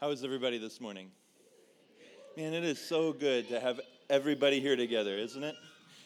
How 0.00 0.08
is 0.12 0.24
everybody 0.24 0.56
this 0.56 0.80
morning? 0.80 1.10
Man, 2.34 2.54
it 2.54 2.64
is 2.64 2.80
so 2.80 3.12
good 3.12 3.50
to 3.50 3.60
have 3.60 3.82
everybody 4.08 4.58
here 4.58 4.74
together, 4.74 5.14
isn't 5.14 5.44
it? 5.44 5.54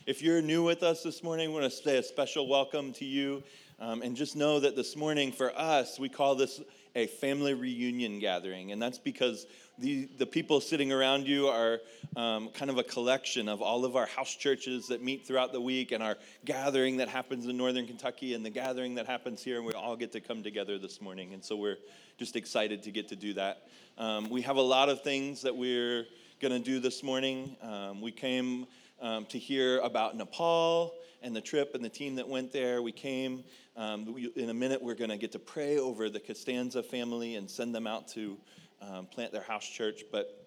If 0.04 0.20
you're 0.20 0.42
new 0.42 0.64
with 0.64 0.82
us 0.82 1.04
this 1.04 1.22
morning, 1.22 1.50
we 1.50 1.60
want 1.60 1.72
to 1.72 1.78
say 1.78 1.98
a 1.98 2.02
special 2.02 2.48
welcome 2.48 2.92
to 2.94 3.04
you. 3.04 3.44
Um, 3.78 4.02
and 4.02 4.16
just 4.16 4.34
know 4.34 4.58
that 4.58 4.74
this 4.74 4.96
morning, 4.96 5.30
for 5.30 5.56
us, 5.56 5.96
we 5.96 6.08
call 6.08 6.34
this 6.34 6.60
a 6.94 7.06
family 7.06 7.54
reunion 7.54 8.18
gathering. 8.20 8.72
And 8.72 8.80
that's 8.80 8.98
because 8.98 9.46
the, 9.78 10.08
the 10.18 10.26
people 10.26 10.60
sitting 10.60 10.92
around 10.92 11.26
you 11.26 11.48
are 11.48 11.80
um, 12.14 12.48
kind 12.50 12.70
of 12.70 12.78
a 12.78 12.84
collection 12.84 13.48
of 13.48 13.60
all 13.60 13.84
of 13.84 13.96
our 13.96 14.06
house 14.06 14.34
churches 14.34 14.86
that 14.88 15.02
meet 15.02 15.26
throughout 15.26 15.52
the 15.52 15.60
week 15.60 15.90
and 15.90 16.02
our 16.02 16.16
gathering 16.44 16.98
that 16.98 17.08
happens 17.08 17.46
in 17.46 17.56
northern 17.56 17.86
Kentucky 17.86 18.34
and 18.34 18.46
the 18.46 18.50
gathering 18.50 18.94
that 18.94 19.06
happens 19.06 19.42
here. 19.42 19.56
And 19.56 19.66
we 19.66 19.72
all 19.72 19.96
get 19.96 20.12
to 20.12 20.20
come 20.20 20.42
together 20.42 20.78
this 20.78 21.00
morning. 21.00 21.34
And 21.34 21.44
so 21.44 21.56
we're 21.56 21.78
just 22.18 22.36
excited 22.36 22.84
to 22.84 22.92
get 22.92 23.08
to 23.08 23.16
do 23.16 23.34
that. 23.34 23.66
Um, 23.98 24.30
we 24.30 24.42
have 24.42 24.56
a 24.56 24.62
lot 24.62 24.88
of 24.88 25.02
things 25.02 25.42
that 25.42 25.56
we're 25.56 26.06
going 26.40 26.52
to 26.52 26.60
do 26.60 26.78
this 26.78 27.02
morning. 27.02 27.56
Um, 27.62 28.00
we 28.00 28.12
came 28.12 28.66
um, 29.00 29.26
to 29.26 29.38
hear 29.38 29.80
about 29.80 30.16
Nepal 30.16 30.94
and 31.22 31.34
the 31.34 31.40
trip 31.40 31.74
and 31.74 31.84
the 31.84 31.88
team 31.88 32.14
that 32.16 32.28
went 32.28 32.52
there. 32.52 32.82
We 32.82 32.92
came. 32.92 33.42
Um, 33.76 34.14
we, 34.14 34.30
in 34.36 34.50
a 34.50 34.54
minute, 34.54 34.80
we're 34.80 34.94
going 34.94 35.10
to 35.10 35.16
get 35.16 35.32
to 35.32 35.40
pray 35.40 35.78
over 35.78 36.08
the 36.08 36.20
Costanza 36.20 36.80
family 36.80 37.34
and 37.34 37.50
send 37.50 37.74
them 37.74 37.88
out 37.88 38.06
to 38.08 38.38
um, 38.80 39.06
plant 39.06 39.32
their 39.32 39.42
house 39.42 39.68
church. 39.68 40.04
But 40.12 40.46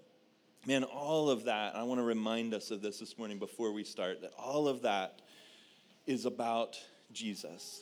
man, 0.65 0.85
all 0.85 1.29
of 1.29 1.43
that, 1.43 1.75
I 1.75 1.83
want 1.83 1.99
to 1.99 2.05
remind 2.05 2.53
us 2.53 2.71
of 2.71 2.81
this 2.81 2.99
this 2.99 3.17
morning 3.17 3.37
before 3.37 3.73
we 3.73 3.83
start, 3.83 4.21
that 4.21 4.31
all 4.37 4.69
of 4.69 4.81
that 4.83 5.21
is 6.05 6.25
about 6.25 6.79
Jesus. 7.11 7.81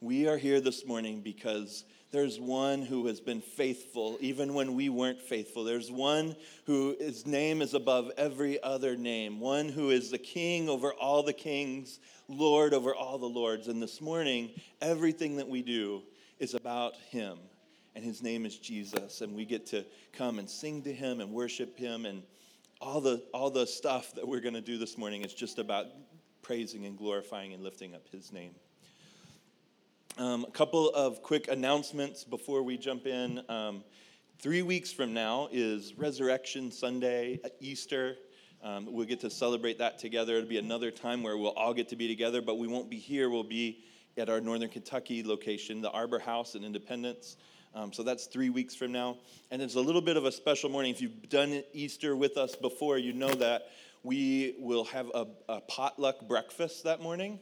We 0.00 0.28
are 0.28 0.36
here 0.36 0.60
this 0.60 0.84
morning 0.84 1.22
because 1.22 1.86
there's 2.14 2.38
one 2.38 2.82
who 2.82 3.08
has 3.08 3.20
been 3.20 3.40
faithful 3.40 4.16
even 4.20 4.54
when 4.54 4.74
we 4.76 4.88
weren't 4.88 5.20
faithful. 5.20 5.64
There's 5.64 5.90
one 5.90 6.36
who 6.64 6.94
his 7.00 7.26
name 7.26 7.60
is 7.60 7.74
above 7.74 8.12
every 8.16 8.62
other 8.62 8.96
name, 8.96 9.40
one 9.40 9.68
who 9.68 9.90
is 9.90 10.12
the 10.12 10.18
king 10.18 10.68
over 10.68 10.92
all 10.92 11.24
the 11.24 11.32
kings, 11.32 11.98
Lord 12.28 12.72
over 12.72 12.94
all 12.94 13.18
the 13.18 13.26
lords. 13.26 13.66
And 13.66 13.82
this 13.82 14.00
morning, 14.00 14.50
everything 14.80 15.38
that 15.38 15.48
we 15.48 15.60
do 15.60 16.02
is 16.38 16.54
about 16.54 16.94
him. 17.10 17.36
And 17.96 18.04
his 18.04 18.22
name 18.22 18.46
is 18.46 18.58
Jesus. 18.58 19.20
And 19.20 19.34
we 19.34 19.44
get 19.44 19.66
to 19.66 19.84
come 20.12 20.38
and 20.38 20.48
sing 20.48 20.82
to 20.82 20.92
him 20.92 21.20
and 21.20 21.32
worship 21.32 21.76
him. 21.76 22.06
And 22.06 22.22
all 22.80 23.00
the, 23.00 23.24
all 23.34 23.50
the 23.50 23.66
stuff 23.66 24.14
that 24.14 24.26
we're 24.26 24.40
going 24.40 24.54
to 24.54 24.60
do 24.60 24.78
this 24.78 24.96
morning 24.96 25.22
is 25.22 25.34
just 25.34 25.58
about 25.58 25.86
praising 26.42 26.86
and 26.86 26.96
glorifying 26.96 27.54
and 27.54 27.64
lifting 27.64 27.92
up 27.92 28.06
his 28.12 28.32
name. 28.32 28.54
Um, 30.16 30.44
a 30.46 30.50
couple 30.52 30.90
of 30.90 31.22
quick 31.22 31.48
announcements 31.48 32.22
before 32.22 32.62
we 32.62 32.76
jump 32.76 33.04
in. 33.04 33.42
Um, 33.48 33.82
three 34.38 34.62
weeks 34.62 34.92
from 34.92 35.12
now 35.12 35.48
is 35.50 35.94
Resurrection 35.98 36.70
Sunday, 36.70 37.40
Easter. 37.58 38.14
Um, 38.62 38.86
we'll 38.92 39.06
get 39.06 39.18
to 39.22 39.30
celebrate 39.30 39.76
that 39.78 39.98
together. 39.98 40.36
It'll 40.36 40.48
be 40.48 40.58
another 40.58 40.92
time 40.92 41.24
where 41.24 41.36
we'll 41.36 41.50
all 41.54 41.74
get 41.74 41.88
to 41.88 41.96
be 41.96 42.06
together, 42.06 42.40
but 42.40 42.58
we 42.58 42.68
won't 42.68 42.88
be 42.88 42.96
here. 42.96 43.28
We'll 43.28 43.42
be 43.42 43.82
at 44.16 44.30
our 44.30 44.40
Northern 44.40 44.68
Kentucky 44.68 45.24
location, 45.24 45.82
the 45.82 45.90
Arbor 45.90 46.20
House 46.20 46.54
in 46.54 46.62
Independence. 46.62 47.36
Um, 47.74 47.92
so 47.92 48.04
that's 48.04 48.26
three 48.26 48.50
weeks 48.50 48.76
from 48.76 48.92
now. 48.92 49.16
And 49.50 49.60
it's 49.60 49.74
a 49.74 49.80
little 49.80 50.00
bit 50.00 50.16
of 50.16 50.26
a 50.26 50.32
special 50.32 50.70
morning. 50.70 50.92
If 50.92 51.00
you've 51.00 51.28
done 51.28 51.64
Easter 51.72 52.14
with 52.14 52.36
us 52.36 52.54
before, 52.54 52.98
you 52.98 53.14
know 53.14 53.34
that 53.34 53.62
we 54.04 54.54
will 54.60 54.84
have 54.84 55.10
a, 55.12 55.26
a 55.48 55.60
potluck 55.62 56.28
breakfast 56.28 56.84
that 56.84 57.02
morning. 57.02 57.40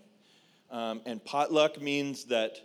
Um, 0.73 1.03
and 1.05 1.23
potluck 1.23 1.83
means 1.83 2.25
that 2.25 2.59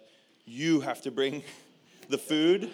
you 0.46 0.80
have 0.80 1.02
to 1.02 1.12
bring 1.12 1.44
the 2.10 2.18
food. 2.18 2.72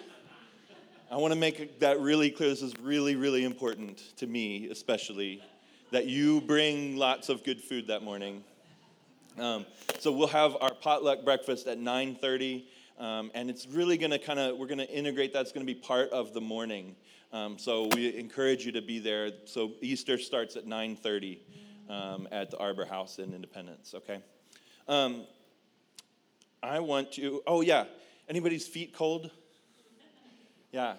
I 1.10 1.16
want 1.16 1.34
to 1.34 1.38
make 1.38 1.80
that 1.80 1.98
really 1.98 2.30
clear. 2.30 2.50
This 2.50 2.62
is 2.62 2.72
really, 2.80 3.16
really 3.16 3.44
important 3.44 3.98
to 4.18 4.28
me, 4.28 4.68
especially, 4.70 5.42
that 5.90 6.06
you 6.06 6.40
bring 6.40 6.96
lots 6.96 7.28
of 7.28 7.42
good 7.42 7.60
food 7.60 7.88
that 7.88 8.04
morning. 8.04 8.44
Um, 9.36 9.66
so 9.98 10.12
we'll 10.12 10.28
have 10.28 10.56
our 10.60 10.72
potluck 10.72 11.24
breakfast 11.24 11.66
at 11.66 11.78
9:30, 11.78 12.66
um, 13.00 13.32
and 13.34 13.50
it's 13.50 13.66
really 13.66 13.98
going 13.98 14.12
to 14.12 14.20
kind 14.20 14.38
of 14.38 14.56
we're 14.56 14.68
going 14.68 14.78
to 14.78 14.90
integrate 14.90 15.32
that. 15.32 15.42
It's 15.42 15.52
going 15.52 15.66
to 15.66 15.72
be 15.72 15.78
part 15.78 16.10
of 16.10 16.32
the 16.32 16.40
morning. 16.40 16.94
Um, 17.32 17.58
so 17.58 17.88
we 17.96 18.16
encourage 18.16 18.64
you 18.64 18.70
to 18.70 18.82
be 18.82 19.00
there. 19.00 19.32
So 19.46 19.72
Easter 19.80 20.16
starts 20.16 20.54
at 20.54 20.64
9:30 20.66 21.38
um, 21.90 22.28
at 22.30 22.52
the 22.52 22.58
Arbor 22.58 22.84
House 22.84 23.18
in 23.18 23.34
Independence. 23.34 23.94
Okay. 23.96 24.20
Um, 24.86 25.24
I 26.62 26.80
want 26.80 27.12
to, 27.12 27.42
oh 27.46 27.62
yeah, 27.62 27.84
anybody's 28.28 28.66
feet 28.66 28.94
cold? 28.94 29.30
Yeah, 30.72 30.96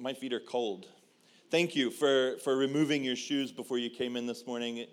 my 0.00 0.14
feet 0.14 0.32
are 0.32 0.40
cold. 0.40 0.86
Thank 1.48 1.76
you 1.76 1.90
for, 1.92 2.38
for 2.38 2.56
removing 2.56 3.04
your 3.04 3.14
shoes 3.14 3.52
before 3.52 3.78
you 3.78 3.88
came 3.88 4.16
in 4.16 4.26
this 4.26 4.48
morning. 4.48 4.84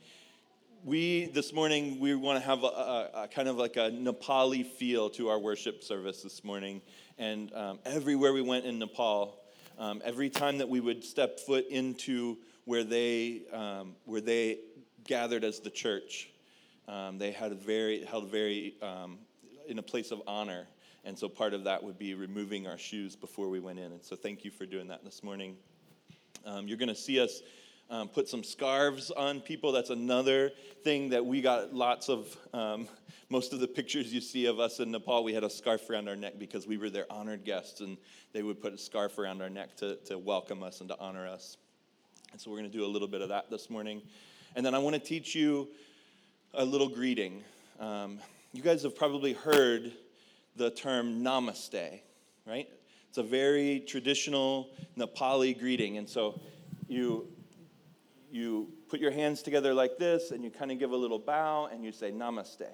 We, 0.84 1.26
this 1.34 1.52
morning, 1.52 2.00
we 2.00 2.14
want 2.14 2.40
to 2.40 2.46
have 2.46 2.64
a, 2.64 2.68
a, 2.68 3.10
a 3.24 3.28
kind 3.28 3.48
of 3.48 3.58
like 3.58 3.76
a 3.76 3.90
Nepali 3.90 4.64
feel 4.64 5.10
to 5.12 5.30
our 5.30 5.40
worship 5.40 5.84
service 5.84 6.22
this 6.22 6.44
morning. 6.44 6.84
And 7.18 7.52
um, 7.56 7.80
everywhere 7.86 8.34
we 8.34 8.44
went 8.44 8.66
in 8.66 8.78
Nepal, 8.78 9.36
um, 9.80 10.00
every 10.06 10.30
time 10.30 10.60
that 10.60 10.70
we 10.70 10.80
would 10.80 11.04
step 11.04 11.40
foot 11.40 11.68
into 11.70 12.38
where 12.66 12.84
they, 12.84 13.42
um, 13.52 13.96
where 14.06 14.22
they 14.22 14.60
gathered 15.06 15.44
as 15.44 15.60
the 15.60 15.72
church, 15.72 16.30
um, 16.88 17.18
they 17.18 17.32
had 17.32 17.54
very, 17.62 18.06
held 18.06 18.30
very 18.30 18.76
um, 18.82 19.20
in 19.68 19.80
a 19.80 19.84
place 19.84 20.12
of 20.12 20.22
honor. 20.28 20.68
And 21.04 21.18
so 21.18 21.30
part 21.30 21.54
of 21.54 21.64
that 21.66 21.84
would 21.84 21.98
be 21.98 22.14
removing 22.14 22.68
our 22.68 22.78
shoes 22.78 23.16
before 23.16 23.50
we 23.50 23.60
went 23.60 23.80
in. 23.80 23.92
And 23.92 24.04
so 24.04 24.16
thank 24.16 24.44
you 24.44 24.52
for 24.52 24.66
doing 24.66 24.88
that 24.88 25.04
this 25.04 25.24
morning. 25.24 25.56
Um, 26.46 26.68
you're 26.68 26.78
going 26.78 26.90
to 26.90 26.96
see 26.96 27.20
us 27.20 27.42
um, 27.90 28.10
put 28.10 28.28
some 28.28 28.44
scarves 28.44 29.12
on 29.12 29.40
people. 29.40 29.72
That's 29.72 29.90
another 29.90 30.52
thing 30.84 31.10
that 31.10 31.26
we 31.26 31.42
got 31.42 31.74
lots 31.74 32.10
of. 32.10 32.36
Um, 32.54 32.88
most 33.30 33.52
of 33.52 33.60
the 33.60 33.68
pictures 33.68 34.14
you 34.14 34.22
see 34.22 34.46
of 34.46 34.60
us 34.60 34.80
in 34.80 34.92
Nepal, 34.92 35.24
we 35.24 35.34
had 35.34 35.44
a 35.44 35.50
scarf 35.50 35.90
around 35.90 36.08
our 36.08 36.16
neck 36.16 36.36
because 36.40 36.66
we 36.66 36.78
were 36.78 36.90
their 36.90 37.12
honored 37.12 37.44
guests, 37.44 37.82
and 37.82 37.98
they 38.32 38.42
would 38.42 38.62
put 38.62 38.74
a 38.74 38.78
scarf 38.78 39.18
around 39.18 39.42
our 39.42 39.50
neck 39.50 39.76
to, 39.78 39.98
to 40.06 40.18
welcome 40.18 40.64
us 40.64 40.80
and 40.80 40.90
to 40.90 40.98
honor 40.98 41.28
us. 41.28 41.58
And 42.32 42.40
so 42.40 42.50
we're 42.50 42.58
going 42.58 42.72
to 42.72 42.78
do 42.78 42.86
a 42.86 42.88
little 42.88 43.08
bit 43.08 43.22
of 43.22 43.30
that 43.30 43.50
this 43.50 43.70
morning. 43.70 44.02
And 44.56 44.66
then 44.66 44.74
I 44.74 44.80
want 44.80 44.94
to 44.94 45.02
teach 45.02 45.36
you 45.36 45.68
a 46.58 46.66
little 46.66 46.90
greeting. 46.90 47.44
Um, 47.80 48.18
you 48.52 48.64
guys 48.64 48.82
have 48.82 48.96
probably 48.96 49.34
heard 49.34 49.92
the 50.56 50.72
term 50.72 51.24
namaste, 51.24 52.00
right? 52.48 52.68
It's 53.10 53.20
a 53.20 53.24
very 53.24 53.82
traditional 53.82 54.70
Nepali 54.98 55.58
greeting. 55.58 56.00
And 56.00 56.10
so 56.10 56.42
you, 56.88 57.28
you 58.32 58.70
put 58.90 59.00
your 59.00 59.12
hands 59.12 59.44
together 59.44 59.72
like 59.72 60.00
this 60.00 60.32
and 60.32 60.44
you 60.44 60.50
kind 60.50 60.72
of 60.72 60.80
give 60.80 60.92
a 60.92 60.96
little 60.96 61.20
bow 61.20 61.70
and 61.72 61.86
you 61.86 61.92
say 61.92 62.12
namaste. 62.12 62.66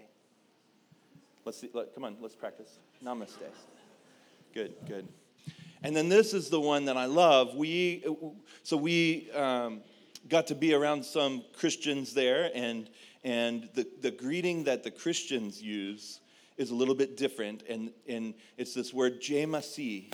Let's 1.44 1.60
see, 1.60 1.70
let, 1.74 1.94
come 1.94 2.06
on, 2.06 2.16
let's 2.22 2.36
practice. 2.36 2.80
Namaste. 3.04 3.52
Good, 4.54 4.76
good. 4.88 5.10
And 5.84 5.94
then 5.94 6.08
this 6.08 6.34
is 6.34 6.50
the 6.50 6.62
one 6.62 6.86
that 6.86 6.96
I 6.96 7.06
love. 7.06 7.54
We, 7.56 8.06
so 8.64 8.78
we 8.78 9.30
um, 9.32 9.82
got 10.30 10.48
to 10.48 10.56
be 10.56 10.74
around 10.74 11.04
some 11.04 11.44
Christians 11.58 12.14
there, 12.14 12.50
and 12.56 12.90
and 13.24 13.70
the, 13.74 13.88
the 14.02 14.12
greeting 14.12 14.66
that 14.66 14.84
the 14.84 14.92
Christians 14.92 15.62
use 15.62 16.20
is 16.58 16.72
a 16.72 16.76
little 16.76 16.96
bit 16.96 17.18
different. 17.18 17.64
And, 17.70 17.92
and 18.08 18.34
it's 18.58 18.74
this 18.74 18.94
word, 18.94 19.22
Jemasi. 19.22 20.14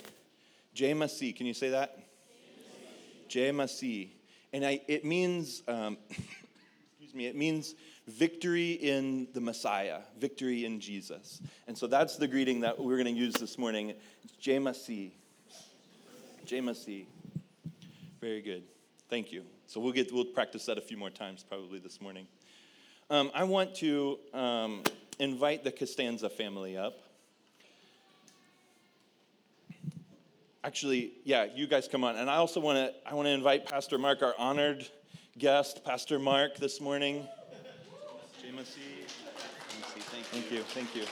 Jemasi. 0.75 1.35
Can 1.35 1.45
you 1.45 1.53
say 1.53 1.69
that? 1.69 1.97
Jemasi. 3.29 4.09
And 4.53 4.65
I, 4.65 4.81
it 4.87 5.05
means, 5.05 5.63
um, 5.67 5.97
excuse 6.09 7.13
me, 7.13 7.27
it 7.27 7.35
means 7.35 7.75
victory 8.07 8.71
in 8.71 9.27
the 9.33 9.41
Messiah, 9.41 9.99
victory 10.17 10.65
in 10.65 10.79
Jesus. 10.79 11.41
And 11.67 11.77
so 11.77 11.87
that's 11.87 12.17
the 12.17 12.27
greeting 12.27 12.61
that 12.61 12.79
we're 12.79 13.01
going 13.01 13.13
to 13.13 13.19
use 13.19 13.35
this 13.35 13.57
morning. 13.57 13.93
Jemasi. 14.41 15.11
Jemasi. 16.45 17.05
Very 18.21 18.41
good. 18.41 18.63
Thank 19.09 19.31
you. 19.31 19.43
So 19.67 19.79
we'll 19.79 19.93
get 19.93 20.11
we'll 20.11 20.25
practice 20.25 20.65
that 20.65 20.77
a 20.77 20.81
few 20.81 20.97
more 20.97 21.09
times 21.09 21.45
probably 21.47 21.79
this 21.79 22.01
morning. 22.01 22.27
Um, 23.11 23.31
I 23.33 23.43
want 23.43 23.73
to 23.77 24.19
um, 24.35 24.83
invite 25.17 25.63
the 25.63 25.71
Costanza 25.71 26.29
family 26.29 26.77
up. 26.77 27.01
Actually, 30.63 31.13
yeah, 31.23 31.47
you 31.55 31.65
guys 31.65 31.87
come 31.87 32.03
on. 32.03 32.17
And 32.17 32.29
I 32.29 32.35
also 32.35 32.59
want 32.59 32.77
to 32.77 32.93
I 33.09 33.15
want 33.15 33.25
to 33.25 33.31
invite 33.31 33.65
Pastor 33.65 33.97
Mark, 33.97 34.21
our 34.21 34.35
honored 34.37 34.87
guest, 35.39 35.83
Pastor 35.83 36.19
Mark, 36.19 36.57
this 36.57 36.79
morning. 36.79 37.27
Thank 40.31 40.51
you. 40.51 40.61
Thank 40.61 40.95
you. 40.95 41.03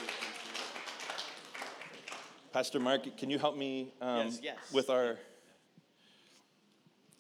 Pastor 2.54 2.80
Mark, 2.80 3.18
can 3.18 3.32
you 3.32 3.40
help 3.40 3.58
me 3.58 3.92
um, 4.02 4.28
yes, 4.28 4.40
yes. 4.44 4.58
with 4.72 4.92
our 4.92 5.18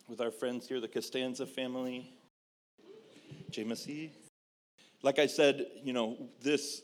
with 0.07 0.21
our 0.21 0.29
friends 0.29 0.67
here, 0.67 0.79
the 0.79 0.87
Costanza 0.87 1.47
family? 1.47 2.13
Jamesy 3.49 4.11
like 5.03 5.19
I 5.19 5.27
said, 5.27 5.65
you 5.83 5.93
know, 5.93 6.17
this 6.41 6.81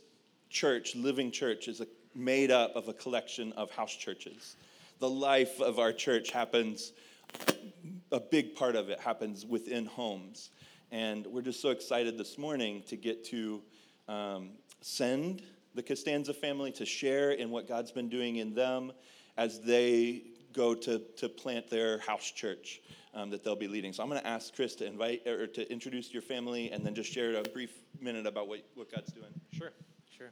church, 0.50 0.96
Living 0.96 1.32
Church, 1.32 1.68
is 1.68 1.82
a, 1.82 1.88
made 2.16 2.52
up 2.52 2.76
of 2.76 2.88
a 2.88 2.94
collection 2.94 3.52
of 3.54 3.72
house 3.72 3.96
churches. 3.96 4.56
The 5.00 5.10
life 5.10 5.60
of 5.60 5.80
our 5.80 5.92
church 5.92 6.32
happens 6.32 6.94
a 8.12 8.20
big 8.20 8.56
part 8.56 8.76
of 8.76 8.90
it 8.90 9.00
happens 9.00 9.46
within 9.46 9.86
homes. 9.86 10.52
And 10.92 11.26
we're 11.26 11.42
just 11.42 11.62
so 11.62 11.70
excited 11.70 12.18
this 12.18 12.38
morning 12.38 12.84
to 12.88 12.96
get 12.96 13.26
to 13.26 13.62
um, 14.08 14.52
send 14.82 15.42
the 15.74 15.82
Costanza 15.82 16.34
family 16.34 16.72
to 16.74 16.86
share 16.86 17.32
in 17.32 17.50
what 17.50 17.68
God's 17.68 17.92
been 17.92 18.10
doing 18.10 18.36
in 18.36 18.54
them 18.54 18.92
as 19.38 19.60
they 19.62 20.22
go 20.54 20.76
to, 20.76 21.00
to 21.18 21.28
plant 21.28 21.70
their 21.70 21.98
house 22.00 22.30
church 22.30 22.82
um, 23.14 23.30
that 23.30 23.44
they'll 23.44 23.56
be 23.56 23.68
leading. 23.68 23.94
So 23.94 24.04
I'm 24.04 24.10
going 24.10 24.22
to 24.22 24.28
ask 24.28 24.56
Chris 24.56 24.76
to 24.76 24.86
invite 24.86 25.28
or 25.28 25.48
to 25.48 25.72
introduce 25.72 26.12
your 26.14 26.22
family 26.22 26.72
and 26.72 26.86
then 26.86 26.96
just 26.96 27.12
share 27.12 27.36
a 27.36 27.44
brief 27.44 27.72
minute 28.00 28.26
about 28.26 28.48
what, 28.48 28.66
what 28.76 28.92
God's 28.92 29.12
doing. 29.12 29.34
Sure, 29.52 29.72
sure. 30.18 30.32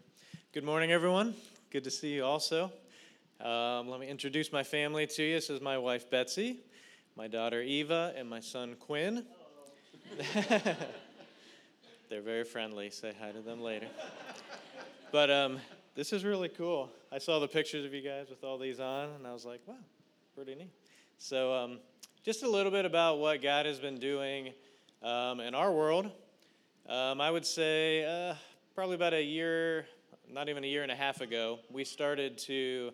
Good 0.53 0.63
morning, 0.63 0.91
everyone. 0.91 1.35
Good 1.69 1.83
to 1.83 1.91
see 1.91 2.13
you 2.13 2.25
also. 2.25 2.71
Um, 3.39 3.87
let 3.87 3.99
me 3.99 4.07
introduce 4.07 4.51
my 4.51 4.63
family 4.63 5.07
to 5.07 5.23
you. 5.23 5.35
This 5.35 5.49
is 5.49 5.61
my 5.61 5.77
wife, 5.77 6.09
Betsy, 6.09 6.59
my 7.15 7.27
daughter, 7.27 7.61
Eva, 7.61 8.13
and 8.15 8.29
my 8.29 8.39
son, 8.39 8.75
Quinn. 8.79 9.25
They're 12.09 12.21
very 12.21 12.43
friendly. 12.43 12.89
Say 12.89 13.13
hi 13.19 13.31
to 13.31 13.41
them 13.41 13.61
later. 13.61 13.87
But 15.11 15.31
um, 15.31 15.59
this 15.95 16.13
is 16.13 16.23
really 16.23 16.49
cool. 16.49 16.89
I 17.11 17.17
saw 17.17 17.39
the 17.39 17.47
pictures 17.47 17.85
of 17.85 17.93
you 17.93 18.01
guys 18.01 18.29
with 18.29 18.43
all 18.43 18.57
these 18.57 18.79
on, 18.79 19.09
and 19.09 19.25
I 19.25 19.33
was 19.33 19.45
like, 19.45 19.61
wow, 19.65 19.75
pretty 20.35 20.55
neat. 20.55 20.71
So, 21.17 21.53
um, 21.53 21.79
just 22.23 22.43
a 22.43 22.47
little 22.47 22.71
bit 22.71 22.85
about 22.85 23.17
what 23.17 23.41
God 23.41 23.65
has 23.65 23.79
been 23.79 23.97
doing 23.97 24.53
um, 25.01 25.39
in 25.39 25.55
our 25.55 25.71
world. 25.71 26.05
Um, 26.87 27.19
I 27.19 27.31
would 27.31 27.47
say 27.47 28.05
uh, 28.05 28.35
probably 28.75 28.93
about 28.93 29.15
a 29.15 29.23
year, 29.23 29.87
not 30.31 30.47
even 30.47 30.63
a 30.63 30.67
year 30.67 30.83
and 30.83 30.91
a 30.91 30.95
half 30.95 31.21
ago, 31.21 31.57
we 31.71 31.83
started 31.83 32.37
to, 32.39 32.91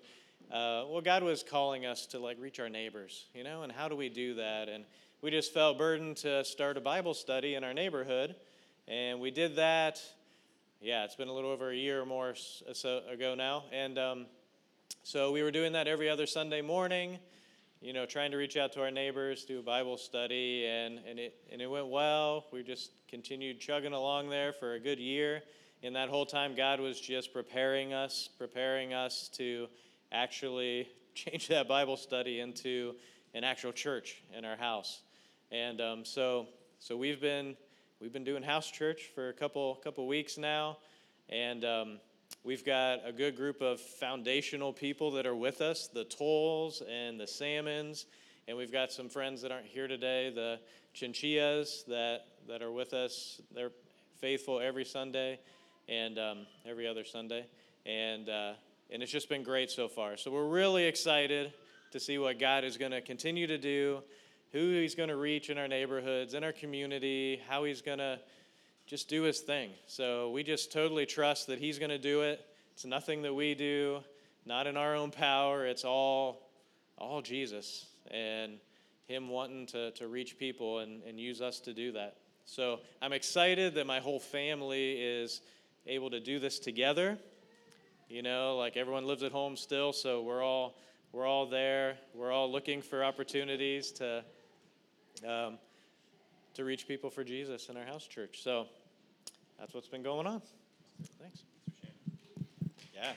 uh, 0.50 0.88
well, 0.88 1.02
God 1.02 1.24
was 1.24 1.44
calling 1.44 1.86
us 1.86 2.06
to 2.08 2.20
like 2.20 2.38
reach 2.40 2.62
our 2.62 2.70
neighbors, 2.70 3.26
you 3.34 3.44
know, 3.44 3.64
and 3.64 3.72
how 3.72 3.90
do 3.90 3.98
we 3.98 4.08
do 4.08 4.36
that? 4.36 4.70
And 4.70 4.86
we 5.22 5.30
just 5.30 5.54
felt 5.54 5.78
burdened 5.78 6.16
to 6.18 6.46
start 6.46 6.78
a 6.78 6.82
Bible 6.82 7.14
study 7.14 7.56
in 7.56 7.66
our 7.66 7.74
neighborhood, 7.74 8.34
and 8.88 9.20
we 9.20 9.30
did 9.30 9.58
that. 9.58 10.02
Yeah, 10.80 11.04
it's 11.04 11.16
been 11.16 11.28
a 11.28 11.34
little 11.34 11.52
over 11.52 11.72
a 11.72 11.76
year 11.76 12.02
or 12.02 12.06
more 12.06 12.34
so 12.36 13.02
ago 13.12 13.36
now, 13.36 13.66
and 13.74 14.00
um, 14.00 14.26
so 15.04 15.34
we 15.34 15.44
were 15.44 15.52
doing 15.52 15.74
that 15.74 15.86
every 15.86 16.10
other 16.10 16.28
Sunday 16.28 16.62
morning 16.62 17.20
you 17.82 17.94
know, 17.94 18.06
trying 18.06 18.32
to 18.32 18.38
reach 18.38 18.58
out 18.58 18.72
to 18.74 18.82
our 18.82 18.90
neighbors, 18.90 19.46
do 19.46 19.60
a 19.60 19.64
Bible 19.64 19.98
study, 19.98 20.66
and, 20.66 21.00
and, 21.08 21.20
it, 21.20 21.36
and 21.52 21.62
it 21.62 21.68
went 21.68 21.88
well. 21.88 22.46
We 22.52 22.64
just 22.64 22.92
continued 23.08 23.60
chugging 23.60 23.94
along 23.94 24.30
there 24.30 24.52
for 24.52 24.74
a 24.74 24.80
good 24.80 25.00
year. 25.00 25.44
And 25.84 25.96
that 25.96 26.10
whole 26.10 26.26
time, 26.26 26.56
God 26.56 26.80
was 26.80 27.00
just 27.00 27.34
preparing 27.34 27.94
us, 27.94 28.30
preparing 28.40 28.94
us 28.94 29.30
to 29.36 29.68
actually 30.12 30.88
change 31.14 31.48
that 31.50 31.68
Bible 31.68 31.98
study 31.98 32.40
into 32.40 32.96
an 33.36 33.44
actual 33.44 33.72
church 33.72 34.24
in 34.36 34.44
our 34.44 34.58
house. 34.58 35.02
And 35.52 35.80
um, 35.80 36.04
so, 36.04 36.48
so 36.80 36.98
we've 36.98 37.22
been 37.22 37.56
we've 38.02 38.12
been 38.12 38.24
doing 38.24 38.44
house 38.44 38.70
church 38.70 39.12
for 39.14 39.30
a 39.30 39.34
couple 39.34 39.76
couple 39.76 40.08
weeks 40.08 40.38
now, 40.38 40.78
and 41.30 41.64
um, 41.64 42.00
We've 42.48 42.64
got 42.64 43.02
a 43.06 43.12
good 43.12 43.36
group 43.36 43.62
of 43.62 43.82
foundational 43.82 44.72
people 44.72 45.12
that 45.12 45.26
are 45.26 45.36
with 45.36 45.60
us 45.60 45.90
the 45.90 46.06
Tolls 46.06 46.82
and 46.90 47.20
the 47.20 47.28
Salmons. 47.28 48.06
And 48.48 48.56
we've 48.56 48.72
got 48.72 48.90
some 48.90 49.10
friends 49.10 49.42
that 49.42 49.52
aren't 49.52 49.66
here 49.66 49.90
today, 49.90 50.32
the 50.34 50.58
Chinchillas 50.94 51.84
that, 51.90 52.22
that 52.48 52.62
are 52.62 52.72
with 52.72 52.94
us. 52.94 53.42
They're 53.54 53.74
faithful 54.22 54.62
every 54.62 54.86
Sunday 54.86 55.42
and 55.90 56.18
um, 56.18 56.48
every 56.66 56.88
other 56.88 57.04
Sunday. 57.04 57.48
And, 57.86 58.30
uh, 58.30 58.54
and 58.92 59.04
it's 59.04 59.12
just 59.12 59.28
been 59.28 59.44
great 59.44 59.70
so 59.70 59.90
far. 59.90 60.16
So 60.16 60.32
we're 60.32 60.48
really 60.48 60.86
excited 60.86 61.52
to 61.92 62.00
see 62.00 62.18
what 62.18 62.40
God 62.40 62.64
is 62.64 62.78
going 62.78 62.94
to 62.94 63.02
continue 63.02 63.48
to 63.48 63.58
do, 63.58 64.02
who 64.54 64.72
He's 64.72 64.96
going 64.96 65.10
to 65.10 65.18
reach 65.18 65.50
in 65.50 65.58
our 65.58 65.68
neighborhoods, 65.68 66.34
in 66.34 66.46
our 66.46 66.54
community, 66.54 67.42
how 67.50 67.66
He's 67.66 67.82
going 67.82 68.00
to 68.00 68.20
just 68.88 69.10
do 69.10 69.24
his 69.24 69.42
thing. 69.42 69.72
So 69.86 70.32
we 70.32 70.44
just 70.44 70.72
totally 70.72 71.06
trust 71.06 71.48
that 71.48 71.60
he's 71.60 71.78
going 71.78 71.90
to 71.90 71.98
do 72.00 72.22
it. 72.22 72.44
It's 72.74 72.86
nothing 72.86 73.22
that 73.24 73.34
we 73.34 73.54
do, 73.54 74.00
not 74.46 74.66
in 74.66 74.78
our 74.78 74.96
own 74.96 75.12
power. 75.12 75.66
It's 75.66 75.84
all 75.84 76.48
all 76.98 77.22
Jesus 77.22 77.86
and 78.10 78.54
him 79.08 79.30
wanting 79.30 79.68
to, 79.68 79.92
to 79.92 80.08
reach 80.08 80.40
people 80.40 80.80
and, 80.80 81.04
and 81.04 81.20
use 81.20 81.42
us 81.42 81.60
to 81.60 81.74
do 81.74 81.92
that. 81.92 82.16
So 82.46 82.80
I'm 83.02 83.14
excited 83.14 83.76
that 83.76 83.86
my 83.86 84.00
whole 84.00 84.20
family 84.20 84.94
is 84.94 85.42
able 85.86 86.10
to 86.10 86.20
do 86.20 86.40
this 86.40 86.60
together. 86.60 87.18
You 88.10 88.22
know, 88.22 88.58
like 88.58 88.78
everyone 88.78 89.06
lives 89.06 89.22
at 89.22 89.32
home 89.32 89.58
still, 89.58 89.92
so 89.92 90.22
we're 90.22 90.42
all 90.42 90.76
we're 91.12 91.28
all 91.28 91.46
there. 91.46 91.98
We're 92.14 92.32
all 92.32 92.52
looking 92.52 92.82
for 92.82 93.04
opportunities 93.04 93.92
to 93.94 94.24
um, 95.28 95.58
to 96.54 96.64
reach 96.64 96.88
people 96.88 97.10
for 97.10 97.24
Jesus 97.24 97.70
in 97.70 97.78
our 97.78 97.86
house 97.86 98.08
church. 98.08 98.42
So 98.42 98.68
that's 99.60 99.74
what's 99.74 99.88
been 99.88 100.04
going 100.04 100.28
on. 100.28 100.42
Thanks. 101.20 101.44
Yeah. 102.94 103.14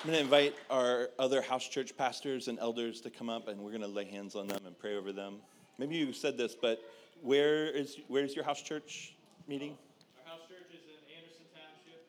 I'm 0.00 0.10
going 0.10 0.16
to 0.16 0.20
invite 0.22 0.54
our 0.70 1.10
other 1.18 1.42
house 1.42 1.68
church 1.68 1.96
pastors 1.96 2.46
and 2.48 2.58
elders 2.60 3.00
to 3.00 3.10
come 3.10 3.28
up, 3.28 3.48
and 3.48 3.60
we're 3.60 3.72
going 3.72 3.82
to 3.82 3.88
lay 3.88 4.04
hands 4.04 4.36
on 4.36 4.46
them 4.46 4.64
and 4.64 4.78
pray 4.78 4.96
over 4.96 5.12
them. 5.12 5.38
Maybe 5.76 5.96
you 5.96 6.12
said 6.12 6.38
this, 6.38 6.54
but 6.54 6.80
where 7.20 7.66
is 7.66 7.96
where 8.06 8.22
is 8.24 8.34
your 8.36 8.44
house 8.44 8.62
church 8.62 9.14
meeting? 9.48 9.76
Our 10.24 10.32
house 10.32 10.48
church 10.48 10.70
is 10.70 10.82
in 10.86 10.94
Anderson 11.16 11.46
Township. 11.52 12.06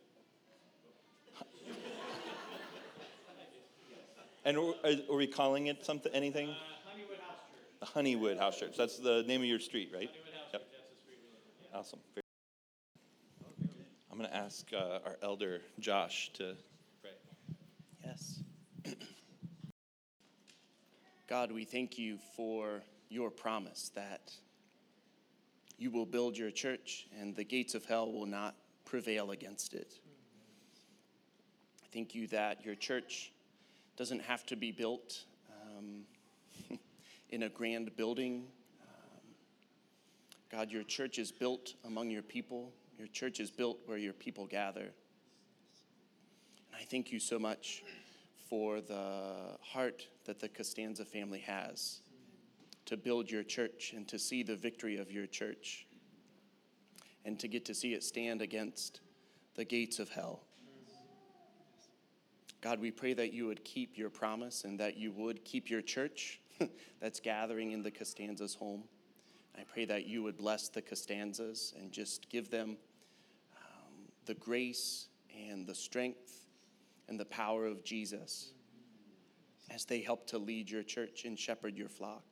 and 4.45 4.57
are, 4.57 5.11
are 5.11 5.17
we 5.17 5.27
calling 5.27 5.67
it 5.67 5.83
something, 5.83 6.13
anything? 6.13 6.49
Uh, 6.49 6.55
Honeywood 6.85 7.17
House 7.17 7.41
Church. 7.51 7.68
The 7.79 7.85
Honeywood 7.85 8.37
House 8.37 8.59
Church. 8.59 8.75
That's 8.77 8.97
the 8.97 9.23
name 9.23 9.41
of 9.41 9.47
your 9.47 9.59
street, 9.59 9.91
right? 9.93 10.09
Yep. 10.51 10.61
Yeah. 11.71 11.77
Awesome. 11.79 11.99
I'm 14.11 14.17
going 14.17 14.29
to 14.29 14.35
ask 14.35 14.67
uh, 14.73 14.99
our 15.05 15.17
elder, 15.21 15.61
Josh, 15.79 16.31
to 16.33 16.55
pray. 17.01 17.11
Yes. 18.03 18.41
God, 21.29 21.53
we 21.53 21.63
thank 21.63 21.97
you 21.97 22.17
for 22.35 22.81
your 23.07 23.29
promise 23.31 23.91
that 23.95 24.33
you 25.77 25.89
will 25.89 26.05
build 26.05 26.37
your 26.37 26.51
church 26.51 27.07
and 27.17 27.33
the 27.33 27.45
gates 27.45 27.75
of 27.75 27.85
hell 27.85 28.11
will 28.11 28.25
not 28.25 28.55
prevail 28.83 29.31
against 29.31 29.73
it. 29.73 29.93
Thank 31.93 32.13
you 32.13 32.27
that 32.27 32.65
your 32.65 32.75
church 32.75 33.31
doesn't 33.95 34.21
have 34.23 34.45
to 34.47 34.57
be 34.57 34.71
built 34.71 35.23
um, 35.77 36.01
in 37.31 37.43
a 37.43 37.49
grand 37.49 37.95
building. 37.95 38.47
Um, 38.81 39.21
God, 40.51 40.71
your 40.71 40.83
church 40.83 41.19
is 41.19 41.31
built 41.31 41.75
among 41.85 42.09
your 42.09 42.23
people. 42.23 42.73
Your 42.97 43.07
church 43.07 43.39
is 43.39 43.51
built 43.51 43.79
where 43.85 43.97
your 43.97 44.13
people 44.13 44.45
gather. 44.45 44.81
And 44.81 44.91
I 46.79 46.83
thank 46.83 47.11
you 47.11 47.19
so 47.19 47.39
much 47.39 47.83
for 48.49 48.81
the 48.81 49.57
heart 49.61 50.07
that 50.25 50.39
the 50.39 50.49
Costanza 50.49 51.05
family 51.05 51.39
has 51.39 52.01
to 52.85 52.97
build 52.97 53.29
your 53.29 53.43
church 53.43 53.93
and 53.95 54.07
to 54.07 54.17
see 54.17 54.41
the 54.41 54.55
victory 54.55 54.97
of 54.97 55.11
your 55.11 55.27
church 55.27 55.85
and 57.25 57.39
to 57.39 57.47
get 57.47 57.65
to 57.65 57.75
see 57.75 57.93
it 57.93 58.03
stand 58.03 58.41
against 58.41 59.01
the 59.55 59.63
gates 59.63 59.99
of 59.99 60.09
hell. 60.09 60.41
God, 62.61 62.79
we 62.79 62.91
pray 62.91 63.13
that 63.13 63.31
you 63.31 63.45
would 63.45 63.63
keep 63.63 63.97
your 63.97 64.09
promise 64.09 64.63
and 64.63 64.79
that 64.79 64.97
you 64.97 65.11
would 65.11 65.45
keep 65.45 65.69
your 65.69 65.81
church 65.81 66.41
that's 67.01 67.19
gathering 67.19 67.71
in 67.71 67.81
the 67.81 67.91
Costanzas 67.91 68.55
home. 68.55 68.83
I 69.57 69.63
pray 69.63 69.85
that 69.85 70.05
you 70.05 70.23
would 70.23 70.37
bless 70.37 70.69
the 70.69 70.81
Costanzas 70.81 71.73
and 71.77 71.91
just 71.91 72.29
give 72.29 72.49
them 72.49 72.77
um, 73.57 73.93
the 74.25 74.35
grace 74.35 75.07
and 75.49 75.65
the 75.67 75.75
strength 75.75 76.45
and 77.07 77.19
the 77.19 77.25
power 77.25 77.65
of 77.65 77.83
Jesus 77.83 78.51
as 79.69 79.85
they 79.85 80.01
help 80.01 80.27
to 80.27 80.37
lead 80.37 80.69
your 80.69 80.83
church 80.83 81.25
and 81.25 81.37
shepherd 81.37 81.77
your 81.77 81.89
flock. 81.89 82.23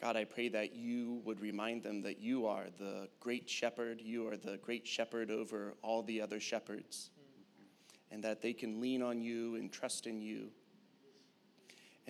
God, 0.00 0.16
I 0.16 0.24
pray 0.24 0.48
that 0.48 0.74
you 0.74 1.20
would 1.24 1.40
remind 1.40 1.82
them 1.82 2.00
that 2.02 2.20
you 2.20 2.46
are 2.46 2.66
the 2.78 3.08
great 3.20 3.48
shepherd. 3.48 4.00
You 4.00 4.28
are 4.28 4.36
the 4.36 4.56
great 4.62 4.86
shepherd 4.86 5.30
over 5.30 5.74
all 5.82 6.02
the 6.02 6.22
other 6.22 6.40
shepherds 6.40 7.10
and 8.10 8.24
that 8.24 8.40
they 8.40 8.52
can 8.52 8.80
lean 8.80 9.02
on 9.02 9.20
you 9.20 9.56
and 9.56 9.70
trust 9.70 10.06
in 10.06 10.20
you. 10.20 10.48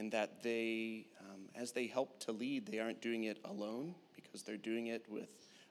And 0.01 0.11
that 0.13 0.43
they, 0.43 1.05
um, 1.21 1.43
as 1.55 1.73
they 1.73 1.87
help 1.87 2.21
to 2.21 2.33
lead, 2.33 2.65
they 2.65 2.79
aren't 2.79 3.03
doing 3.03 3.25
it 3.25 3.37
alone 3.45 3.95
because 4.15 4.43
they're 4.43 4.57
doing 4.57 4.87
it 4.87 5.05
with 5.11 5.29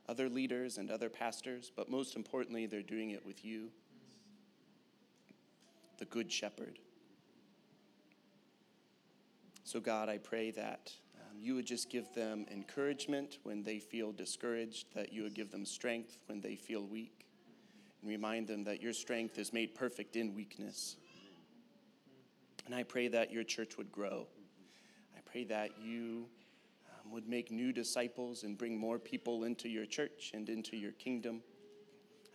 other 0.08 0.30
leaders 0.30 0.78
and 0.78 0.92
other 0.92 1.10
pastors, 1.10 1.72
but 1.76 1.90
most 1.90 2.16
importantly, 2.16 2.68
they're 2.68 2.84
doing 2.84 3.10
it 3.10 3.26
with 3.26 3.44
you, 3.44 3.70
the 5.98 6.06
Good 6.06 6.32
Shepherd. 6.32 6.78
So, 9.64 9.80
God, 9.80 10.10
I 10.10 10.20
pray 10.20 10.52
that 10.52 10.92
um, 11.16 11.38
you 11.42 11.56
would 11.56 11.66
just 11.66 11.90
give 11.90 12.14
them 12.14 12.46
encouragement 12.52 13.40
when 13.42 13.64
they 13.64 13.80
feel 13.80 14.12
discouraged, 14.12 14.94
that 14.94 15.12
you 15.12 15.24
would 15.24 15.34
give 15.34 15.50
them 15.50 15.66
strength 15.66 16.20
when 16.28 16.40
they 16.40 16.56
feel 16.56 16.86
weak 16.86 17.26
and 18.04 18.12
remind 18.12 18.48
them 18.48 18.64
that 18.66 18.80
your 18.80 18.94
strength 18.94 19.40
is 19.40 19.52
made 19.52 19.74
perfect 19.74 20.16
in 20.16 20.36
weakness. 20.36 20.98
And 22.70 22.78
I 22.78 22.84
pray 22.84 23.08
that 23.08 23.34
your 23.34 23.44
church 23.44 23.78
would 23.78 23.92
grow. 23.92 24.28
I 25.18 25.22
pray 25.26 25.44
that 25.46 25.72
you 25.82 26.28
um, 26.88 27.12
would 27.12 27.28
make 27.28 27.50
new 27.50 27.74
disciples 27.74 28.44
and 28.44 28.56
bring 28.56 28.78
more 28.78 29.00
people 29.00 29.46
into 29.46 29.68
your 29.68 29.88
church 29.88 30.34
and 30.36 30.48
into 30.48 30.78
your 30.78 30.92
kingdom. 30.92 31.42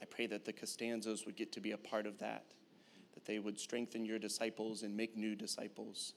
I 0.03 0.07
pray 0.07 0.27
that 0.27 0.45
the 0.45 0.53
Costanzas 0.53 1.25
would 1.25 1.37
get 1.37 1.53
to 1.53 1.61
be 1.61 1.71
a 1.71 1.77
part 1.77 2.05
of 2.05 2.19
that, 2.19 2.47
that 3.15 3.25
they 3.25 3.39
would 3.39 3.61
strengthen 3.61 4.05
your 4.05 4.19
disciples 4.19 4.83
and 4.83 4.97
make 4.97 5.17
new 5.17 5.37
disciples. 5.37 6.15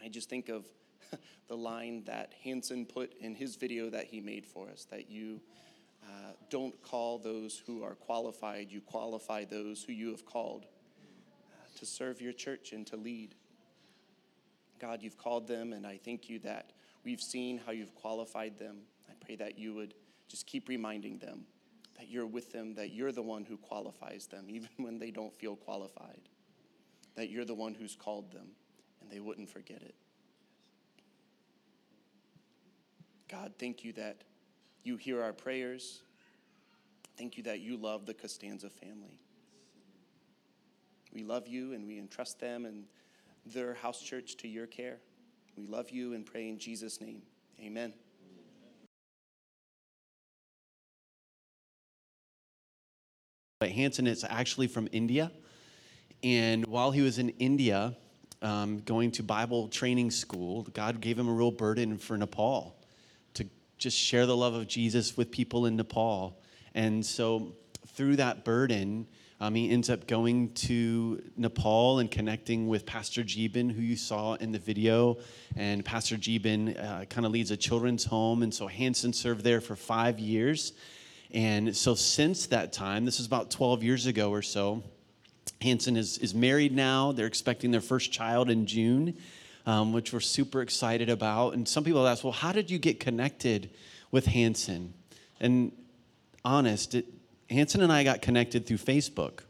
I 0.00 0.06
just 0.08 0.30
think 0.30 0.48
of 0.48 0.66
the 1.48 1.56
line 1.56 2.04
that 2.04 2.32
Hanson 2.44 2.86
put 2.86 3.12
in 3.18 3.34
his 3.34 3.56
video 3.56 3.90
that 3.90 4.04
he 4.04 4.20
made 4.20 4.46
for 4.46 4.68
us 4.68 4.84
that 4.84 5.10
you 5.10 5.40
uh, 6.04 6.34
don't 6.48 6.80
call 6.84 7.18
those 7.18 7.60
who 7.66 7.82
are 7.82 7.96
qualified, 7.96 8.70
you 8.70 8.80
qualify 8.80 9.44
those 9.44 9.82
who 9.82 9.92
you 9.92 10.12
have 10.12 10.24
called 10.24 10.66
to 11.80 11.86
serve 11.86 12.20
your 12.20 12.32
church 12.32 12.72
and 12.72 12.86
to 12.86 12.96
lead. 12.96 13.34
God, 14.80 15.02
you've 15.02 15.18
called 15.18 15.48
them, 15.48 15.72
and 15.72 15.86
I 15.86 15.98
thank 16.02 16.28
you 16.28 16.38
that 16.40 16.72
we've 17.04 17.20
seen 17.20 17.60
how 17.64 17.72
you've 17.72 17.94
qualified 17.94 18.58
them. 18.58 18.78
I 19.08 19.12
pray 19.24 19.36
that 19.36 19.58
you 19.58 19.74
would 19.74 19.94
just 20.28 20.46
keep 20.46 20.68
reminding 20.68 21.18
them 21.18 21.44
that 21.98 22.08
you're 22.08 22.26
with 22.26 22.50
them, 22.50 22.74
that 22.74 22.92
you're 22.92 23.12
the 23.12 23.22
one 23.22 23.44
who 23.44 23.58
qualifies 23.58 24.26
them, 24.26 24.46
even 24.48 24.68
when 24.78 24.98
they 24.98 25.10
don't 25.10 25.34
feel 25.34 25.54
qualified, 25.54 26.28
that 27.14 27.28
you're 27.28 27.44
the 27.44 27.54
one 27.54 27.74
who's 27.74 27.94
called 27.94 28.32
them, 28.32 28.48
and 29.00 29.10
they 29.10 29.20
wouldn't 29.20 29.50
forget 29.50 29.82
it. 29.82 29.94
God, 33.28 33.52
thank 33.58 33.84
you 33.84 33.92
that 33.92 34.22
you 34.82 34.96
hear 34.96 35.22
our 35.22 35.32
prayers. 35.32 36.00
Thank 37.16 37.36
you 37.36 37.42
that 37.44 37.60
you 37.60 37.76
love 37.76 38.06
the 38.06 38.14
Costanza 38.14 38.70
family. 38.70 39.20
We 41.12 41.22
love 41.22 41.48
you 41.48 41.72
and 41.72 41.86
we 41.86 41.98
entrust 41.98 42.40
them 42.40 42.64
and 42.66 42.84
their 43.46 43.74
house 43.74 44.00
church 44.02 44.36
to 44.38 44.48
your 44.48 44.66
care. 44.66 44.98
We 45.56 45.66
love 45.66 45.90
you 45.90 46.14
and 46.14 46.24
pray 46.24 46.48
in 46.48 46.58
Jesus' 46.58 47.00
name. 47.00 47.22
Amen. 47.60 47.92
But 53.60 53.70
Hanson 53.70 54.06
is 54.06 54.24
actually 54.28 54.68
from 54.68 54.88
India. 54.92 55.30
And 56.22 56.66
while 56.66 56.90
he 56.90 57.02
was 57.02 57.18
in 57.18 57.30
India, 57.30 57.94
um, 58.42 58.80
going 58.80 59.10
to 59.12 59.22
Bible 59.22 59.68
training 59.68 60.10
school, 60.10 60.62
God 60.72 61.00
gave 61.00 61.18
him 61.18 61.28
a 61.28 61.32
real 61.32 61.50
burden 61.50 61.98
for 61.98 62.16
Nepal 62.16 62.76
to 63.34 63.46
just 63.76 63.98
share 63.98 64.26
the 64.26 64.36
love 64.36 64.54
of 64.54 64.66
Jesus 64.66 65.16
with 65.16 65.30
people 65.30 65.66
in 65.66 65.76
Nepal. 65.76 66.40
And 66.74 67.04
so, 67.04 67.54
through 67.88 68.16
that 68.16 68.44
burden, 68.44 69.06
um, 69.40 69.54
he 69.54 69.70
ends 69.70 69.88
up 69.88 70.06
going 70.06 70.52
to 70.52 71.22
Nepal 71.36 71.98
and 71.98 72.10
connecting 72.10 72.68
with 72.68 72.84
Pastor 72.84 73.22
Jeeben, 73.22 73.72
who 73.72 73.80
you 73.80 73.96
saw 73.96 74.34
in 74.34 74.52
the 74.52 74.58
video. 74.58 75.16
And 75.56 75.82
Pastor 75.82 76.16
Jeeben 76.16 76.78
uh, 76.78 77.06
kind 77.06 77.24
of 77.24 77.32
leads 77.32 77.50
a 77.50 77.56
children's 77.56 78.04
home. 78.04 78.42
And 78.42 78.52
so 78.52 78.66
Hanson 78.66 79.14
served 79.14 79.42
there 79.42 79.62
for 79.62 79.76
five 79.76 80.18
years. 80.18 80.74
And 81.32 81.74
so, 81.74 81.94
since 81.94 82.46
that 82.48 82.72
time, 82.72 83.04
this 83.04 83.18
is 83.20 83.26
about 83.26 83.50
12 83.50 83.82
years 83.82 84.06
ago 84.06 84.30
or 84.30 84.42
so, 84.42 84.82
Hanson 85.62 85.96
is, 85.96 86.18
is 86.18 86.34
married 86.34 86.74
now. 86.74 87.12
They're 87.12 87.26
expecting 87.26 87.70
their 87.70 87.80
first 87.80 88.12
child 88.12 88.50
in 88.50 88.66
June, 88.66 89.16
um, 89.64 89.92
which 89.92 90.12
we're 90.12 90.20
super 90.20 90.60
excited 90.60 91.08
about. 91.08 91.54
And 91.54 91.68
some 91.68 91.84
people 91.84 92.06
ask, 92.06 92.24
well, 92.24 92.32
how 92.32 92.52
did 92.52 92.70
you 92.70 92.78
get 92.78 92.98
connected 92.98 93.70
with 94.10 94.26
Hanson? 94.26 94.92
And 95.38 95.72
honest, 96.44 96.96
it, 96.96 97.06
Hanson 97.50 97.82
and 97.82 97.92
I 97.92 98.04
got 98.04 98.22
connected 98.22 98.66
through 98.66 98.78
Facebook. 98.78 99.40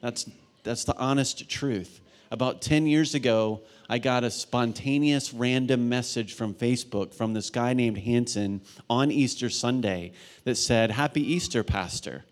That's, 0.00 0.28
that's 0.64 0.84
the 0.84 0.96
honest 0.96 1.48
truth. 1.48 2.00
About 2.30 2.60
10 2.60 2.86
years 2.86 3.14
ago, 3.14 3.60
I 3.88 3.98
got 3.98 4.24
a 4.24 4.30
spontaneous 4.30 5.32
random 5.32 5.88
message 5.88 6.34
from 6.34 6.54
Facebook 6.54 7.14
from 7.14 7.32
this 7.32 7.50
guy 7.50 7.72
named 7.72 7.98
Hanson 7.98 8.60
on 8.88 9.10
Easter 9.10 9.48
Sunday 9.48 10.12
that 10.44 10.56
said, 10.56 10.90
Happy 10.90 11.22
Easter, 11.22 11.62
Pastor. 11.62 12.24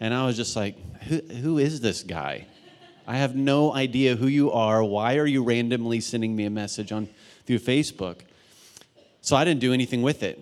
And 0.00 0.14
I 0.14 0.26
was 0.26 0.36
just 0.36 0.56
like, 0.56 0.76
who, 1.02 1.18
who 1.18 1.58
is 1.58 1.80
this 1.80 2.02
guy? 2.02 2.46
I 3.06 3.18
have 3.18 3.36
no 3.36 3.74
idea 3.74 4.16
who 4.16 4.26
you 4.26 4.50
are. 4.52 4.82
Why 4.82 5.16
are 5.16 5.26
you 5.26 5.42
randomly 5.44 6.00
sending 6.00 6.34
me 6.34 6.46
a 6.46 6.50
message 6.50 6.92
on 6.92 7.08
through 7.46 7.58
Facebook? 7.58 8.20
So 9.20 9.36
I 9.36 9.44
didn't 9.44 9.60
do 9.60 9.72
anything 9.72 10.02
with 10.02 10.22
it. 10.22 10.40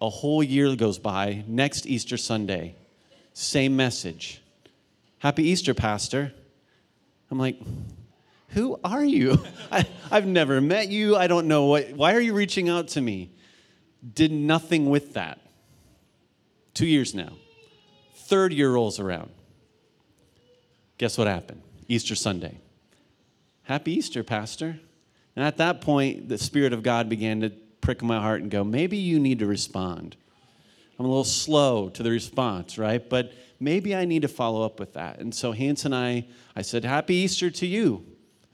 A 0.00 0.10
whole 0.10 0.42
year 0.42 0.74
goes 0.76 0.98
by. 0.98 1.44
Next 1.46 1.86
Easter 1.86 2.16
Sunday, 2.16 2.76
same 3.32 3.76
message. 3.76 4.42
Happy 5.18 5.44
Easter, 5.44 5.74
Pastor. 5.74 6.32
I'm 7.30 7.38
like, 7.38 7.60
who 8.50 8.78
are 8.84 9.04
you? 9.04 9.38
I, 9.70 9.86
have 10.10 10.26
never 10.26 10.60
met 10.60 10.88
you. 10.88 11.16
I 11.16 11.26
don't 11.26 11.48
know 11.48 11.66
what. 11.66 11.92
Why 11.92 12.14
are 12.14 12.20
you 12.20 12.34
reaching 12.34 12.68
out 12.68 12.88
to 12.88 13.00
me? 13.00 13.30
Did 14.14 14.32
nothing 14.32 14.88
with 14.90 15.14
that. 15.14 15.40
Two 16.74 16.86
years 16.86 17.14
now. 17.14 17.32
Third 18.14 18.52
year 18.52 18.72
rolls 18.72 19.00
around. 19.00 19.30
Guess 20.98 21.18
what 21.18 21.26
happened? 21.26 21.62
Easter 21.88 22.14
Sunday. 22.14 22.58
Happy 23.62 23.92
Easter, 23.92 24.22
Pastor. 24.22 24.78
And 25.34 25.44
at 25.44 25.56
that 25.58 25.80
point, 25.80 26.28
the 26.28 26.38
Spirit 26.38 26.72
of 26.72 26.82
God 26.82 27.08
began 27.08 27.40
to 27.40 27.52
prick 27.86 28.02
in 28.02 28.08
my 28.08 28.20
heart 28.20 28.42
and 28.42 28.50
go, 28.50 28.64
maybe 28.64 28.96
you 28.96 29.20
need 29.20 29.38
to 29.38 29.46
respond. 29.46 30.16
I'm 30.98 31.04
a 31.04 31.08
little 31.08 31.22
slow 31.22 31.88
to 31.90 32.02
the 32.02 32.10
response, 32.10 32.78
right? 32.78 33.08
But 33.08 33.32
maybe 33.60 33.94
I 33.94 34.04
need 34.04 34.22
to 34.22 34.28
follow 34.28 34.64
up 34.64 34.80
with 34.80 34.94
that. 34.94 35.20
And 35.20 35.32
so 35.32 35.52
Hanson 35.52 35.92
and 35.92 36.04
I, 36.04 36.26
I 36.56 36.62
said, 36.62 36.84
Happy 36.84 37.14
Easter 37.14 37.48
to 37.48 37.64
you. 37.64 38.04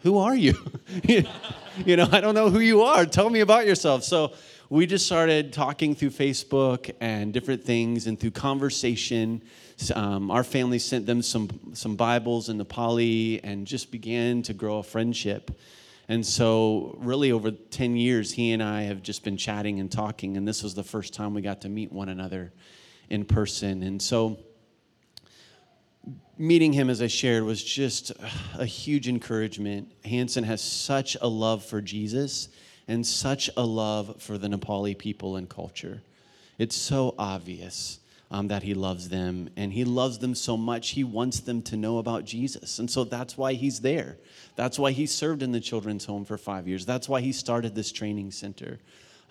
Who 0.01 0.19
are 0.19 0.37
you? 0.37 0.53
you 1.87 1.97
know, 1.97 2.07
I 2.13 2.21
don't 2.21 2.35
know 2.35 2.51
who 2.51 2.59
you 2.59 2.83
are. 2.83 3.07
Tell 3.07 3.31
me 3.31 3.41
about 3.41 3.67
yourself. 3.67 4.05
So 4.05 4.35
we 4.69 4.85
just 4.85 5.07
started 5.07 5.51
talking 5.51 5.95
through 5.95 6.11
Facebook 6.11 6.95
and 7.01 7.33
different 7.33 7.65
things 7.65 8.09
and 8.09 8.21
through 8.21 8.33
conversation. 8.33 9.41
Um, 9.95 10.31
our 10.31 10.45
family 10.45 10.79
sent 10.79 11.07
them 11.07 11.23
some, 11.23 11.49
some 11.73 11.97
Bibles 11.97 12.51
in 12.51 12.63
Nepali 12.63 13.41
and 13.43 13.67
just 13.67 13.91
began 13.91 14.43
to 14.43 14.53
grow 14.53 14.77
a 14.77 14.83
friendship. 14.83 15.59
And 16.09 16.27
so, 16.27 16.97
really, 16.99 17.33
over 17.33 17.51
10 17.51 17.97
years, 17.97 18.33
he 18.33 18.53
and 18.53 18.63
I 18.63 18.83
have 18.83 19.03
just 19.03 19.23
been 19.23 19.37
chatting 19.37 19.81
and 19.81 19.91
talking, 19.91 20.37
and 20.37 20.47
this 20.47 20.63
was 20.63 20.75
the 20.75 20.83
first 20.83 21.15
time 21.15 21.33
we 21.33 21.43
got 21.43 21.61
to 21.63 21.69
meet 21.69 21.93
one 21.93 22.09
another 22.09 22.53
in 23.09 23.25
person. 23.25 23.83
And 23.83 24.03
so, 24.03 24.39
meeting 26.37 26.73
him, 26.73 26.91
as 26.91 27.01
I 27.01 27.07
shared, 27.07 27.45
was 27.45 27.63
just 27.63 28.13
a 28.59 28.67
huge 28.67 29.09
encouragement. 29.09 29.93
Hanson 30.05 30.45
has 30.45 30.61
such 30.61 31.17
a 31.21 31.29
love 31.29 31.65
for 31.65 31.81
Jesus 31.81 32.49
and 32.89 33.07
such 33.07 33.49
a 33.57 33.65
love 33.65 34.21
for 34.21 34.39
the 34.39 34.49
Nepali 34.49 34.99
people 34.99 35.37
and 35.37 35.49
culture. 35.49 36.03
It's 36.59 36.77
so 36.77 37.15
obvious 37.19 38.01
um, 38.33 38.49
that 38.49 38.63
he 38.63 38.73
loves 38.73 39.11
them, 39.11 39.51
and 39.57 39.73
he 39.73 39.85
loves 39.85 40.19
them 40.19 40.35
so 40.35 40.57
much, 40.57 40.91
he 40.91 41.05
wants 41.05 41.41
them 41.41 41.61
to 41.63 41.77
know 41.77 41.99
about 41.99 42.25
Jesus. 42.25 42.79
And 42.79 42.91
so 42.91 43.05
that's 43.05 43.37
why 43.37 43.53
he's 43.53 43.81
there. 43.81 44.17
That's 44.57 44.79
why 44.79 44.93
he 44.93 45.07
served 45.07 45.43
in 45.43 45.53
the 45.53 45.61
children's 45.61 46.07
home 46.07 46.25
for 46.25 46.39
five 46.39 46.67
years. 46.67 46.87
That's 46.87 47.09
why 47.11 47.21
he 47.21 47.31
started 47.33 47.75
this 47.75 47.93
training 47.93 48.33
center. 48.33 48.81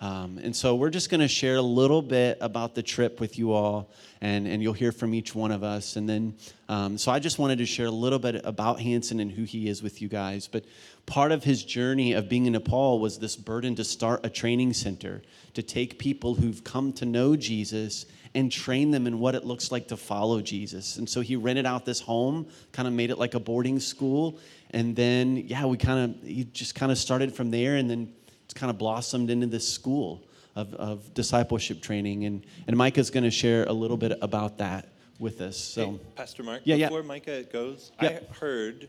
Um, 0.00 0.38
and 0.42 0.54
so 0.54 0.74
we're 0.74 0.90
just 0.90 1.10
going 1.10 1.20
to 1.20 1.28
share 1.28 1.56
a 1.56 1.62
little 1.62 2.02
bit 2.02 2.38
about 2.40 2.74
the 2.74 2.82
trip 2.82 3.20
with 3.20 3.38
you 3.38 3.52
all, 3.52 3.90
and, 4.20 4.46
and 4.46 4.62
you'll 4.62 4.72
hear 4.72 4.92
from 4.92 5.14
each 5.14 5.34
one 5.34 5.50
of 5.50 5.64
us. 5.64 5.96
And 5.96 6.08
then, 6.08 6.34
um, 6.68 6.96
so 6.96 7.12
I 7.12 7.18
just 7.18 7.38
wanted 7.38 7.58
to 7.58 7.66
share 7.66 7.86
a 7.86 7.90
little 7.90 8.18
bit 8.18 8.40
about 8.44 8.80
Hanson 8.80 9.20
and 9.20 9.30
who 9.30 9.44
he 9.44 9.68
is 9.68 9.82
with 9.82 10.02
you 10.02 10.08
guys. 10.08 10.48
But 10.48 10.64
part 11.06 11.30
of 11.30 11.44
his 11.44 11.64
journey 11.64 12.12
of 12.14 12.28
being 12.28 12.46
in 12.46 12.52
Nepal 12.52 12.98
was 12.98 13.18
this 13.18 13.36
burden 13.36 13.74
to 13.76 13.84
start 13.84 14.24
a 14.24 14.30
training 14.30 14.72
center, 14.72 15.22
to 15.54 15.62
take 15.62 15.98
people 15.98 16.34
who've 16.34 16.64
come 16.64 16.92
to 16.94 17.04
know 17.04 17.36
Jesus 17.36 18.06
and 18.34 18.50
train 18.50 18.90
them 18.90 19.06
in 19.06 19.18
what 19.18 19.34
it 19.34 19.44
looks 19.44 19.70
like 19.70 19.88
to 19.88 19.96
follow 19.96 20.40
Jesus. 20.40 20.96
And 20.96 21.08
so 21.08 21.20
he 21.20 21.36
rented 21.36 21.66
out 21.66 21.84
this 21.84 22.00
home, 22.00 22.46
kind 22.72 22.88
of 22.88 22.94
made 22.94 23.10
it 23.10 23.18
like 23.18 23.34
a 23.34 23.40
boarding 23.40 23.78
school. 23.78 24.38
And 24.70 24.96
then, 24.96 25.36
yeah, 25.36 25.66
we 25.66 25.76
kind 25.76 26.10
of, 26.10 26.26
he 26.26 26.44
just 26.44 26.74
kind 26.74 26.90
of 26.90 26.98
started 26.98 27.34
from 27.34 27.50
there. 27.50 27.76
And 27.76 27.90
then 27.90 28.12
it's 28.44 28.54
kind 28.54 28.70
of 28.70 28.78
blossomed 28.78 29.28
into 29.28 29.46
this 29.46 29.68
school 29.68 30.22
of, 30.56 30.72
of 30.74 31.12
discipleship 31.14 31.82
training. 31.82 32.24
And, 32.24 32.46
and 32.66 32.76
Micah's 32.76 33.10
going 33.10 33.24
to 33.24 33.30
share 33.30 33.64
a 33.64 33.72
little 33.72 33.98
bit 33.98 34.16
about 34.22 34.58
that 34.58 34.88
with 35.18 35.40
us. 35.40 35.58
So, 35.58 35.92
hey, 35.92 36.00
Pastor 36.16 36.42
Mark, 36.42 36.62
yeah, 36.64 36.76
before 36.76 37.00
yeah. 37.00 37.06
Micah 37.06 37.42
goes, 37.44 37.92
Yeah. 38.00 38.08
I 38.08 38.34
heard 38.34 38.88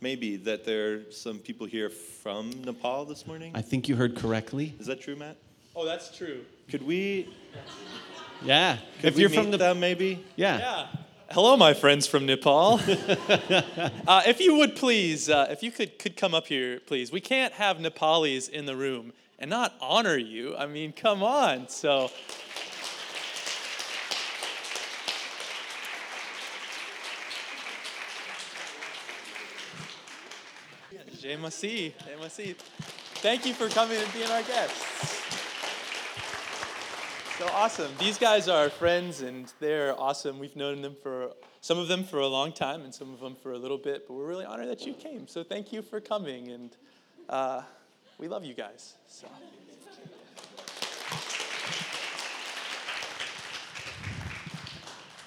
maybe 0.00 0.36
that 0.36 0.64
there 0.64 0.94
are 0.94 1.12
some 1.12 1.38
people 1.38 1.66
here 1.66 1.90
from 1.90 2.50
Nepal 2.64 3.04
this 3.04 3.26
morning. 3.26 3.52
I 3.54 3.62
think 3.62 3.88
you 3.88 3.96
heard 3.96 4.16
correctly. 4.16 4.74
Is 4.78 4.86
that 4.86 5.00
true, 5.00 5.16
Matt? 5.16 5.36
Oh, 5.74 5.84
that's 5.84 6.16
true. 6.16 6.44
Could 6.68 6.86
we? 6.86 7.28
Yeah. 8.42 8.78
Could 9.00 9.12
if 9.12 9.18
you're 9.18 9.30
from 9.30 9.50
the, 9.50 9.58
them, 9.58 9.80
maybe. 9.80 10.24
Yeah. 10.36 10.58
Yeah. 10.58 10.86
Hello, 11.30 11.56
my 11.56 11.74
friends 11.74 12.06
from 12.06 12.26
Nepal. 12.26 12.80
uh, 14.08 14.22
if 14.26 14.40
you 14.40 14.56
would 14.56 14.74
please, 14.74 15.28
uh, 15.28 15.46
if 15.50 15.62
you 15.62 15.70
could 15.70 15.98
could 15.98 16.16
come 16.16 16.34
up 16.34 16.46
here, 16.46 16.80
please. 16.80 17.12
We 17.12 17.20
can't 17.20 17.52
have 17.54 17.76
Nepalis 17.76 18.48
in 18.48 18.66
the 18.66 18.74
room 18.74 19.12
and 19.38 19.48
not 19.48 19.74
honor 19.80 20.16
you. 20.16 20.56
I 20.56 20.66
mean, 20.66 20.92
come 20.92 21.22
on. 21.22 21.68
So. 21.68 22.10
Jay 31.20 31.36
Masih, 31.36 32.56
Thank 33.16 33.44
you 33.44 33.52
for 33.52 33.68
coming 33.68 33.98
and 33.98 34.12
being 34.14 34.30
our 34.30 34.42
guests. 34.42 35.19
So 37.40 37.48
awesome. 37.54 37.90
These 37.98 38.18
guys 38.18 38.48
are 38.48 38.64
our 38.64 38.68
friends 38.68 39.22
and 39.22 39.50
they're 39.60 39.98
awesome. 39.98 40.38
We've 40.38 40.56
known 40.56 40.82
them 40.82 40.94
for 41.02 41.30
some 41.62 41.78
of 41.78 41.88
them 41.88 42.04
for 42.04 42.18
a 42.18 42.26
long 42.26 42.52
time 42.52 42.82
and 42.82 42.94
some 42.94 43.14
of 43.14 43.20
them 43.20 43.34
for 43.34 43.52
a 43.52 43.56
little 43.56 43.78
bit, 43.78 44.06
but 44.06 44.12
we're 44.12 44.26
really 44.26 44.44
honored 44.44 44.68
that 44.68 44.84
you 44.84 44.92
came. 44.92 45.26
So 45.26 45.42
thank 45.42 45.72
you 45.72 45.80
for 45.80 46.02
coming 46.02 46.50
and 46.50 46.76
uh, 47.30 47.62
we 48.18 48.28
love 48.28 48.44
you 48.44 48.52
guys. 48.52 48.92
So. 49.06 49.26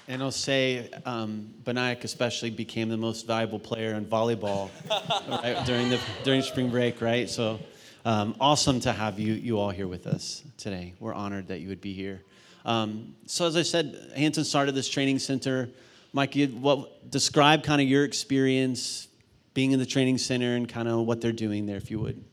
And 0.06 0.22
I'll 0.22 0.30
say, 0.30 0.90
um, 1.04 1.52
Benayak 1.64 2.04
especially 2.04 2.50
became 2.50 2.90
the 2.90 2.96
most 2.96 3.26
valuable 3.26 3.58
player 3.58 3.94
in 3.94 4.06
volleyball 4.06 4.70
right, 5.28 5.66
during 5.66 5.88
the 5.88 5.98
during 6.22 6.42
spring 6.42 6.70
break, 6.70 7.00
right? 7.00 7.28
So 7.28 7.58
um, 8.04 8.36
awesome 8.40 8.80
to 8.80 8.92
have 8.92 9.18
you 9.18 9.32
you 9.32 9.58
all 9.58 9.70
here 9.70 9.88
with 9.88 10.06
us 10.06 10.42
today. 10.58 10.94
We're 11.00 11.14
honored 11.14 11.48
that 11.48 11.60
you 11.60 11.68
would 11.68 11.80
be 11.80 11.92
here. 11.92 12.22
Um, 12.64 13.14
so 13.26 13.46
as 13.46 13.56
I 13.56 13.62
said, 13.62 14.12
Hanson 14.16 14.44
started 14.44 14.74
this 14.74 14.88
training 14.88 15.18
center. 15.18 15.68
Mike, 16.12 16.36
you, 16.36 16.48
what 16.48 17.10
describe 17.10 17.62
kind 17.64 17.80
of 17.80 17.88
your 17.88 18.04
experience 18.04 19.08
being 19.52 19.72
in 19.72 19.78
the 19.78 19.86
training 19.86 20.18
center 20.18 20.56
and 20.56 20.68
kind 20.68 20.88
of 20.88 21.06
what 21.06 21.20
they're 21.20 21.32
doing 21.32 21.66
there, 21.66 21.76
if 21.76 21.90
you 21.90 21.98
would. 22.00 22.24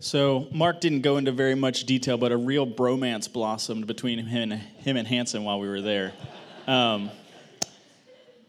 So 0.00 0.48
Mark 0.52 0.80
didn't 0.80 1.02
go 1.02 1.16
into 1.16 1.30
very 1.30 1.54
much 1.54 1.84
detail, 1.84 2.18
but 2.18 2.32
a 2.32 2.36
real 2.36 2.66
bromance 2.66 3.32
blossomed 3.32 3.86
between 3.86 4.18
him 4.18 4.52
and 4.52 4.60
him 4.60 4.96
and 4.96 5.06
Hanson 5.06 5.44
while 5.44 5.60
we 5.60 5.68
were 5.68 5.80
there. 5.80 6.12
Um, 6.66 7.10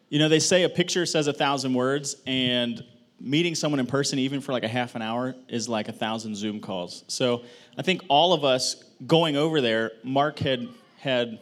you 0.09 0.19
know, 0.19 0.29
they 0.29 0.39
say 0.39 0.63
a 0.63 0.69
picture 0.69 1.05
says 1.05 1.27
a 1.27 1.33
thousand 1.33 1.73
words, 1.73 2.15
and 2.25 2.83
meeting 3.19 3.55
someone 3.55 3.79
in 3.79 3.85
person, 3.85 4.19
even 4.19 4.41
for 4.41 4.51
like 4.51 4.63
a 4.63 4.67
half 4.67 4.95
an 4.95 5.01
hour, 5.01 5.35
is 5.47 5.69
like 5.69 5.87
a 5.87 5.93
thousand 5.93 6.35
Zoom 6.35 6.59
calls. 6.59 7.03
So 7.07 7.43
I 7.77 7.81
think 7.81 8.01
all 8.09 8.33
of 8.33 8.43
us 8.43 8.83
going 9.07 9.35
over 9.35 9.61
there, 9.61 9.91
Mark 10.03 10.39
had 10.39 10.67
had 10.99 11.39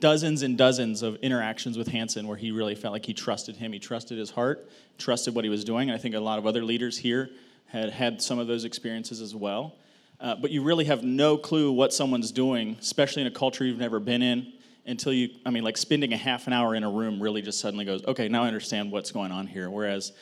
dozens 0.00 0.42
and 0.42 0.58
dozens 0.58 1.02
of 1.02 1.16
interactions 1.16 1.78
with 1.78 1.88
Hanson 1.88 2.26
where 2.26 2.36
he 2.36 2.50
really 2.50 2.74
felt 2.74 2.92
like 2.92 3.06
he 3.06 3.14
trusted 3.14 3.56
him. 3.56 3.72
He 3.72 3.78
trusted 3.78 4.18
his 4.18 4.30
heart, 4.30 4.68
trusted 4.98 5.34
what 5.34 5.44
he 5.44 5.50
was 5.50 5.64
doing. 5.64 5.88
And 5.88 5.98
I 5.98 6.00
think 6.00 6.14
a 6.14 6.20
lot 6.20 6.38
of 6.38 6.46
other 6.46 6.62
leaders 6.62 6.98
here 6.98 7.30
had 7.66 7.90
had 7.90 8.20
some 8.20 8.38
of 8.38 8.46
those 8.46 8.64
experiences 8.64 9.20
as 9.20 9.34
well. 9.34 9.74
Uh, 10.20 10.34
but 10.34 10.50
you 10.50 10.62
really 10.62 10.84
have 10.84 11.02
no 11.02 11.36
clue 11.36 11.72
what 11.72 11.92
someone's 11.92 12.32
doing, 12.32 12.76
especially 12.80 13.22
in 13.22 13.28
a 13.28 13.30
culture 13.30 13.64
you've 13.64 13.78
never 13.78 13.98
been 13.98 14.22
in, 14.22 14.52
until 14.86 15.12
you, 15.12 15.30
I 15.46 15.50
mean, 15.50 15.64
like 15.64 15.76
spending 15.76 16.12
a 16.12 16.16
half 16.16 16.46
an 16.46 16.52
hour 16.52 16.74
in 16.74 16.84
a 16.84 16.90
room 16.90 17.20
really 17.22 17.42
just 17.42 17.58
suddenly 17.58 17.84
goes, 17.84 18.04
okay, 18.04 18.28
now 18.28 18.44
I 18.44 18.46
understand 18.46 18.92
what's 18.92 19.10
going 19.10 19.32
on 19.32 19.46
here. 19.46 19.70
Whereas 19.70 20.12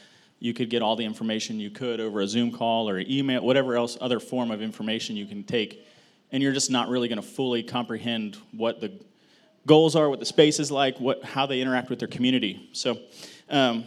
you 0.43 0.53
could 0.53 0.71
get 0.71 0.83
all 0.83 0.97
the 0.97 1.05
information 1.05 1.61
you 1.61 1.71
could 1.71 2.01
over 2.01 2.21
a 2.21 2.27
Zoom 2.27 2.51
call 2.51 2.89
or 2.89 2.99
email, 2.99 3.45
whatever 3.45 3.77
else 3.77 3.97
other 4.01 4.19
form 4.19 4.51
of 4.51 4.61
information 4.61 5.15
you 5.15 5.25
can 5.25 5.45
take, 5.45 5.87
and 6.33 6.43
you're 6.43 6.53
just 6.53 6.69
not 6.69 6.89
really 6.89 7.07
going 7.07 7.21
to 7.21 7.27
fully 7.27 7.63
comprehend 7.63 8.37
what 8.51 8.81
the 8.81 8.93
goals 9.67 9.95
are, 9.95 10.11
what 10.11 10.19
the 10.19 10.27
space 10.27 10.59
is 10.59 10.69
like, 10.73 10.99
what, 10.99 11.23
how 11.23 11.47
they 11.47 11.61
interact 11.61 11.91
with 11.91 12.01
their 12.01 12.09
community. 12.09 12.69
So, 12.73 12.99
um, 13.49 13.87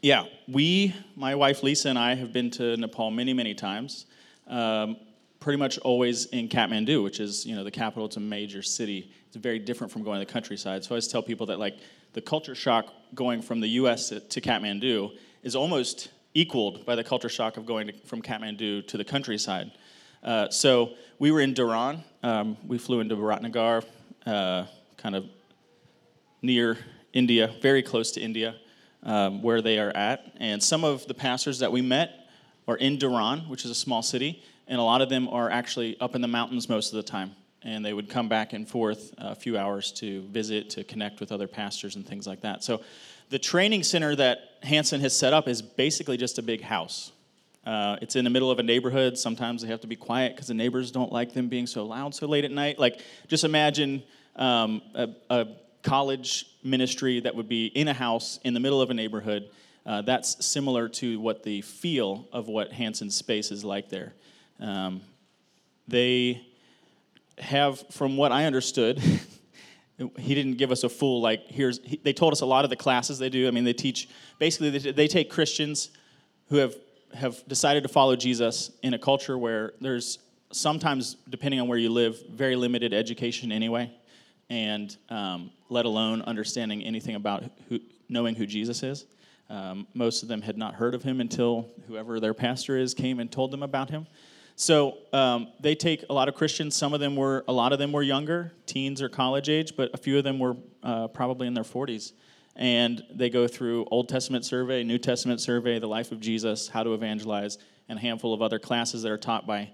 yeah, 0.00 0.24
we, 0.48 0.94
my 1.16 1.34
wife 1.34 1.62
Lisa 1.62 1.90
and 1.90 1.98
I, 1.98 2.14
have 2.14 2.32
been 2.32 2.50
to 2.52 2.74
Nepal 2.78 3.10
many, 3.10 3.34
many 3.34 3.52
times. 3.52 4.06
Um, 4.46 4.96
pretty 5.38 5.58
much 5.58 5.76
always 5.80 6.26
in 6.26 6.48
Kathmandu, 6.48 7.02
which 7.02 7.20
is 7.20 7.44
you 7.44 7.54
know 7.54 7.64
the 7.64 7.70
capital. 7.70 8.06
It's 8.06 8.16
a 8.16 8.20
major 8.20 8.62
city. 8.62 9.12
It's 9.26 9.36
very 9.36 9.58
different 9.58 9.92
from 9.92 10.02
going 10.02 10.18
to 10.18 10.26
the 10.26 10.32
countryside. 10.32 10.82
So 10.82 10.90
I 10.90 10.92
always 10.92 11.08
tell 11.08 11.22
people 11.22 11.46
that 11.46 11.58
like 11.58 11.78
the 12.14 12.22
culture 12.22 12.54
shock 12.54 12.86
going 13.14 13.42
from 13.42 13.60
the 13.60 13.68
U.S. 13.68 14.08
to, 14.08 14.20
to 14.20 14.40
Kathmandu 14.40 15.12
is 15.42 15.56
almost 15.56 16.10
equaled 16.34 16.86
by 16.86 16.94
the 16.94 17.04
culture 17.04 17.28
shock 17.28 17.56
of 17.56 17.66
going 17.66 17.88
to, 17.88 17.92
from 18.06 18.22
Kathmandu 18.22 18.86
to 18.86 18.96
the 18.96 19.04
countryside. 19.04 19.72
Uh, 20.22 20.48
so 20.50 20.94
we 21.18 21.30
were 21.30 21.40
in 21.40 21.54
Dharan. 21.54 22.02
Um, 22.22 22.56
we 22.66 22.78
flew 22.78 23.00
into 23.00 23.16
Biratnagar, 23.16 23.84
uh, 24.24 24.66
kind 24.96 25.16
of 25.16 25.26
near 26.40 26.78
India, 27.12 27.52
very 27.60 27.82
close 27.82 28.12
to 28.12 28.20
India 28.20 28.54
um, 29.02 29.42
where 29.42 29.60
they 29.60 29.78
are 29.78 29.90
at. 29.90 30.32
And 30.38 30.62
some 30.62 30.84
of 30.84 31.06
the 31.06 31.14
pastors 31.14 31.58
that 31.58 31.72
we 31.72 31.82
met 31.82 32.28
are 32.68 32.76
in 32.76 32.98
Dharan, 32.98 33.48
which 33.48 33.64
is 33.64 33.70
a 33.70 33.74
small 33.74 34.02
city, 34.02 34.42
and 34.68 34.78
a 34.78 34.82
lot 34.82 35.02
of 35.02 35.08
them 35.08 35.28
are 35.28 35.50
actually 35.50 35.98
up 36.00 36.14
in 36.14 36.20
the 36.20 36.28
mountains 36.28 36.68
most 36.68 36.92
of 36.92 36.96
the 36.96 37.02
time. 37.02 37.32
And 37.64 37.84
they 37.84 37.92
would 37.92 38.08
come 38.08 38.28
back 38.28 38.54
and 38.54 38.68
forth 38.68 39.14
a 39.18 39.34
few 39.34 39.56
hours 39.56 39.92
to 39.92 40.22
visit, 40.22 40.70
to 40.70 40.84
connect 40.84 41.20
with 41.20 41.30
other 41.30 41.46
pastors 41.46 41.94
and 41.94 42.06
things 42.06 42.26
like 42.26 42.40
that. 42.40 42.64
So 42.64 42.82
the 43.32 43.38
training 43.38 43.82
center 43.82 44.14
that 44.14 44.58
Hanson 44.62 45.00
has 45.00 45.16
set 45.16 45.32
up 45.32 45.48
is 45.48 45.62
basically 45.62 46.18
just 46.18 46.38
a 46.38 46.42
big 46.42 46.60
house. 46.60 47.12
Uh, 47.64 47.96
it's 48.02 48.14
in 48.14 48.24
the 48.24 48.30
middle 48.30 48.50
of 48.50 48.58
a 48.58 48.62
neighborhood. 48.62 49.16
Sometimes 49.16 49.62
they 49.62 49.68
have 49.68 49.80
to 49.80 49.86
be 49.86 49.96
quiet 49.96 50.34
because 50.34 50.48
the 50.48 50.54
neighbors 50.54 50.90
don't 50.90 51.10
like 51.10 51.32
them 51.32 51.48
being 51.48 51.66
so 51.66 51.86
loud 51.86 52.14
so 52.14 52.26
late 52.26 52.44
at 52.44 52.50
night. 52.50 52.78
Like, 52.78 53.00
just 53.28 53.44
imagine 53.44 54.02
um, 54.36 54.82
a, 54.94 55.08
a 55.30 55.46
college 55.82 56.44
ministry 56.62 57.20
that 57.20 57.34
would 57.34 57.48
be 57.48 57.66
in 57.68 57.88
a 57.88 57.94
house 57.94 58.38
in 58.44 58.52
the 58.52 58.60
middle 58.60 58.82
of 58.82 58.90
a 58.90 58.94
neighborhood. 58.94 59.48
Uh, 59.86 60.02
that's 60.02 60.44
similar 60.44 60.86
to 60.90 61.18
what 61.18 61.42
the 61.42 61.62
feel 61.62 62.28
of 62.34 62.48
what 62.48 62.70
Hanson's 62.70 63.14
space 63.14 63.50
is 63.50 63.64
like 63.64 63.88
there. 63.88 64.12
Um, 64.60 65.00
they 65.88 66.46
have, 67.38 67.82
from 67.90 68.18
what 68.18 68.30
I 68.30 68.44
understood, 68.44 69.02
he 70.18 70.34
didn't 70.34 70.54
give 70.54 70.70
us 70.70 70.84
a 70.84 70.88
full 70.88 71.20
like. 71.20 71.46
Here's 71.48 71.80
he, 71.84 72.00
they 72.02 72.12
told 72.12 72.32
us 72.32 72.40
a 72.40 72.46
lot 72.46 72.64
of 72.64 72.70
the 72.70 72.76
classes 72.76 73.18
they 73.18 73.28
do. 73.28 73.48
I 73.48 73.50
mean, 73.50 73.64
they 73.64 73.72
teach 73.72 74.08
basically 74.38 74.70
they, 74.70 74.92
they 74.92 75.08
take 75.08 75.30
Christians 75.30 75.90
who 76.48 76.56
have 76.56 76.74
have 77.14 77.46
decided 77.46 77.82
to 77.82 77.88
follow 77.88 78.16
Jesus 78.16 78.70
in 78.82 78.94
a 78.94 78.98
culture 78.98 79.36
where 79.36 79.72
there's 79.80 80.18
sometimes, 80.52 81.16
depending 81.28 81.60
on 81.60 81.68
where 81.68 81.78
you 81.78 81.90
live, 81.90 82.22
very 82.30 82.56
limited 82.56 82.92
education 82.92 83.52
anyway 83.52 83.90
and 84.50 84.96
um, 85.08 85.50
let 85.68 85.86
alone 85.86 86.22
understanding 86.22 86.82
anything 86.82 87.14
about 87.14 87.44
who, 87.68 87.80
knowing 88.08 88.34
who 88.34 88.46
Jesus 88.46 88.82
is. 88.82 89.06
Um, 89.48 89.86
most 89.94 90.22
of 90.22 90.28
them 90.28 90.42
had 90.42 90.56
not 90.56 90.74
heard 90.74 90.94
of 90.94 91.02
him 91.02 91.20
until 91.20 91.68
whoever 91.86 92.20
their 92.20 92.34
pastor 92.34 92.76
is 92.78 92.94
came 92.94 93.18
and 93.18 93.30
told 93.30 93.50
them 93.50 93.62
about 93.62 93.90
him. 93.90 94.06
So 94.56 94.98
um, 95.12 95.48
they 95.60 95.74
take 95.74 96.04
a 96.08 96.12
lot 96.12 96.28
of 96.28 96.34
Christians. 96.34 96.76
Some 96.76 96.94
of 96.94 97.00
them 97.00 97.16
were, 97.16 97.44
a 97.48 97.52
lot 97.52 97.72
of 97.72 97.78
them 97.78 97.92
were 97.92 98.02
younger, 98.02 98.52
teens 98.66 99.02
or 99.02 99.08
college 99.08 99.48
age, 99.48 99.74
but 99.76 99.90
a 99.94 99.96
few 99.96 100.18
of 100.18 100.24
them 100.24 100.38
were 100.38 100.56
uh, 100.82 101.08
probably 101.08 101.46
in 101.46 101.54
their 101.54 101.64
40s. 101.64 102.12
And 102.54 103.02
they 103.10 103.30
go 103.30 103.48
through 103.48 103.86
Old 103.90 104.08
Testament 104.08 104.44
survey, 104.44 104.84
New 104.84 104.98
Testament 104.98 105.40
survey, 105.40 105.78
the 105.78 105.88
life 105.88 106.12
of 106.12 106.20
Jesus, 106.20 106.68
how 106.68 106.82
to 106.82 106.92
evangelize, 106.92 107.58
and 107.88 107.98
a 107.98 108.02
handful 108.02 108.34
of 108.34 108.42
other 108.42 108.58
classes 108.58 109.02
that 109.02 109.10
are 109.10 109.18
taught 109.18 109.46
by 109.46 109.70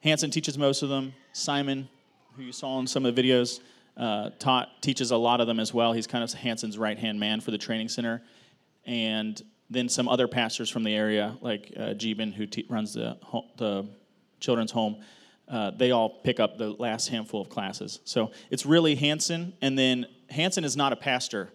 Hanson 0.00 0.30
teaches 0.30 0.56
most 0.56 0.82
of 0.82 0.88
them. 0.88 1.12
Simon, 1.32 1.88
who 2.36 2.42
you 2.42 2.52
saw 2.52 2.78
in 2.78 2.86
some 2.86 3.04
of 3.04 3.14
the 3.14 3.22
videos, 3.22 3.60
uh, 3.96 4.30
taught 4.38 4.80
teaches 4.80 5.10
a 5.10 5.16
lot 5.16 5.40
of 5.40 5.46
them 5.46 5.58
as 5.58 5.74
well. 5.74 5.92
He's 5.92 6.06
kind 6.06 6.22
of 6.22 6.32
Hanson's 6.32 6.78
right 6.78 6.98
hand 6.98 7.18
man 7.18 7.40
for 7.40 7.50
the 7.50 7.58
training 7.58 7.88
center, 7.88 8.22
and 8.86 9.40
then 9.70 9.88
some 9.88 10.08
other 10.08 10.28
pastors 10.28 10.70
from 10.70 10.84
the 10.84 10.94
area, 10.94 11.36
like 11.40 11.72
uh, 11.76 11.94
who 11.94 12.46
te- 12.46 12.66
runs 12.68 12.94
the 12.94 13.18
the 13.56 13.88
children's 14.40 14.72
home. 14.72 15.02
Uh, 15.48 15.70
they 15.70 15.90
all 15.90 16.10
pick 16.10 16.40
up 16.40 16.58
the 16.58 16.70
last 16.70 17.08
handful 17.08 17.40
of 17.40 17.48
classes. 17.48 18.00
So 18.04 18.32
it's 18.50 18.66
really 18.66 18.94
Hanson, 18.94 19.54
and 19.62 19.78
then 19.78 20.06
Hanson 20.28 20.64
is 20.64 20.76
not 20.76 20.92
a 20.92 20.96
pastor, 20.96 21.50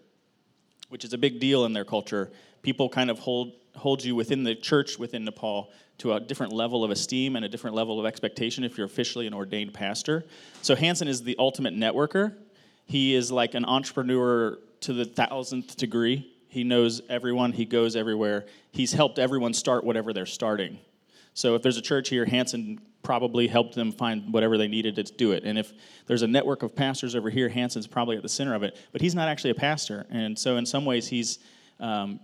which 0.90 1.06
is 1.06 1.14
a 1.14 1.18
big 1.18 1.40
deal 1.40 1.66
in 1.66 1.74
their 1.74 1.86
culture. 1.86 2.32
People 2.64 2.90
kind 2.90 3.10
of 3.10 3.20
hold 3.20 3.54
hold 3.76 4.04
you 4.04 4.16
within 4.16 4.44
the 4.44 4.56
church 4.56 5.00
within 5.00 5.26
Nepal 5.26 5.72
to 5.98 6.14
a 6.14 6.20
different 6.20 6.54
level 6.54 6.84
of 6.84 6.92
esteem 6.92 7.36
and 7.36 7.46
a 7.46 7.50
different 7.50 7.76
level 7.76 8.00
of 8.00 8.06
expectation 8.06 8.64
if 8.64 8.78
you're 8.78 8.86
officially 8.86 9.28
an 9.28 9.34
ordained 9.34 9.74
pastor. 9.74 10.26
So 10.62 10.76
Hanson 10.76 11.08
is 11.08 11.24
the 11.24 11.36
ultimate 11.40 11.76
networker. 11.76 12.36
He 12.86 13.16
is 13.16 13.32
like 13.32 13.54
an 13.56 13.66
entrepreneur 13.66 14.60
to 14.82 14.94
the 14.94 15.06
thousandth 15.06 15.78
degree. 15.78 16.32
He 16.50 16.64
knows 16.64 17.02
everyone, 17.10 17.52
he 17.52 17.66
goes 17.66 17.96
everywhere. 17.96 18.46
He's 18.72 18.94
helped 18.94 19.18
everyone 19.18 19.54
start 19.54 19.84
whatever 19.84 20.14
they're 20.14 20.26
starting. 20.26 20.80
So 21.34 21.56
if 21.56 21.62
there's 21.62 21.78
a 21.78 21.82
church 21.82 22.10
here, 22.10 22.26
Hanson 22.26 22.80
probably 23.02 23.48
helped 23.48 23.76
them 23.76 23.92
find 23.92 24.34
whatever 24.34 24.58
they 24.58 24.68
needed 24.68 24.96
to 24.96 25.04
do 25.04 25.34
it. 25.34 25.44
And 25.44 25.58
if 25.58 25.74
there's 26.08 26.22
a 26.22 26.28
network 26.28 26.64
of 26.64 26.76
pastors 26.76 27.16
over 27.16 27.30
here, 27.30 27.50
Hanson's 27.50 27.88
probably 27.88 28.16
at 28.16 28.24
the 28.24 28.30
center 28.30 28.56
of 28.56 28.64
it. 28.64 28.78
But 28.92 29.02
he's 29.02 29.14
not 29.14 29.28
actually 29.28 29.52
a 29.52 29.56
pastor. 29.56 30.06
And 30.10 30.40
so 30.40 30.58
in 30.58 30.66
some 30.66 30.86
ways, 30.86 31.08
he's 31.08 31.40
um, 31.80 32.20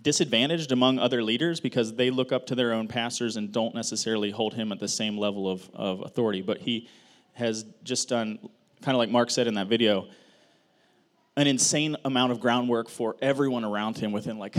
disadvantaged 0.00 0.72
among 0.72 0.98
other 0.98 1.22
leaders 1.22 1.60
because 1.60 1.94
they 1.94 2.10
look 2.10 2.32
up 2.32 2.46
to 2.48 2.54
their 2.54 2.72
own 2.72 2.86
pastors 2.86 3.36
and 3.36 3.50
don't 3.50 3.74
necessarily 3.74 4.30
hold 4.30 4.54
him 4.54 4.72
at 4.72 4.78
the 4.78 4.88
same 4.88 5.16
level 5.16 5.48
of, 5.48 5.68
of 5.72 6.02
authority. 6.02 6.42
But 6.42 6.58
he 6.58 6.88
has 7.32 7.64
just 7.82 8.08
done, 8.08 8.38
kind 8.82 8.94
of 8.94 8.98
like 8.98 9.10
Mark 9.10 9.30
said 9.30 9.46
in 9.46 9.54
that 9.54 9.68
video, 9.68 10.06
an 11.36 11.46
insane 11.46 11.96
amount 12.04 12.30
of 12.30 12.40
groundwork 12.40 12.88
for 12.88 13.16
everyone 13.22 13.64
around 13.64 13.98
him 13.98 14.12
within 14.12 14.38
like 14.38 14.54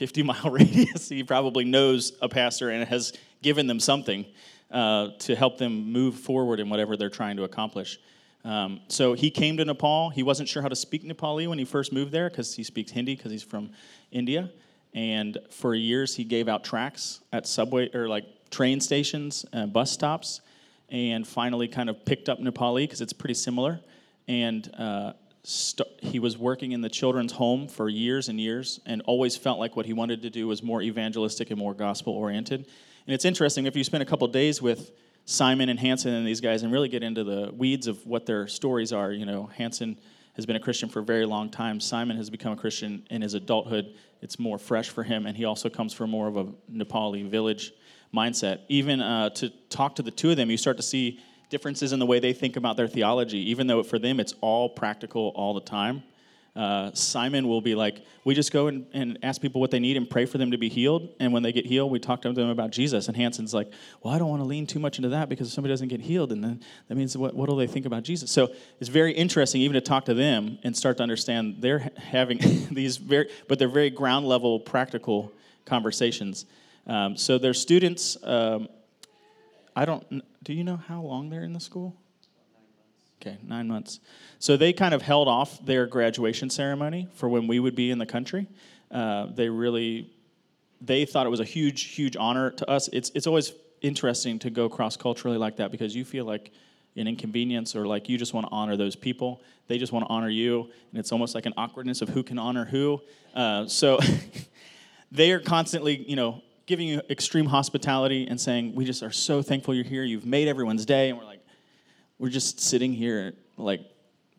50 0.00 0.22
mile 0.30 0.50
radius. 0.50 1.10
he 1.10 1.22
probably 1.22 1.64
knows 1.64 2.14
a 2.22 2.28
pastor 2.28 2.70
and 2.70 2.88
has 2.88 3.12
given 3.42 3.66
them 3.66 3.78
something 3.78 4.24
uh, 4.70 5.08
to 5.18 5.36
help 5.36 5.58
them 5.58 5.92
move 5.92 6.14
forward 6.14 6.58
in 6.58 6.70
whatever 6.70 6.96
they're 6.96 7.10
trying 7.10 7.36
to 7.36 7.44
accomplish. 7.44 8.00
Um, 8.42 8.80
so 8.88 9.12
he 9.12 9.30
came 9.30 9.58
to 9.58 9.64
Nepal. 9.66 10.08
He 10.08 10.22
wasn't 10.22 10.48
sure 10.48 10.62
how 10.62 10.68
to 10.68 10.76
speak 10.76 11.04
Nepali 11.04 11.46
when 11.46 11.58
he 11.58 11.66
first 11.66 11.92
moved 11.92 12.12
there 12.12 12.30
because 12.30 12.54
he 12.54 12.62
speaks 12.62 12.90
Hindi 12.90 13.14
because 13.14 13.30
he's 13.30 13.42
from 13.42 13.72
India. 14.10 14.50
And 14.94 15.36
for 15.50 15.74
years, 15.74 16.16
he 16.16 16.24
gave 16.24 16.48
out 16.48 16.64
tracts 16.64 17.20
at 17.30 17.46
subway 17.46 17.94
or 17.94 18.08
like 18.08 18.24
train 18.48 18.80
stations, 18.80 19.44
and 19.52 19.70
bus 19.70 19.92
stops, 19.92 20.40
and 20.88 21.28
finally 21.28 21.68
kind 21.68 21.90
of 21.90 22.06
picked 22.06 22.30
up 22.30 22.40
Nepali 22.40 22.84
because 22.84 23.02
it's 23.02 23.12
pretty 23.12 23.34
similar. 23.34 23.80
And 24.28 24.74
uh, 24.78 25.12
st- 25.42 25.88
he 26.02 26.18
was 26.18 26.36
working 26.36 26.72
in 26.72 26.80
the 26.80 26.88
children's 26.88 27.32
home 27.32 27.68
for 27.68 27.88
years 27.88 28.28
and 28.28 28.40
years 28.40 28.80
and 28.86 29.02
always 29.02 29.36
felt 29.36 29.58
like 29.58 29.76
what 29.76 29.86
he 29.86 29.92
wanted 29.92 30.22
to 30.22 30.30
do 30.30 30.46
was 30.46 30.62
more 30.62 30.82
evangelistic 30.82 31.50
and 31.50 31.58
more 31.58 31.74
gospel 31.74 32.12
oriented. 32.12 32.66
And 33.06 33.14
it's 33.14 33.24
interesting 33.24 33.66
if 33.66 33.76
you 33.76 33.84
spend 33.84 34.02
a 34.02 34.06
couple 34.06 34.26
days 34.28 34.60
with 34.60 34.92
Simon 35.24 35.68
and 35.68 35.78
Hanson 35.78 36.12
and 36.12 36.26
these 36.26 36.40
guys 36.40 36.62
and 36.62 36.72
really 36.72 36.88
get 36.88 37.02
into 37.02 37.24
the 37.24 37.52
weeds 37.52 37.86
of 37.86 38.04
what 38.06 38.26
their 38.26 38.46
stories 38.46 38.92
are. 38.92 39.12
You 39.12 39.26
know, 39.26 39.46
Hanson 39.56 39.98
has 40.34 40.46
been 40.46 40.56
a 40.56 40.60
Christian 40.60 40.88
for 40.88 41.00
a 41.00 41.04
very 41.04 41.26
long 41.26 41.50
time. 41.50 41.80
Simon 41.80 42.16
has 42.16 42.30
become 42.30 42.52
a 42.52 42.56
Christian 42.56 43.06
in 43.10 43.22
his 43.22 43.34
adulthood. 43.34 43.94
It's 44.22 44.38
more 44.38 44.58
fresh 44.58 44.88
for 44.88 45.02
him, 45.02 45.26
and 45.26 45.36
he 45.36 45.44
also 45.44 45.68
comes 45.68 45.92
from 45.92 46.10
more 46.10 46.28
of 46.28 46.36
a 46.36 46.44
Nepali 46.70 47.28
village 47.28 47.72
mindset. 48.14 48.60
Even 48.68 49.00
uh, 49.00 49.30
to 49.30 49.50
talk 49.68 49.96
to 49.96 50.02
the 50.02 50.10
two 50.10 50.30
of 50.30 50.36
them, 50.36 50.50
you 50.50 50.56
start 50.56 50.76
to 50.76 50.82
see 50.82 51.20
differences 51.50 51.92
in 51.92 51.98
the 51.98 52.06
way 52.06 52.20
they 52.20 52.32
think 52.32 52.56
about 52.56 52.76
their 52.76 52.88
theology, 52.88 53.50
even 53.50 53.66
though 53.66 53.82
for 53.82 53.98
them 53.98 54.20
it's 54.20 54.34
all 54.40 54.68
practical 54.68 55.32
all 55.34 55.52
the 55.52 55.60
time. 55.60 56.02
Uh, 56.56 56.90
Simon 56.94 57.46
will 57.46 57.60
be 57.60 57.74
like, 57.74 58.04
we 58.24 58.34
just 58.34 58.52
go 58.52 58.66
and, 58.66 58.84
and 58.92 59.18
ask 59.22 59.40
people 59.40 59.60
what 59.60 59.70
they 59.70 59.78
need 59.78 59.96
and 59.96 60.10
pray 60.10 60.26
for 60.26 60.36
them 60.36 60.50
to 60.50 60.58
be 60.58 60.68
healed. 60.68 61.08
And 61.20 61.32
when 61.32 61.42
they 61.42 61.52
get 61.52 61.64
healed, 61.64 61.90
we 61.92 62.00
talk 62.00 62.22
to 62.22 62.32
them 62.32 62.48
about 62.48 62.70
Jesus. 62.70 63.06
And 63.06 63.16
Hanson's 63.16 63.54
like, 63.54 63.72
well, 64.02 64.12
I 64.12 64.18
don't 64.18 64.28
want 64.28 64.42
to 64.42 64.46
lean 64.46 64.66
too 64.66 64.80
much 64.80 64.98
into 64.98 65.10
that 65.10 65.28
because 65.28 65.46
if 65.46 65.52
somebody 65.52 65.72
doesn't 65.72 65.88
get 65.88 66.00
healed, 66.00 66.32
and 66.32 66.42
then 66.42 66.60
that 66.88 66.96
means 66.96 67.16
what, 67.16 67.34
what 67.34 67.48
will 67.48 67.56
they 67.56 67.68
think 67.68 67.86
about 67.86 68.02
Jesus? 68.02 68.30
So 68.32 68.52
it's 68.80 68.90
very 68.90 69.12
interesting 69.12 69.60
even 69.60 69.74
to 69.74 69.80
talk 69.80 70.06
to 70.06 70.14
them 70.14 70.58
and 70.64 70.76
start 70.76 70.96
to 70.96 71.02
understand 71.04 71.56
they're 71.60 71.90
having 71.96 72.38
these 72.72 72.96
very, 72.96 73.30
but 73.46 73.58
they're 73.58 73.68
very 73.68 73.90
ground 73.90 74.26
level, 74.26 74.58
practical 74.58 75.32
conversations. 75.66 76.46
Um, 76.86 77.16
so 77.16 77.38
their 77.38 77.54
students, 77.54 78.16
um, 78.24 78.68
I 79.74 79.84
don't, 79.84 80.22
do 80.42 80.52
you 80.52 80.64
know 80.64 80.76
how 80.76 81.02
long 81.02 81.30
they're 81.30 81.44
in 81.44 81.52
the 81.52 81.60
school? 81.60 81.96
Okay, 83.20 83.36
nine 83.42 83.68
months. 83.68 84.00
So 84.38 84.56
they 84.56 84.72
kind 84.72 84.94
of 84.94 85.02
held 85.02 85.28
off 85.28 85.64
their 85.64 85.86
graduation 85.86 86.48
ceremony 86.48 87.08
for 87.14 87.28
when 87.28 87.46
we 87.46 87.60
would 87.60 87.74
be 87.74 87.90
in 87.90 87.98
the 87.98 88.06
country. 88.06 88.46
Uh, 88.90 89.26
they 89.26 89.48
really, 89.48 90.10
they 90.80 91.04
thought 91.04 91.26
it 91.26 91.30
was 91.30 91.40
a 91.40 91.44
huge, 91.44 91.82
huge 91.94 92.16
honor 92.16 92.50
to 92.50 92.68
us. 92.68 92.88
It's 92.92 93.10
it's 93.14 93.26
always 93.26 93.52
interesting 93.82 94.38
to 94.38 94.50
go 94.50 94.68
cross 94.68 94.96
culturally 94.96 95.36
like 95.36 95.56
that 95.56 95.70
because 95.70 95.94
you 95.94 96.04
feel 96.04 96.24
like 96.24 96.50
an 96.96 97.06
inconvenience 97.06 97.76
or 97.76 97.86
like 97.86 98.08
you 98.08 98.18
just 98.18 98.34
want 98.34 98.46
to 98.46 98.52
honor 98.52 98.76
those 98.76 98.96
people. 98.96 99.42
They 99.68 99.78
just 99.78 99.92
want 99.92 100.06
to 100.06 100.10
honor 100.10 100.28
you, 100.28 100.62
and 100.90 100.98
it's 100.98 101.12
almost 101.12 101.34
like 101.34 101.46
an 101.46 101.54
awkwardness 101.56 102.02
of 102.02 102.08
who 102.08 102.22
can 102.22 102.38
honor 102.38 102.64
who. 102.64 103.00
Uh, 103.34 103.66
so 103.66 104.00
they 105.12 105.30
are 105.32 105.40
constantly, 105.40 105.96
you 106.08 106.16
know, 106.16 106.42
giving 106.70 106.86
you 106.86 107.02
extreme 107.10 107.46
hospitality 107.46 108.28
and 108.28 108.40
saying, 108.40 108.76
"We 108.76 108.84
just 108.84 109.02
are 109.02 109.10
so 109.10 109.42
thankful 109.42 109.74
you're 109.74 109.84
here. 109.84 110.04
You've 110.04 110.24
made 110.24 110.46
everyone's 110.46 110.86
day," 110.86 111.10
and 111.10 111.18
we're 111.18 111.24
like 111.24 111.44
we're 112.20 112.30
just 112.30 112.60
sitting 112.60 112.92
here 112.92 113.34
like 113.56 113.80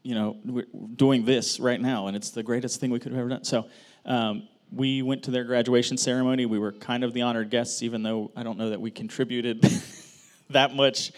you 0.02 0.15
know 0.15 0.38
we're 0.46 0.65
doing 0.96 1.26
this 1.26 1.60
right 1.60 1.80
now 1.80 2.08
and 2.08 2.15
it's 2.15 2.32
the 2.32 2.41
greatest 2.41 2.80
thing 2.80 2.89
we 2.89 3.00
could 3.00 3.12
have 3.12 3.20
ever 3.20 3.30
done. 3.30 3.44
So 3.44 3.67
um, 4.06 4.48
we 4.72 5.02
went 5.02 5.24
to 5.24 5.32
their 5.32 5.44
graduation 5.44 5.98
ceremony. 5.98 6.46
We 6.46 6.58
were 6.58 6.72
kind 6.72 7.04
of 7.04 7.13
the 7.13 7.24
honored 7.24 7.50
guests 7.50 7.84
even 7.84 8.02
though 8.02 8.32
i 8.38 8.44
don't 8.44 8.58
know 8.58 8.70
that 8.70 8.80
we 8.80 8.91
contributed 8.91 9.62
that 10.52 10.74
much 10.74 11.12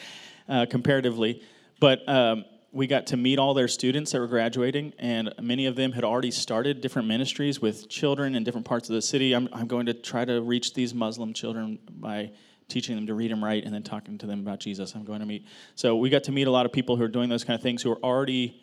uh, 0.49 0.65
comparatively. 0.67 1.43
But 1.79 2.09
um, 2.09 2.45
we 2.73 2.87
got 2.87 3.07
to 3.07 3.17
meet 3.17 3.39
all 3.39 3.53
their 3.53 3.67
students 3.67 4.11
that 4.11 4.19
were 4.19 4.27
graduating 4.27 4.93
and 4.99 5.33
many 5.41 5.67
of 5.67 5.75
them 5.75 5.91
had 5.91 6.03
already 6.03 6.31
started 6.31 6.81
different 6.81 7.07
ministries 7.07 7.61
with 7.61 7.87
children 7.87 8.35
in 8.35 8.43
different 8.43 8.65
parts 8.65 8.89
of 8.89 8.95
the 8.95 9.01
city 9.01 9.33
i'm, 9.33 9.47
I'm 9.53 9.67
going 9.67 9.85
to 9.85 9.93
try 9.93 10.25
to 10.25 10.41
reach 10.41 10.73
these 10.73 10.93
muslim 10.93 11.33
children 11.33 11.79
by 11.89 12.31
teaching 12.73 12.95
them 12.95 13.07
to 13.07 13.13
read 13.13 13.31
and 13.31 13.41
write, 13.41 13.65
and 13.65 13.73
then 13.73 13.83
talking 13.83 14.17
to 14.17 14.25
them 14.25 14.39
about 14.39 14.59
Jesus. 14.59 14.95
I'm 14.95 15.03
going 15.03 15.19
to 15.19 15.25
meet. 15.25 15.45
So 15.75 15.95
we 15.95 16.09
got 16.09 16.23
to 16.25 16.31
meet 16.31 16.47
a 16.47 16.51
lot 16.51 16.65
of 16.65 16.71
people 16.71 16.95
who 16.95 17.03
are 17.03 17.09
doing 17.09 17.29
those 17.29 17.43
kind 17.43 17.55
of 17.55 17.61
things 17.61 17.81
who 17.81 17.91
are 17.91 18.03
already 18.03 18.59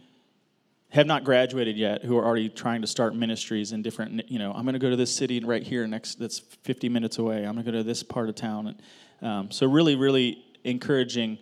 have 0.91 1.07
not 1.07 1.23
graduated 1.23 1.77
yet, 1.77 2.05
who 2.05 2.19
are 2.19 2.25
already 2.25 2.49
trying 2.49 2.81
to 2.81 2.87
start 2.87 3.15
ministries 3.15 3.71
in 3.71 3.83
different. 3.83 4.29
You 4.29 4.41
know, 4.41 4.53
I'm 4.53 4.65
going 4.65 4.73
to 4.73 4.81
go 4.81 4.91
to 4.91 4.97
this 4.97 5.15
city 5.15 5.39
right 5.41 5.63
here 5.63 5.87
next. 5.87 6.19
That's 6.19 6.41
50 6.41 6.89
minutes 6.89 7.19
away. 7.19 7.47
I'm 7.47 7.55
going 7.55 7.65
to 7.65 7.73
go 7.73 7.79
to 7.79 7.85
this 7.85 8.03
part 8.03 8.29
of 8.29 8.35
town. 8.35 8.77
Um, 9.23 9.51
so 9.53 9.67
really, 9.67 9.95
really 9.95 10.45
encouraging 10.65 11.39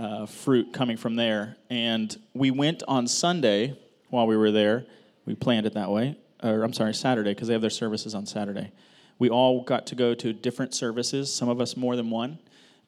uh, 0.00 0.26
fruit 0.26 0.72
coming 0.72 0.96
from 0.96 1.16
there. 1.16 1.56
And 1.68 2.16
we 2.34 2.50
went 2.50 2.82
on 2.88 3.06
Sunday 3.06 3.78
while 4.08 4.26
we 4.26 4.36
were 4.36 4.50
there. 4.50 4.86
We 5.26 5.34
planned 5.34 5.66
it 5.66 5.74
that 5.74 5.90
way, 5.90 6.16
or 6.42 6.62
I'm 6.62 6.72
sorry, 6.72 6.94
Saturday 6.94 7.32
because 7.32 7.48
they 7.48 7.54
have 7.54 7.60
their 7.60 7.70
services 7.70 8.14
on 8.14 8.26
Saturday 8.26 8.72
we 9.20 9.28
all 9.28 9.62
got 9.62 9.86
to 9.88 9.94
go 9.94 10.14
to 10.14 10.32
different 10.32 10.74
services, 10.74 11.32
some 11.32 11.48
of 11.48 11.60
us 11.60 11.76
more 11.76 11.94
than 11.94 12.10
one, 12.10 12.38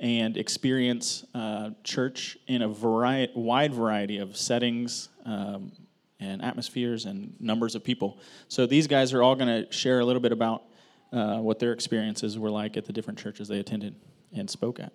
and 0.00 0.36
experience 0.36 1.24
uh, 1.34 1.70
church 1.84 2.36
in 2.48 2.62
a 2.62 2.68
variety, 2.68 3.32
wide 3.36 3.72
variety 3.72 4.18
of 4.18 4.36
settings 4.36 5.10
um, 5.26 5.70
and 6.18 6.42
atmospheres 6.42 7.04
and 7.04 7.38
numbers 7.38 7.74
of 7.74 7.84
people. 7.84 8.18
So 8.48 8.66
these 8.66 8.86
guys 8.86 9.12
are 9.12 9.22
all 9.22 9.36
going 9.36 9.64
to 9.64 9.70
share 9.70 10.00
a 10.00 10.04
little 10.04 10.22
bit 10.22 10.32
about 10.32 10.64
uh, 11.12 11.36
what 11.36 11.58
their 11.58 11.72
experiences 11.72 12.38
were 12.38 12.50
like 12.50 12.78
at 12.78 12.86
the 12.86 12.92
different 12.94 13.18
churches 13.18 13.46
they 13.46 13.60
attended 13.60 13.94
and 14.34 14.48
spoke 14.48 14.80
at. 14.80 14.92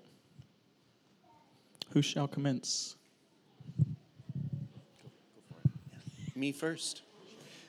Who 1.92 2.02
shall 2.02 2.28
commence? 2.28 2.96
Me 6.36 6.52
first. 6.52 7.02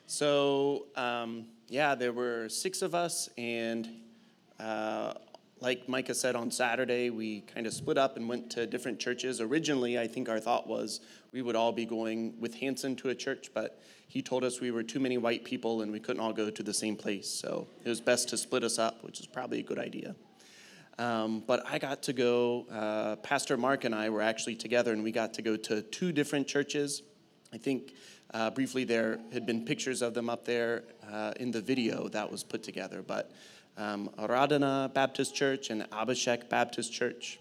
So, 0.07 0.87
um, 0.97 1.47
yeah, 1.69 1.95
there 1.95 2.13
were 2.13 2.49
six 2.49 2.83
of 2.83 2.95
us, 2.95 3.29
and 3.39 3.89
uh, 4.59 5.15
like 5.61 5.89
Micah 5.89 6.15
said 6.15 6.37
on 6.37 6.51
Saturday, 6.51 7.11
we 7.11 7.41
kind 7.43 7.67
of 7.67 7.73
split 7.73 7.99
up 7.99 8.17
and 8.17 8.29
went 8.29 8.51
to 8.51 8.67
different 8.67 8.99
churches. 8.99 9.41
Originally, 9.41 9.99
I 9.99 10.07
think 10.07 10.29
our 10.29 10.41
thought 10.41 10.67
was 10.67 11.01
we 11.33 11.43
would 11.43 11.57
all 11.57 11.73
be 11.73 11.85
going 11.85 12.39
with 12.41 12.55
Hanson 12.55 12.97
to 12.97 13.11
a 13.11 13.15
church, 13.15 13.51
but 13.55 13.83
he 14.09 14.23
told 14.23 14.45
us 14.45 14.61
we 14.61 14.71
were 14.71 14.83
too 14.83 15.01
many 15.01 15.19
white 15.19 15.45
people 15.45 15.83
and 15.83 15.93
we 15.93 16.01
couldn't 16.01 16.21
all 16.21 16.33
go 16.33 16.51
to 16.51 16.63
the 16.63 16.75
same 16.75 16.97
place. 16.97 17.29
So 17.29 17.67
it 17.85 17.89
was 17.89 18.01
best 18.01 18.29
to 18.31 18.37
split 18.37 18.65
us 18.65 18.79
up, 18.79 19.03
which 19.03 19.21
is 19.21 19.27
probably 19.27 19.61
a 19.61 19.63
good 19.63 19.79
idea. 19.79 20.15
Um, 20.99 21.45
but 21.47 21.65
I 21.67 21.79
got 21.79 22.03
to 22.05 22.13
go, 22.13 22.67
uh, 22.71 23.17
Pastor 23.17 23.57
Mark 23.57 23.85
and 23.85 23.95
I 23.95 24.11
were 24.11 24.23
actually 24.23 24.57
together, 24.57 24.93
and 24.93 25.05
we 25.05 25.13
got 25.13 25.35
to 25.35 25.43
go 25.43 25.57
to 25.57 25.83
two 25.83 26.11
different 26.13 26.49
churches. 26.49 27.03
I 27.53 27.59
think 27.59 27.95
uh, 28.35 28.51
briefly, 28.51 28.85
there 28.85 29.21
had 29.33 29.47
been 29.47 29.65
pictures 29.65 30.03
of 30.03 30.13
them 30.13 30.29
up 30.29 30.45
there 30.45 30.83
uh, 31.11 31.33
in 31.39 31.51
the 31.51 31.61
video 31.61 32.09
that 32.09 32.31
was 32.31 32.43
put 32.43 32.63
together. 32.63 33.03
But 33.07 33.31
um, 33.77 34.11
Baptist 34.93 35.35
Church 35.35 35.71
and 35.71 35.89
Abhishek 35.91 36.49
Baptist 36.49 36.93
Church. 36.93 37.39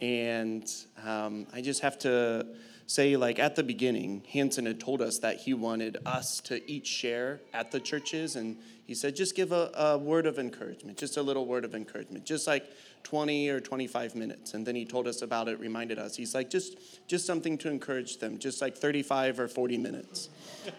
And 0.00 0.70
um, 1.04 1.46
I 1.52 1.60
just 1.60 1.82
have 1.82 1.98
to 2.00 2.46
say, 2.86 3.16
like 3.16 3.38
at 3.38 3.54
the 3.56 3.62
beginning, 3.62 4.24
Hanson 4.32 4.66
had 4.66 4.80
told 4.80 5.02
us 5.02 5.18
that 5.20 5.38
he 5.38 5.54
wanted 5.54 5.98
us 6.04 6.40
to 6.44 6.68
each 6.70 6.86
share 6.86 7.40
at 7.52 7.70
the 7.70 7.80
churches. 7.80 8.36
And 8.36 8.58
he 8.88 8.94
said, 8.94 9.14
just 9.14 9.34
give 9.34 9.52
a, 9.52 9.70
a 9.74 9.98
word 9.98 10.24
of 10.24 10.38
encouragement, 10.38 10.96
just 10.96 11.18
a 11.18 11.22
little 11.22 11.44
word 11.44 11.66
of 11.66 11.74
encouragement, 11.74 12.24
just 12.24 12.46
like 12.46 12.64
20 13.02 13.50
or 13.50 13.60
25 13.60 14.14
minutes. 14.14 14.54
And 14.54 14.64
then 14.64 14.74
he 14.74 14.86
told 14.86 15.06
us 15.06 15.20
about 15.20 15.46
it 15.46 15.60
reminded 15.60 15.98
us. 15.98 16.16
He's 16.16 16.34
like 16.34 16.48
just 16.48 17.06
just 17.06 17.26
something 17.26 17.58
to 17.58 17.68
encourage 17.68 18.16
them 18.16 18.38
just 18.38 18.62
like 18.62 18.78
35 18.78 19.40
or 19.40 19.46
40 19.46 19.76
minutes. 19.76 20.30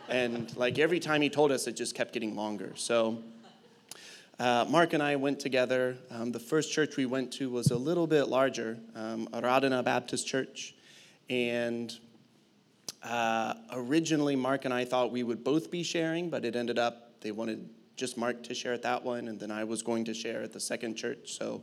And 0.08 0.56
like 0.58 0.80
every 0.80 1.00
time 1.00 1.22
he 1.22 1.30
told 1.30 1.52
us 1.52 1.67
it 1.67 1.76
just 1.76 1.93
kept 1.93 2.12
getting 2.12 2.36
longer. 2.36 2.72
So 2.74 3.22
uh, 4.39 4.65
mark 4.67 4.93
and 4.93 5.04
i 5.04 5.15
went 5.15 5.39
together. 5.39 5.95
Um, 6.10 6.32
the 6.32 6.39
first 6.39 6.72
church 6.74 6.98
we 6.98 7.06
went 7.06 7.32
to 7.34 7.52
was 7.52 7.69
a 7.69 7.78
little 7.78 8.08
bit 8.08 8.24
larger 8.28 8.80
um, 8.95 9.28
aradhana 9.34 9.84
baptist 9.84 10.26
church. 10.26 10.74
And 11.30 11.95
uh, 13.04 13.54
originally 13.72 14.36
mark 14.36 14.65
and 14.65 14.74
i 14.74 14.84
thought 14.84 15.12
we 15.12 15.22
would 15.22 15.41
both 15.41 15.72
be 15.72 15.84
sharing 15.84 16.30
but 16.30 16.43
it 16.43 16.56
ended 16.56 16.78
up 16.78 17.22
they 17.22 17.32
wanted 17.32 17.69
just 17.99 18.17
mark 18.17 18.41
to 18.41 18.53
share 18.53 18.73
at 18.73 18.81
that 18.81 19.03
one 19.03 19.27
and 19.27 19.39
then 19.39 19.51
i 19.51 19.63
was 19.63 19.81
going 19.81 20.05
to 20.05 20.13
share 20.13 20.41
at 20.41 20.53
the 20.53 20.59
second 20.59 20.95
church 20.95 21.33
so 21.33 21.62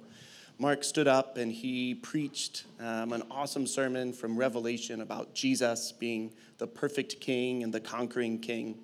Mark 0.59 0.85
stood 0.85 1.07
up 1.07 1.37
and 1.37 1.53
he 1.53 1.95
preached 1.95 2.65
um, 2.81 3.13
an 3.13 3.23
awesome 3.31 3.67
sermon 3.67 4.11
from 4.13 4.39
Revelation 4.39 5.03
about 5.03 5.35
Jesus 5.35 5.93
being 5.93 6.33
the 6.57 6.67
perfect 6.67 7.21
king 7.21 7.63
and 7.63 7.75
the 7.75 7.81
conquering 7.81 8.39
king. 8.39 8.79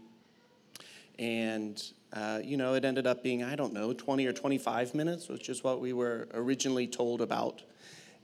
And, 1.19 1.83
uh, 2.13 2.41
you 2.45 2.59
know, 2.59 2.75
it 2.75 2.85
ended 2.85 3.07
up 3.07 3.23
being, 3.23 3.43
I 3.43 3.57
don't 3.57 3.73
know, 3.73 3.95
20 3.95 4.27
or 4.27 4.35
25 4.35 4.95
minutes, 4.95 5.29
which 5.29 5.49
is 5.49 5.65
what 5.65 5.81
we 5.81 5.95
were 5.95 6.29
originally 6.35 6.87
told 6.87 7.23
about. 7.23 7.63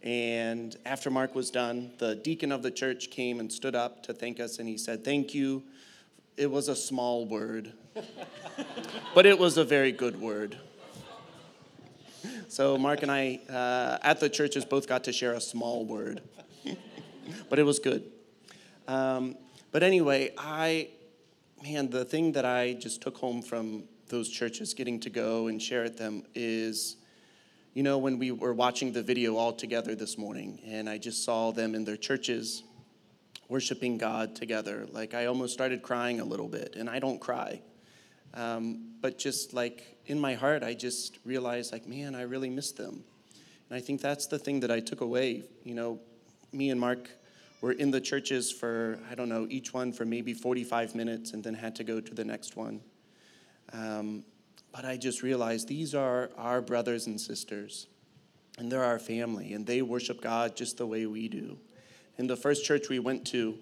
And 0.02 0.76
after 0.84 1.10
Mark 1.10 1.34
was 1.34 1.50
done, 1.50 1.92
the 1.96 2.16
deacon 2.16 2.52
of 2.52 2.62
the 2.62 2.70
church 2.70 3.10
came 3.10 3.40
and 3.40 3.50
stood 3.50 3.74
up 3.74 4.02
to 4.04 4.12
thank 4.12 4.40
us, 4.40 4.58
and 4.58 4.68
he 4.68 4.76
said, 4.76 5.04
Thank 5.04 5.34
you. 5.34 5.62
It 6.38 6.48
was 6.48 6.68
a 6.68 6.76
small 6.76 7.26
word, 7.26 7.72
but 9.12 9.26
it 9.26 9.36
was 9.36 9.56
a 9.56 9.64
very 9.64 9.90
good 9.90 10.20
word. 10.20 10.56
So 12.46 12.78
Mark 12.78 13.02
and 13.02 13.10
I 13.10 13.40
uh, 13.50 13.98
at 14.02 14.20
the 14.20 14.28
churches 14.28 14.64
both 14.64 14.86
got 14.86 15.02
to 15.04 15.12
share 15.12 15.32
a 15.32 15.40
small 15.40 15.84
word, 15.84 16.20
but 17.50 17.58
it 17.58 17.64
was 17.64 17.80
good. 17.80 18.04
Um, 18.86 19.36
but 19.72 19.82
anyway, 19.82 20.32
I, 20.38 20.90
man, 21.60 21.90
the 21.90 22.04
thing 22.04 22.30
that 22.32 22.44
I 22.44 22.74
just 22.74 23.02
took 23.02 23.16
home 23.16 23.42
from 23.42 23.82
those 24.06 24.28
churches, 24.28 24.74
getting 24.74 25.00
to 25.00 25.10
go 25.10 25.48
and 25.48 25.60
share 25.60 25.82
at 25.82 25.96
them, 25.96 26.22
is 26.36 26.98
you 27.74 27.82
know, 27.82 27.98
when 27.98 28.16
we 28.16 28.30
were 28.30 28.54
watching 28.54 28.92
the 28.92 29.02
video 29.02 29.36
all 29.36 29.52
together 29.52 29.96
this 29.96 30.16
morning, 30.16 30.60
and 30.64 30.88
I 30.88 30.98
just 30.98 31.24
saw 31.24 31.50
them 31.50 31.74
in 31.74 31.84
their 31.84 31.96
churches 31.96 32.62
worshiping 33.48 33.98
God 33.98 34.34
together, 34.36 34.86
like 34.92 35.14
I 35.14 35.26
almost 35.26 35.54
started 35.54 35.82
crying 35.82 36.20
a 36.20 36.24
little 36.24 36.48
bit, 36.48 36.76
and 36.76 36.88
I 36.88 36.98
don't 36.98 37.20
cry. 37.20 37.60
Um, 38.34 38.92
but 39.00 39.18
just 39.18 39.54
like 39.54 39.98
in 40.06 40.18
my 40.18 40.34
heart, 40.34 40.62
I 40.62 40.74
just 40.74 41.18
realized, 41.24 41.72
like, 41.72 41.86
man, 41.86 42.14
I 42.14 42.22
really 42.22 42.50
miss 42.50 42.72
them. 42.72 43.04
And 43.68 43.76
I 43.76 43.80
think 43.80 44.00
that's 44.00 44.26
the 44.26 44.38
thing 44.38 44.60
that 44.60 44.70
I 44.70 44.80
took 44.80 45.00
away. 45.00 45.44
You 45.64 45.74
know, 45.74 46.00
me 46.52 46.70
and 46.70 46.80
Mark 46.80 47.10
were 47.60 47.72
in 47.72 47.90
the 47.90 48.00
churches 48.00 48.50
for, 48.52 48.98
I 49.10 49.14
don't 49.14 49.28
know, 49.28 49.46
each 49.50 49.74
one 49.74 49.92
for 49.92 50.04
maybe 50.04 50.32
45 50.32 50.94
minutes 50.94 51.32
and 51.32 51.42
then 51.42 51.54
had 51.54 51.74
to 51.76 51.84
go 51.84 52.00
to 52.00 52.14
the 52.14 52.24
next 52.24 52.56
one. 52.56 52.80
Um, 53.72 54.24
but 54.72 54.84
I 54.84 54.96
just 54.96 55.22
realized 55.22 55.68
these 55.68 55.94
are 55.94 56.30
our 56.36 56.60
brothers 56.60 57.06
and 57.06 57.20
sisters, 57.20 57.86
and 58.58 58.70
they're 58.70 58.84
our 58.84 58.98
family, 58.98 59.52
and 59.54 59.66
they 59.66 59.82
worship 59.82 60.20
God 60.20 60.56
just 60.56 60.78
the 60.78 60.86
way 60.86 61.06
we 61.06 61.28
do. 61.28 61.58
In 62.18 62.26
the 62.26 62.36
first 62.36 62.64
church 62.64 62.88
we 62.88 62.98
went 62.98 63.24
to, 63.28 63.56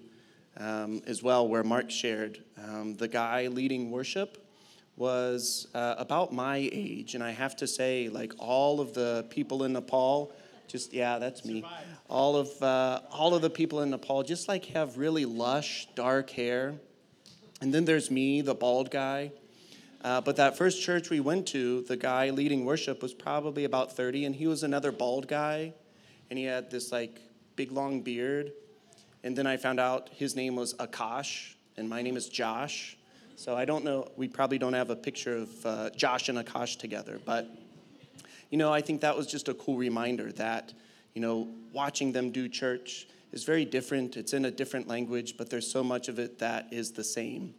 um, 0.57 1.03
as 1.05 1.21
well, 1.21 1.47
where 1.47 1.63
Mark 1.63 1.91
shared, 1.91 2.43
um, 2.67 2.95
the 2.95 3.07
guy 3.07 3.47
leading 3.47 3.91
worship 3.91 4.43
was 4.95 5.67
uh, 5.75 5.93
about 5.99 6.33
my 6.33 6.57
age, 6.73 7.13
and 7.13 7.23
I 7.23 7.29
have 7.29 7.55
to 7.57 7.67
say, 7.67 8.09
like 8.09 8.33
all 8.39 8.81
of 8.81 8.95
the 8.95 9.27
people 9.29 9.63
in 9.63 9.73
Nepal, 9.73 10.33
just 10.67 10.91
yeah, 10.91 11.19
that's 11.19 11.45
me. 11.45 11.63
All 12.09 12.35
of 12.35 12.49
uh, 12.63 13.01
all 13.11 13.35
of 13.35 13.43
the 13.43 13.49
people 13.51 13.81
in 13.83 13.91
Nepal 13.91 14.23
just 14.23 14.47
like 14.47 14.65
have 14.65 14.97
really 14.97 15.25
lush, 15.25 15.87
dark 15.93 16.31
hair, 16.31 16.73
and 17.61 17.71
then 17.71 17.85
there's 17.85 18.09
me, 18.09 18.41
the 18.41 18.55
bald 18.55 18.89
guy. 18.89 19.31
Uh, 20.03 20.19
but 20.21 20.35
that 20.37 20.57
first 20.57 20.81
church 20.81 21.11
we 21.11 21.19
went 21.19 21.45
to, 21.47 21.81
the 21.83 21.97
guy 21.97 22.31
leading 22.31 22.65
worship 22.65 23.03
was 23.03 23.13
probably 23.13 23.65
about 23.65 23.95
30, 23.95 24.25
and 24.25 24.35
he 24.35 24.47
was 24.47 24.63
another 24.63 24.91
bald 24.91 25.27
guy, 25.27 25.73
and 26.31 26.39
he 26.39 26.45
had 26.45 26.71
this 26.71 26.91
like 26.91 27.21
big 27.57 27.73
long 27.73 28.01
beard. 28.01 28.53
And 29.23 29.35
then 29.35 29.45
I 29.45 29.57
found 29.57 29.81
out 29.81 30.09
his 30.13 30.35
name 30.35 30.55
was 30.55 30.75
Akash, 30.75 31.55
and 31.75 31.89
my 31.89 32.01
name 32.01 32.15
is 32.15 32.29
Josh. 32.29 32.95
So 33.35 33.57
I 33.57 33.65
don't 33.65 33.83
know, 33.83 34.09
we 34.15 34.29
probably 34.29 34.57
don't 34.57 34.73
have 34.73 34.89
a 34.89 34.95
picture 34.95 35.35
of 35.35 35.65
uh, 35.65 35.89
Josh 35.89 36.29
and 36.29 36.37
Akash 36.37 36.77
together, 36.77 37.19
but 37.25 37.49
you 38.49 38.57
know, 38.57 38.71
I 38.71 38.79
think 38.79 39.01
that 39.01 39.17
was 39.17 39.27
just 39.27 39.49
a 39.49 39.53
cool 39.55 39.75
reminder 39.77 40.31
that, 40.33 40.71
you 41.13 41.21
know, 41.21 41.49
watching 41.73 42.13
them 42.13 42.31
do 42.31 42.47
church 42.47 43.07
is 43.33 43.43
very 43.43 43.65
different. 43.65 44.15
It's 44.15 44.33
in 44.33 44.45
a 44.45 44.51
different 44.51 44.87
language, 44.87 45.35
but 45.37 45.49
there's 45.49 45.69
so 45.69 45.83
much 45.83 46.07
of 46.07 46.17
it 46.17 46.39
that 46.39 46.71
is 46.71 46.93
the 46.93 47.03
same. 47.03 47.53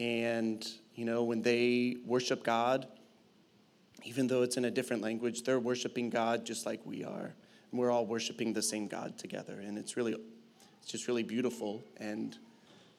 And 0.00 0.66
you 0.96 1.04
know, 1.04 1.22
when 1.22 1.42
they 1.42 1.98
worship 2.04 2.42
God, 2.42 2.88
even 4.04 4.26
though 4.26 4.42
it's 4.42 4.56
in 4.56 4.64
a 4.64 4.70
different 4.70 5.02
language, 5.02 5.44
they're 5.44 5.60
worshiping 5.60 6.10
God 6.10 6.44
just 6.44 6.66
like 6.66 6.80
we 6.84 7.04
are. 7.04 7.32
We're 7.74 7.90
all 7.90 8.06
worshiping 8.06 8.52
the 8.52 8.62
same 8.62 8.86
God 8.86 9.18
together. 9.18 9.60
And 9.60 9.76
it's 9.76 9.96
really, 9.96 10.16
it's 10.80 10.90
just 10.90 11.08
really 11.08 11.22
beautiful. 11.22 11.82
And 11.98 12.36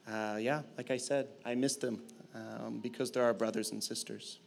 uh, 0.08 0.38
yeah, 0.40 0.62
like 0.78 0.92
I 0.92 0.98
said, 0.98 1.28
I 1.46 1.56
miss 1.56 1.78
them 1.78 2.02
um, 2.34 2.80
because 2.82 3.12
they're 3.12 3.24
our 3.24 3.34
brothers 3.34 3.72
and 3.72 3.84
sisters. 3.84 4.40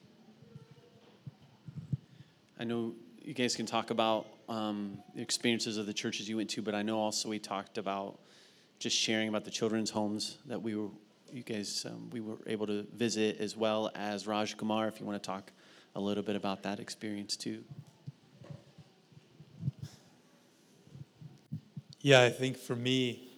I 2.61 2.65
know 2.65 2.95
you 3.23 3.35
guys 3.35 3.57
can 3.57 3.67
talk 3.67 3.91
about 3.91 4.27
um, 4.49 4.99
the 5.15 5.23
experiences 5.23 5.77
of 5.77 5.87
the 5.87 5.93
churches 5.93 6.29
you 6.29 6.37
went 6.37 6.51
to, 6.51 6.63
but 6.63 6.75
I 6.75 6.83
know 6.83 6.99
also 6.99 7.29
we 7.29 7.39
talked 7.39 7.79
about 7.79 8.19
just 8.79 8.97
sharing 8.97 9.29
about 9.29 9.45
the 9.45 9.51
children's 9.51 9.91
homes 9.91 10.39
that 10.47 10.63
we 10.63 10.77
were 10.77 10.89
you 11.33 11.43
guys, 11.43 11.85
um, 11.89 12.09
we 12.11 12.21
were 12.21 12.39
able 12.47 12.67
to 12.67 12.87
visit 12.95 13.39
as 13.41 13.57
well 13.57 13.91
as 13.95 14.27
Raj 14.27 14.57
Kumar, 14.57 14.89
if 14.89 15.01
you 15.01 15.07
want 15.07 15.23
to 15.23 15.27
talk 15.27 15.53
a 15.95 16.01
little 16.01 16.23
bit 16.23 16.37
about 16.37 16.63
that 16.63 16.81
experience 16.81 17.37
too. 17.37 17.63
Yeah, 22.01 22.23
I 22.23 22.31
think 22.31 22.57
for 22.57 22.77
me, 22.77 23.29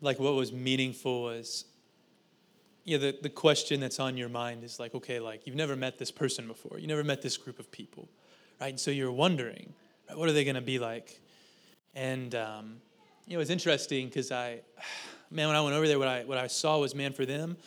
like 0.00 0.18
what 0.18 0.34
was 0.34 0.52
meaningful 0.52 1.22
was, 1.24 1.66
yeah, 2.84 2.98
the, 2.98 3.16
the 3.20 3.28
question 3.28 3.80
that's 3.80 4.00
on 4.00 4.16
your 4.16 4.30
mind 4.30 4.64
is 4.64 4.80
like, 4.80 4.94
okay, 4.94 5.20
like 5.20 5.46
you've 5.46 5.56
never 5.56 5.76
met 5.76 5.98
this 5.98 6.10
person 6.10 6.46
before, 6.46 6.78
you 6.78 6.86
never 6.86 7.04
met 7.04 7.20
this 7.20 7.36
group 7.36 7.58
of 7.58 7.70
people, 7.70 8.08
right? 8.60 8.68
And 8.70 8.80
so 8.80 8.90
you're 8.90 9.12
wondering, 9.12 9.74
right, 10.08 10.16
what 10.16 10.28
are 10.28 10.32
they 10.32 10.44
going 10.44 10.54
to 10.54 10.62
be 10.62 10.78
like? 10.78 11.20
And, 11.94 12.34
um, 12.34 12.76
you 13.26 13.36
know, 13.36 13.40
it's 13.40 13.50
interesting 13.50 14.06
because 14.08 14.32
I, 14.32 14.60
man, 15.30 15.48
when 15.48 15.56
I 15.56 15.60
went 15.60 15.76
over 15.76 15.86
there, 15.86 15.98
what 15.98 16.08
I, 16.08 16.24
what 16.24 16.38
I 16.38 16.46
saw 16.46 16.78
was, 16.78 16.94
man, 16.94 17.12
for 17.12 17.26
them, 17.26 17.58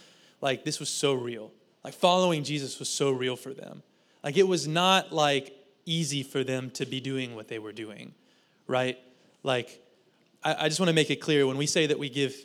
like 0.42 0.64
this 0.64 0.80
was 0.80 0.90
so 0.90 1.14
real. 1.14 1.52
Like 1.84 1.94
following 1.94 2.44
Jesus 2.44 2.80
was 2.80 2.90
so 2.90 3.12
real 3.12 3.36
for 3.36 3.54
them. 3.54 3.84
Like 4.24 4.38
it 4.38 4.48
was 4.48 4.68
not 4.68 5.12
like 5.12 5.56
easy 5.86 6.24
for 6.24 6.44
them 6.44 6.72
to 6.72 6.86
be 6.88 7.00
doing 7.00 7.36
what 7.36 7.48
they 7.48 7.60
were 7.60 7.72
doing, 7.72 8.14
right? 8.66 8.98
Like, 9.44 9.82
I, 10.44 10.66
I 10.66 10.68
just 10.68 10.80
want 10.80 10.90
to 10.90 10.94
make 10.94 11.10
it 11.10 11.18
clear 11.18 11.48
when 11.48 11.58
we 11.58 11.66
say 11.66 11.88
that 11.88 11.98
we 11.98 12.10
give 12.10 12.36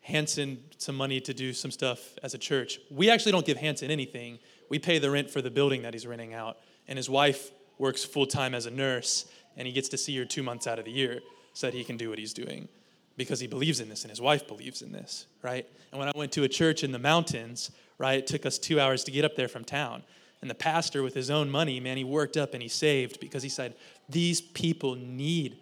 Hanson 0.00 0.62
some 0.78 0.94
money 0.94 1.20
to 1.20 1.34
do 1.34 1.52
some 1.52 1.70
stuff 1.70 2.00
as 2.22 2.34
a 2.34 2.38
church, 2.38 2.78
we 2.90 3.10
actually 3.10 3.32
don't 3.32 3.46
give 3.46 3.56
Hanson 3.56 3.90
anything. 3.90 4.38
We 4.68 4.78
pay 4.78 4.98
the 4.98 5.10
rent 5.10 5.30
for 5.30 5.42
the 5.42 5.50
building 5.50 5.82
that 5.82 5.94
he's 5.94 6.06
renting 6.06 6.34
out. 6.34 6.58
And 6.86 6.96
his 6.96 7.10
wife 7.10 7.50
works 7.78 8.04
full 8.04 8.26
time 8.26 8.54
as 8.54 8.66
a 8.66 8.70
nurse, 8.70 9.26
and 9.56 9.66
he 9.66 9.72
gets 9.72 9.88
to 9.90 9.98
see 9.98 10.16
her 10.18 10.24
two 10.24 10.42
months 10.42 10.66
out 10.66 10.78
of 10.78 10.84
the 10.84 10.92
year 10.92 11.20
so 11.54 11.66
that 11.66 11.74
he 11.74 11.84
can 11.84 11.96
do 11.96 12.08
what 12.08 12.18
he's 12.18 12.32
doing 12.32 12.68
because 13.16 13.40
he 13.40 13.46
believes 13.46 13.80
in 13.80 13.88
this 13.88 14.02
and 14.02 14.10
his 14.10 14.20
wife 14.20 14.46
believes 14.46 14.82
in 14.82 14.92
this, 14.92 15.26
right? 15.42 15.66
And 15.90 15.98
when 15.98 16.08
I 16.08 16.12
went 16.14 16.32
to 16.32 16.44
a 16.44 16.48
church 16.48 16.84
in 16.84 16.92
the 16.92 16.98
mountains, 16.98 17.70
right, 17.98 18.18
it 18.18 18.26
took 18.26 18.44
us 18.44 18.58
two 18.58 18.78
hours 18.78 19.04
to 19.04 19.10
get 19.10 19.24
up 19.24 19.36
there 19.36 19.48
from 19.48 19.64
town. 19.64 20.02
And 20.42 20.50
the 20.50 20.54
pastor, 20.54 21.02
with 21.02 21.14
his 21.14 21.30
own 21.30 21.50
money, 21.50 21.80
man, 21.80 21.96
he 21.96 22.04
worked 22.04 22.36
up 22.36 22.52
and 22.52 22.62
he 22.62 22.68
saved 22.68 23.20
because 23.20 23.42
he 23.42 23.48
said, 23.48 23.74
These 24.08 24.40
people 24.40 24.94
need, 24.94 25.56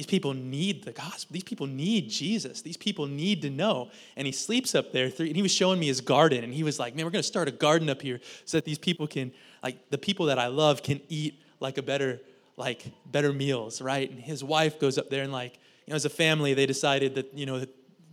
these 0.00 0.06
people 0.06 0.32
need 0.32 0.84
the 0.84 0.92
gospel. 0.92 1.34
These 1.34 1.44
people 1.44 1.66
need 1.66 2.08
Jesus. 2.08 2.62
These 2.62 2.78
people 2.78 3.06
need 3.06 3.42
to 3.42 3.50
know. 3.50 3.90
And 4.16 4.24
he 4.24 4.32
sleeps 4.32 4.74
up 4.74 4.92
there. 4.92 5.12
And 5.18 5.36
he 5.36 5.42
was 5.42 5.52
showing 5.52 5.78
me 5.78 5.88
his 5.88 6.00
garden. 6.00 6.42
And 6.42 6.54
he 6.54 6.62
was 6.62 6.78
like, 6.78 6.96
Man, 6.96 7.04
we're 7.04 7.10
going 7.10 7.20
to 7.20 7.28
start 7.28 7.48
a 7.48 7.50
garden 7.50 7.90
up 7.90 8.00
here 8.00 8.18
so 8.46 8.56
that 8.56 8.64
these 8.64 8.78
people 8.78 9.06
can, 9.06 9.30
like, 9.62 9.90
the 9.90 9.98
people 9.98 10.24
that 10.24 10.38
I 10.38 10.46
love 10.46 10.82
can 10.82 11.02
eat 11.10 11.42
like 11.60 11.76
a 11.76 11.82
better, 11.82 12.18
like, 12.56 12.82
better 13.04 13.30
meals, 13.30 13.82
right? 13.82 14.10
And 14.10 14.18
his 14.18 14.42
wife 14.42 14.80
goes 14.80 14.96
up 14.96 15.10
there 15.10 15.22
and, 15.22 15.32
like, 15.32 15.58
you 15.84 15.90
know, 15.90 15.96
as 15.96 16.06
a 16.06 16.08
family, 16.08 16.54
they 16.54 16.64
decided 16.64 17.16
that, 17.16 17.34
you 17.34 17.44
know, 17.44 17.66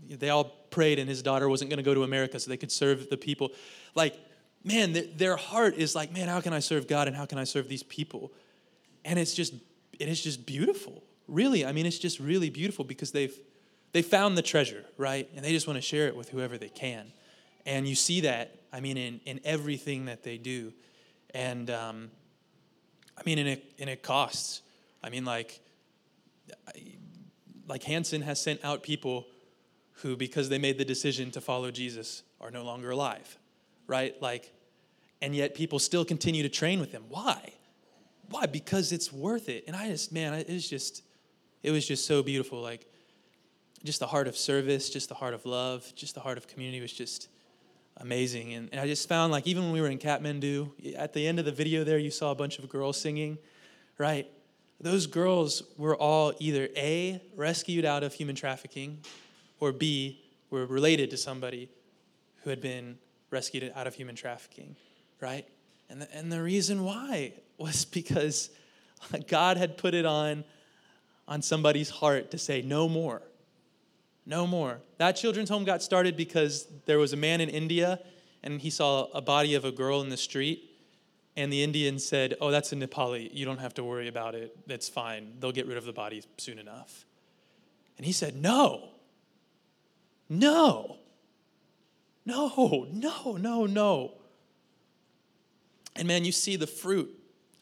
they 0.10 0.30
all 0.30 0.44
prayed 0.70 1.00
and 1.00 1.08
his 1.08 1.22
daughter 1.22 1.48
wasn't 1.48 1.70
going 1.70 1.78
to 1.78 1.84
go 1.84 1.94
to 1.94 2.04
America 2.04 2.38
so 2.38 2.50
they 2.50 2.58
could 2.58 2.70
serve 2.70 3.10
the 3.10 3.16
people. 3.16 3.54
Like, 3.96 4.14
man, 4.62 4.94
their 5.16 5.38
heart 5.38 5.76
is 5.76 5.96
like, 5.96 6.12
man, 6.12 6.28
how 6.28 6.42
can 6.42 6.52
I 6.52 6.60
serve 6.60 6.86
God 6.86 7.08
and 7.08 7.16
how 7.16 7.26
can 7.26 7.38
I 7.38 7.46
serve 7.46 7.70
these 7.70 7.84
people? 7.84 8.34
And 9.06 9.18
it's 9.18 9.34
just, 9.34 9.54
it 9.98 10.10
is 10.10 10.22
just 10.22 10.46
beautiful. 10.46 11.02
Really, 11.28 11.66
I 11.66 11.72
mean, 11.72 11.86
it's 11.86 12.00
just 12.00 12.20
really 12.20 12.50
beautiful 12.50 12.86
because 12.86 13.12
they've, 13.12 13.38
they 13.92 14.02
found 14.02 14.38
the 14.38 14.42
treasure, 14.42 14.86
right? 14.98 15.30
And 15.36 15.44
they 15.44 15.52
just 15.52 15.68
want 15.68 15.78
to 15.78 15.82
share 15.82 16.08
it 16.08 16.16
with 16.16 16.30
whoever 16.30 16.58
they 16.58 16.70
can. 16.70 17.12
And 17.66 17.88
you 17.88 17.96
see 17.96 18.22
that, 18.22 18.56
I 18.72 18.80
mean, 18.80 18.98
in, 18.98 19.20
in 19.26 19.42
everything 19.44 20.06
that 20.06 20.24
they 20.24 20.38
do. 20.38 20.74
And, 21.34 21.70
um, 21.70 22.12
I 23.18 23.22
mean, 23.26 23.40
and 23.40 23.50
it, 23.50 23.74
and 23.80 23.90
it 23.90 24.04
costs. 24.04 24.62
I 25.04 25.10
mean, 25.10 25.26
like, 25.26 25.60
like 27.68 27.84
Hanson 27.84 28.22
has 28.22 28.42
sent 28.42 28.64
out 28.64 28.84
people 28.84 29.28
who, 30.02 30.16
because 30.16 30.48
they 30.48 30.60
made 30.60 30.78
the 30.78 30.86
decision 30.86 31.32
to 31.32 31.42
follow 31.42 31.72
Jesus, 31.72 32.24
are 32.40 32.52
no 32.52 32.64
longer 32.64 32.92
alive, 32.92 33.38
right? 33.88 34.16
Like, 34.22 34.54
and 35.22 35.36
yet 35.36 35.56
people 35.56 35.80
still 35.80 36.06
continue 36.06 36.44
to 36.44 36.50
train 36.50 36.80
with 36.80 36.92
him. 36.92 37.04
Why? 37.10 37.54
Why? 38.30 38.46
Because 38.46 38.92
it's 38.92 39.12
worth 39.12 39.50
it. 39.50 39.64
And 39.68 39.76
I 39.76 39.90
just, 39.90 40.14
man, 40.14 40.34
it's 40.34 40.70
just, 40.70 41.02
it 41.64 41.72
was 41.72 41.88
just 41.88 42.06
so 42.06 42.24
beautiful. 42.24 42.62
Like, 42.62 42.88
just 43.84 44.00
the 44.00 44.08
heart 44.08 44.28
of 44.28 44.36
service, 44.36 44.90
just 44.90 45.10
the 45.10 45.16
heart 45.16 45.34
of 45.34 45.46
love, 45.46 45.92
just 45.96 46.16
the 46.16 46.22
heart 46.22 46.38
of 46.38 46.48
community 46.48 46.82
was 46.82 46.92
just 46.92 47.30
amazing. 47.98 48.54
And, 48.54 48.70
and 48.72 48.82
I 48.82 48.88
just 48.88 49.08
found, 49.08 49.32
like, 49.32 49.48
even 49.48 49.64
when 49.64 49.72
we 49.72 49.82
were 49.82 49.90
in 49.90 50.00
Kathmandu, 50.00 50.96
at 50.96 51.14
the 51.14 51.28
end 51.28 51.40
of 51.40 51.46
the 51.46 51.52
video 51.52 51.84
there, 51.84 51.98
you 51.98 52.12
saw 52.12 52.32
a 52.32 52.36
bunch 52.36 52.60
of 52.60 52.68
girls 52.70 53.00
singing, 53.00 53.38
right? 53.98 54.28
those 54.80 55.08
girls 55.08 55.64
were 55.78 55.96
all 55.96 56.34
either 56.40 56.70
A, 56.76 57.22
rescued 57.36 57.86
out 57.86 58.04
of 58.04 58.14
human 58.14 58.36
trafficking, 58.36 59.00
or 59.60 59.72
B, 59.72 60.24
were 60.50 60.66
related 60.66 61.10
to 61.12 61.18
somebody 61.18 61.70
who 62.44 62.50
had 62.50 62.62
been 62.62 62.98
rescued 63.32 63.72
out 63.76 63.88
of 63.88 63.96
human 63.96 64.16
trafficking, 64.16 64.76
right? 65.20 65.46
And 65.90 66.02
the, 66.02 66.16
and 66.16 66.32
the 66.32 66.42
reason 66.42 66.84
why 66.84 67.34
was 67.58 67.86
because 68.00 68.50
God 69.28 69.58
had 69.58 69.78
put 69.78 69.94
it 69.94 70.06
on, 70.06 70.44
on 71.28 71.42
somebody's 71.42 71.90
heart 71.90 72.32
to 72.32 72.38
say, 72.38 72.62
no 72.62 72.88
more. 72.88 73.22
No 74.26 74.46
more. 74.46 74.80
That 74.98 75.14
children's 75.14 75.50
home 75.50 75.64
got 75.64 75.82
started 75.82 76.18
because 76.18 76.68
there 76.86 77.00
was 77.00 77.14
a 77.14 77.18
man 77.18 77.42
in 77.42 77.50
India 77.50 78.00
and 78.44 78.62
he 78.62 78.70
saw 78.70 79.06
a 79.14 79.22
body 79.22 79.56
of 79.56 79.66
a 79.66 79.72
girl 79.72 80.02
in 80.02 80.10
the 80.10 80.18
street 80.18 80.70
and 81.38 81.54
the 81.54 81.64
Indian 81.64 82.00
said, 82.00 82.36
Oh, 82.42 82.50
that's 82.50 82.74
a 82.74 82.76
Nepali. 82.76 83.30
You 83.32 83.46
don't 83.46 83.60
have 83.60 83.76
to 83.76 83.84
worry 83.84 84.08
about 84.08 84.34
it. 84.34 84.58
That's 84.68 84.90
fine. 84.90 85.34
They'll 85.40 85.52
get 85.52 85.68
rid 85.68 85.78
of 85.78 85.86
the 85.86 85.94
body 85.94 86.24
soon 86.38 86.58
enough. 86.58 87.06
And 87.98 88.06
he 88.06 88.12
said, 88.12 88.36
No. 88.36 88.90
No. 90.30 90.98
No, 92.26 92.88
no, 92.92 93.38
no, 93.38 93.66
no. 93.66 94.14
And 95.96 96.08
man, 96.08 96.26
you 96.26 96.32
see 96.32 96.58
the 96.58 96.68
fruit, 96.68 97.10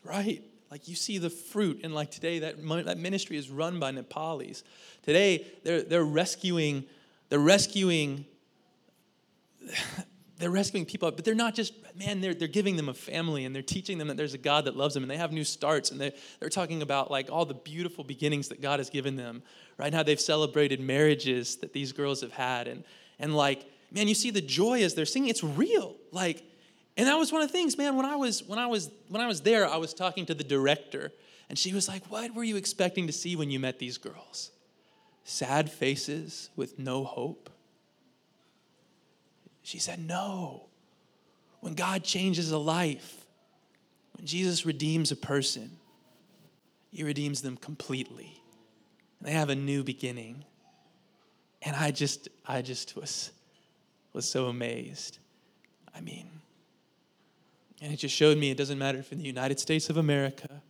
right? 0.03 0.41
Like 0.71 0.87
you 0.87 0.95
see 0.95 1.17
the 1.17 1.29
fruit. 1.29 1.81
And 1.83 1.93
like 1.93 2.11
today, 2.11 2.39
that, 2.39 2.57
that 2.85 2.97
ministry 2.97 3.37
is 3.37 3.49
run 3.49 3.79
by 3.79 3.91
Nepalis. 3.91 4.63
Today, 5.03 5.45
they're, 5.63 5.83
they're 5.83 6.03
rescuing, 6.03 6.85
they're 7.29 7.39
rescuing 7.39 8.25
they're 10.37 10.51
rescuing 10.51 10.85
people, 10.85 11.09
but 11.11 11.23
they're 11.23 11.33
not 11.33 11.55
just, 11.55 11.73
man, 11.97 12.19
they're, 12.19 12.33
they're 12.33 12.47
giving 12.47 12.75
them 12.75 12.89
a 12.89 12.93
family 12.93 13.45
and 13.45 13.55
they're 13.55 13.61
teaching 13.61 13.97
them 13.97 14.09
that 14.09 14.17
there's 14.17 14.33
a 14.33 14.39
God 14.39 14.65
that 14.65 14.75
loves 14.75 14.93
them 14.93 15.03
and 15.03 15.09
they 15.09 15.17
have 15.17 15.31
new 15.31 15.43
starts 15.43 15.91
and 15.91 15.99
they're, 15.99 16.11
they're 16.39 16.49
talking 16.49 16.81
about 16.81 17.09
like 17.09 17.31
all 17.31 17.45
the 17.45 17.53
beautiful 17.53 18.03
beginnings 18.03 18.49
that 18.49 18.61
God 18.61 18.79
has 18.79 18.89
given 18.89 19.15
them. 19.15 19.41
Right 19.77 19.91
now, 19.91 20.03
they've 20.03 20.19
celebrated 20.19 20.79
marriages 20.79 21.57
that 21.57 21.73
these 21.73 21.91
girls 21.91 22.21
have 22.21 22.33
had. 22.33 22.67
And, 22.67 22.83
and 23.19 23.35
like, 23.35 23.65
man, 23.91 24.07
you 24.07 24.15
see 24.15 24.29
the 24.29 24.41
joy 24.41 24.83
as 24.83 24.93
they're 24.93 25.05
singing, 25.05 25.29
it's 25.29 25.43
real. 25.43 25.95
Like, 26.11 26.43
and 26.97 27.07
that 27.07 27.15
was 27.15 27.31
one 27.31 27.41
of 27.41 27.49
the 27.49 27.53
things, 27.53 27.77
man, 27.77 27.95
when 27.95 28.05
I 28.05 28.15
was, 28.15 28.43
when 28.43 28.59
I 28.59 28.67
was, 28.67 28.89
when 29.09 29.21
I 29.21 29.27
was 29.27 29.41
there, 29.41 29.67
I 29.67 29.77
was 29.77 29.93
talking 29.93 30.25
to 30.27 30.33
the 30.33 30.43
director 30.43 31.11
and 31.49 31.59
she 31.59 31.73
was 31.73 31.87
like, 31.87 32.05
what 32.05 32.33
were 32.33 32.43
you 32.43 32.55
expecting 32.55 33.07
to 33.07 33.13
see 33.13 33.35
when 33.35 33.51
you 33.51 33.59
met 33.59 33.79
these 33.79 33.97
girls? 33.97 34.51
Sad 35.23 35.69
faces 35.69 36.49
with 36.55 36.79
no 36.79 37.03
hope 37.03 37.49
she 39.65 39.79
said, 39.79 39.99
No. 39.99 40.67
When 41.61 41.73
God 41.73 42.03
changes 42.03 42.51
a 42.51 42.57
life, 42.59 43.25
when 44.13 44.27
Jesus 44.27 44.63
redeems 44.63 45.11
a 45.11 45.15
person, 45.15 45.71
he 46.91 47.03
redeems 47.03 47.41
them 47.41 47.57
completely. 47.57 48.43
And 49.19 49.27
they 49.27 49.31
have 49.31 49.49
a 49.49 49.55
new 49.55 49.83
beginning. 49.83 50.45
And 51.63 51.75
I 51.75 51.89
just, 51.89 52.29
I 52.45 52.61
just 52.61 52.95
was, 52.95 53.31
was 54.13 54.29
so 54.29 54.45
amazed. 54.45 55.17
I 55.95 56.01
mean, 56.01 56.29
and 57.81 57.91
it 57.91 57.97
just 57.97 58.15
showed 58.15 58.37
me 58.37 58.51
it 58.51 58.57
doesn't 58.57 58.79
matter 58.79 58.99
if 58.99 59.11
you're 59.11 59.17
in 59.17 59.21
the 59.21 59.27
United 59.27 59.59
States 59.59 59.89
of 59.89 59.97
America 59.97 60.61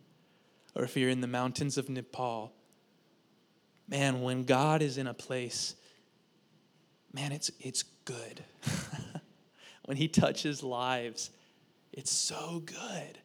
or 0.74 0.84
if 0.84 0.96
you're 0.96 1.10
in 1.10 1.20
the 1.20 1.26
mountains 1.26 1.78
of 1.78 1.88
Nepal. 1.88 2.52
Man, 3.88 4.22
when 4.22 4.44
God 4.44 4.82
is 4.82 4.98
in 4.98 5.06
a 5.06 5.14
place, 5.14 5.76
man, 7.12 7.32
it's, 7.32 7.50
it's 7.60 7.84
good. 8.04 8.44
when 9.84 9.96
He 9.96 10.08
touches 10.08 10.62
lives, 10.62 11.30
it's 11.92 12.10
so 12.10 12.62
good. 12.64 13.18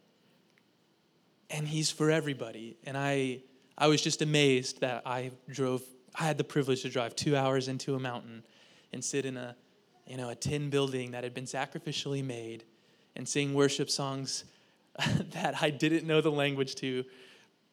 And 1.49 1.67
He's 1.67 1.89
for 1.89 2.11
everybody. 2.11 2.77
And 2.85 2.95
I, 2.95 3.41
I 3.77 3.87
was 3.87 4.01
just 4.01 4.21
amazed 4.21 4.81
that 4.81 5.01
I 5.05 5.31
drove, 5.49 5.81
I 6.13 6.23
had 6.23 6.37
the 6.37 6.43
privilege 6.43 6.83
to 6.83 6.89
drive 6.89 7.15
two 7.15 7.35
hours 7.35 7.67
into 7.67 7.95
a 7.95 7.99
mountain 7.99 8.43
and 8.93 9.03
sit 9.03 9.25
in 9.25 9.37
a, 9.37 9.55
you 10.05 10.17
know, 10.17 10.29
a 10.29 10.35
tin 10.35 10.69
building 10.69 11.11
that 11.11 11.23
had 11.23 11.33
been 11.33 11.45
sacrificially 11.45 12.23
made 12.23 12.63
and 13.15 13.27
sing 13.27 13.53
worship 13.53 13.89
songs 13.89 14.45
that 15.33 15.61
I 15.61 15.69
didn't 15.69 16.05
know 16.05 16.21
the 16.21 16.31
language 16.31 16.75
to, 16.75 17.03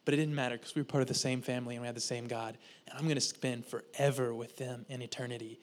but 0.04 0.14
it 0.14 0.16
didn't 0.16 0.34
matter 0.34 0.56
because 0.56 0.74
we 0.74 0.82
were 0.82 0.86
part 0.86 1.02
of 1.02 1.08
the 1.08 1.14
same 1.14 1.42
family 1.42 1.74
and 1.74 1.82
we 1.82 1.86
had 1.86 1.96
the 1.96 2.00
same 2.00 2.26
God. 2.26 2.56
And 2.86 2.98
I'm 2.98 3.04
going 3.04 3.16
to 3.16 3.20
spend 3.20 3.66
forever 3.66 4.34
with 4.34 4.56
them 4.56 4.86
in 4.88 5.02
eternity 5.02 5.58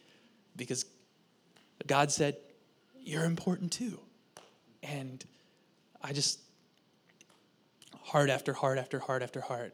because 0.56 0.86
God 1.88 2.12
said, 2.12 2.38
You're 3.04 3.26
important 3.26 3.72
too. 3.72 4.00
And 4.84 5.24
I 6.02 6.14
just, 6.14 6.40
heart 8.04 8.30
after 8.30 8.54
heart 8.54 8.78
after 8.78 9.00
heart 9.00 9.24
after 9.24 9.42
heart, 9.42 9.74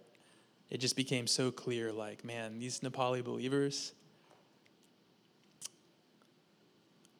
it 0.70 0.80
just 0.80 0.96
became 0.96 1.28
so 1.28 1.52
clear 1.52 1.92
like, 1.92 2.24
man, 2.24 2.58
these 2.58 2.80
Nepali 2.80 3.22
believers, 3.22 3.92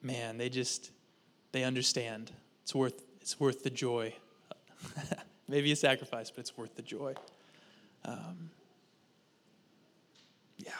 man, 0.02 0.38
they 0.38 0.48
just, 0.48 0.90
they 1.52 1.62
understand. 1.62 2.32
It's 2.62 2.74
worth, 2.74 3.02
it's 3.20 3.38
worth 3.38 3.62
the 3.62 3.70
joy. 3.70 4.14
Maybe 5.48 5.72
a 5.72 5.76
sacrifice, 5.76 6.30
but 6.30 6.40
it's 6.40 6.56
worth 6.56 6.74
the 6.76 6.82
joy. 6.82 7.14
Um, 8.04 8.50
yeah. 10.58 10.72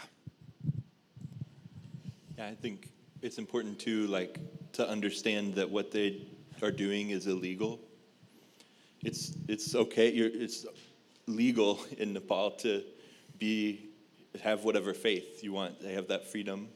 Yeah, 2.39 2.47
I 2.47 2.55
think 2.55 2.89
it's 3.21 3.39
important 3.39 3.79
too, 3.79 4.07
like 4.07 4.39
to 4.75 4.89
understand 4.89 5.55
that 5.55 5.69
what 5.69 5.91
they 5.91 6.23
are 6.63 6.71
doing 6.71 7.11
is 7.11 7.27
illegal. 7.27 7.81
It's 9.03 9.37
it's 9.49 9.75
okay. 9.75 10.11
You're, 10.11 10.31
it's 10.33 10.65
legal 11.27 11.81
in 11.99 12.13
Nepal 12.13 12.53
to 12.53 12.83
be 13.39 13.91
have 14.43 14.65
whatever 14.65 14.95
faith 14.95 15.43
you 15.43 15.53
want. 15.53 15.81
They 15.81 15.93
have 15.93 16.09
that 16.09 16.31
freedom, 16.31 16.69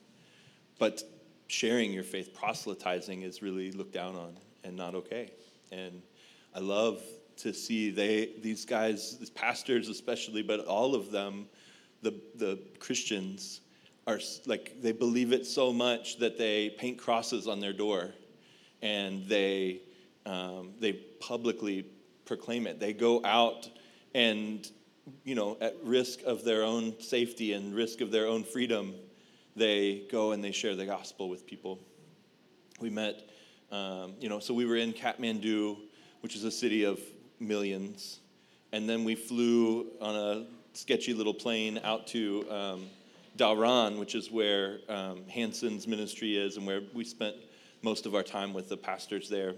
but 0.79 1.03
sharing 1.47 1.93
your 1.93 2.03
faith, 2.03 2.35
proselytizing, 2.35 3.23
is 3.23 3.41
really 3.41 3.73
looked 3.73 3.95
down 3.95 4.17
on 4.17 4.37
and 4.67 4.77
not 4.77 4.95
okay. 4.95 5.31
And 5.73 6.03
I 6.55 6.61
love 6.61 7.01
to 7.39 7.53
see 7.53 7.91
they 7.91 8.33
these 8.43 8.65
guys, 8.65 9.19
these 9.19 9.31
pastors 9.31 9.89
especially, 9.89 10.43
but 10.43 10.61
all 10.67 10.95
of 10.95 11.11
them, 11.11 11.47
the 12.03 12.15
the 12.35 12.59
Christians 12.79 13.61
are 14.07 14.21
like 14.47 14.77
they 14.81 14.93
believe 14.93 15.33
it 15.33 15.47
so 15.47 15.73
much 15.73 16.19
that 16.19 16.39
they 16.39 16.71
paint 16.71 16.99
crosses 16.99 17.47
on 17.47 17.61
their 17.61 17.73
door 17.73 18.13
and 18.83 19.27
they 19.27 19.81
um, 20.25 20.73
they 20.79 20.93
publicly 20.93 21.87
proclaim 22.25 22.67
it 22.67 22.79
they 22.79 22.93
go 22.93 23.25
out 23.25 23.69
and 24.15 24.71
you 25.25 25.35
know 25.35 25.57
at 25.61 25.75
risk 25.83 26.23
of 26.23 26.45
their 26.45 26.63
own 26.63 26.99
safety 27.01 27.53
and 27.53 27.75
risk 27.75 28.01
of 28.01 28.11
their 28.11 28.27
own 28.27 28.45
freedom 28.45 28.95
they 29.55 30.05
go 30.11 30.33
and 30.33 30.43
they 30.43 30.53
share 30.53 30.75
the 30.77 30.87
gospel 30.87 31.29
with 31.29 31.47
people 31.47 31.79
we 32.81 32.91
met 32.91 33.29
um, 33.73 34.15
you 34.21 34.29
know 34.29 34.39
so 34.39 34.55
we 34.55 34.65
were 34.65 34.77
in 34.77 34.93
kathmandu 34.93 35.77
which 36.21 36.37
is 36.37 36.45
a 36.45 36.51
city 36.51 36.85
of 36.85 37.01
millions 37.41 38.21
and 38.73 38.89
then 38.89 39.05
we 39.05 39.15
flew 39.15 39.87
on 40.01 40.15
a 40.15 40.47
sketchy 40.73 41.15
little 41.15 41.35
plane 41.35 41.81
out 41.83 42.07
to 42.07 42.45
um, 42.51 42.87
which 43.99 44.15
is 44.15 44.31
where 44.31 44.79
um, 44.89 45.23
Hanson's 45.29 45.87
ministry 45.87 46.37
is 46.37 46.57
and 46.57 46.67
where 46.67 46.81
we 46.95 47.05
spent 47.05 47.37
most 47.83 48.07
of 48.07 48.15
our 48.15 48.23
time 48.23 48.55
with 48.55 48.69
the 48.69 48.77
pastors 48.77 49.29
there. 49.29 49.55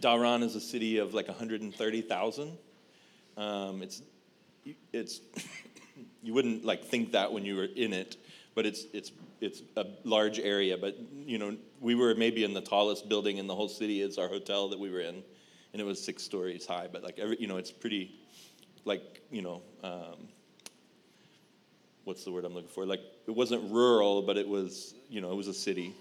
Dharan 0.00 0.42
is 0.42 0.54
a 0.54 0.60
city 0.60 0.98
of 0.98 1.12
like 1.12 1.28
130,000. 1.28 2.58
Um, 3.36 3.82
it's, 3.82 4.02
it's, 4.92 5.20
you 6.22 6.32
wouldn't 6.32 6.64
like 6.64 6.84
think 6.84 7.12
that 7.12 7.32
when 7.32 7.44
you 7.44 7.56
were 7.56 7.68
in 7.76 7.92
it, 7.92 8.16
but 8.58 8.66
it's, 8.66 8.86
it's, 8.92 9.12
it's 9.40 9.62
a 9.76 9.86
large 10.02 10.40
area. 10.40 10.76
But, 10.76 10.98
you 11.24 11.38
know, 11.38 11.56
we 11.80 11.94
were 11.94 12.16
maybe 12.16 12.42
in 12.42 12.54
the 12.54 12.60
tallest 12.60 13.08
building 13.08 13.38
in 13.38 13.46
the 13.46 13.54
whole 13.54 13.68
city 13.68 14.02
is 14.02 14.18
our 14.18 14.26
hotel 14.26 14.68
that 14.70 14.80
we 14.80 14.90
were 14.90 14.98
in. 14.98 15.22
And 15.72 15.80
it 15.80 15.84
was 15.84 16.02
six 16.02 16.24
stories 16.24 16.66
high, 16.66 16.88
but 16.92 17.04
like 17.04 17.20
every, 17.20 17.36
you 17.38 17.46
know, 17.46 17.56
it's 17.56 17.70
pretty, 17.70 18.16
like, 18.84 19.22
you 19.30 19.42
know, 19.42 19.62
um, 19.84 20.26
what's 22.02 22.24
the 22.24 22.32
word 22.32 22.44
I'm 22.44 22.52
looking 22.52 22.68
for? 22.68 22.84
Like 22.84 22.98
it 23.28 23.30
wasn't 23.30 23.70
rural, 23.70 24.22
but 24.22 24.36
it 24.36 24.48
was, 24.48 24.96
you 25.08 25.20
know, 25.20 25.30
it 25.30 25.36
was 25.36 25.46
a 25.46 25.54
city. 25.54 25.94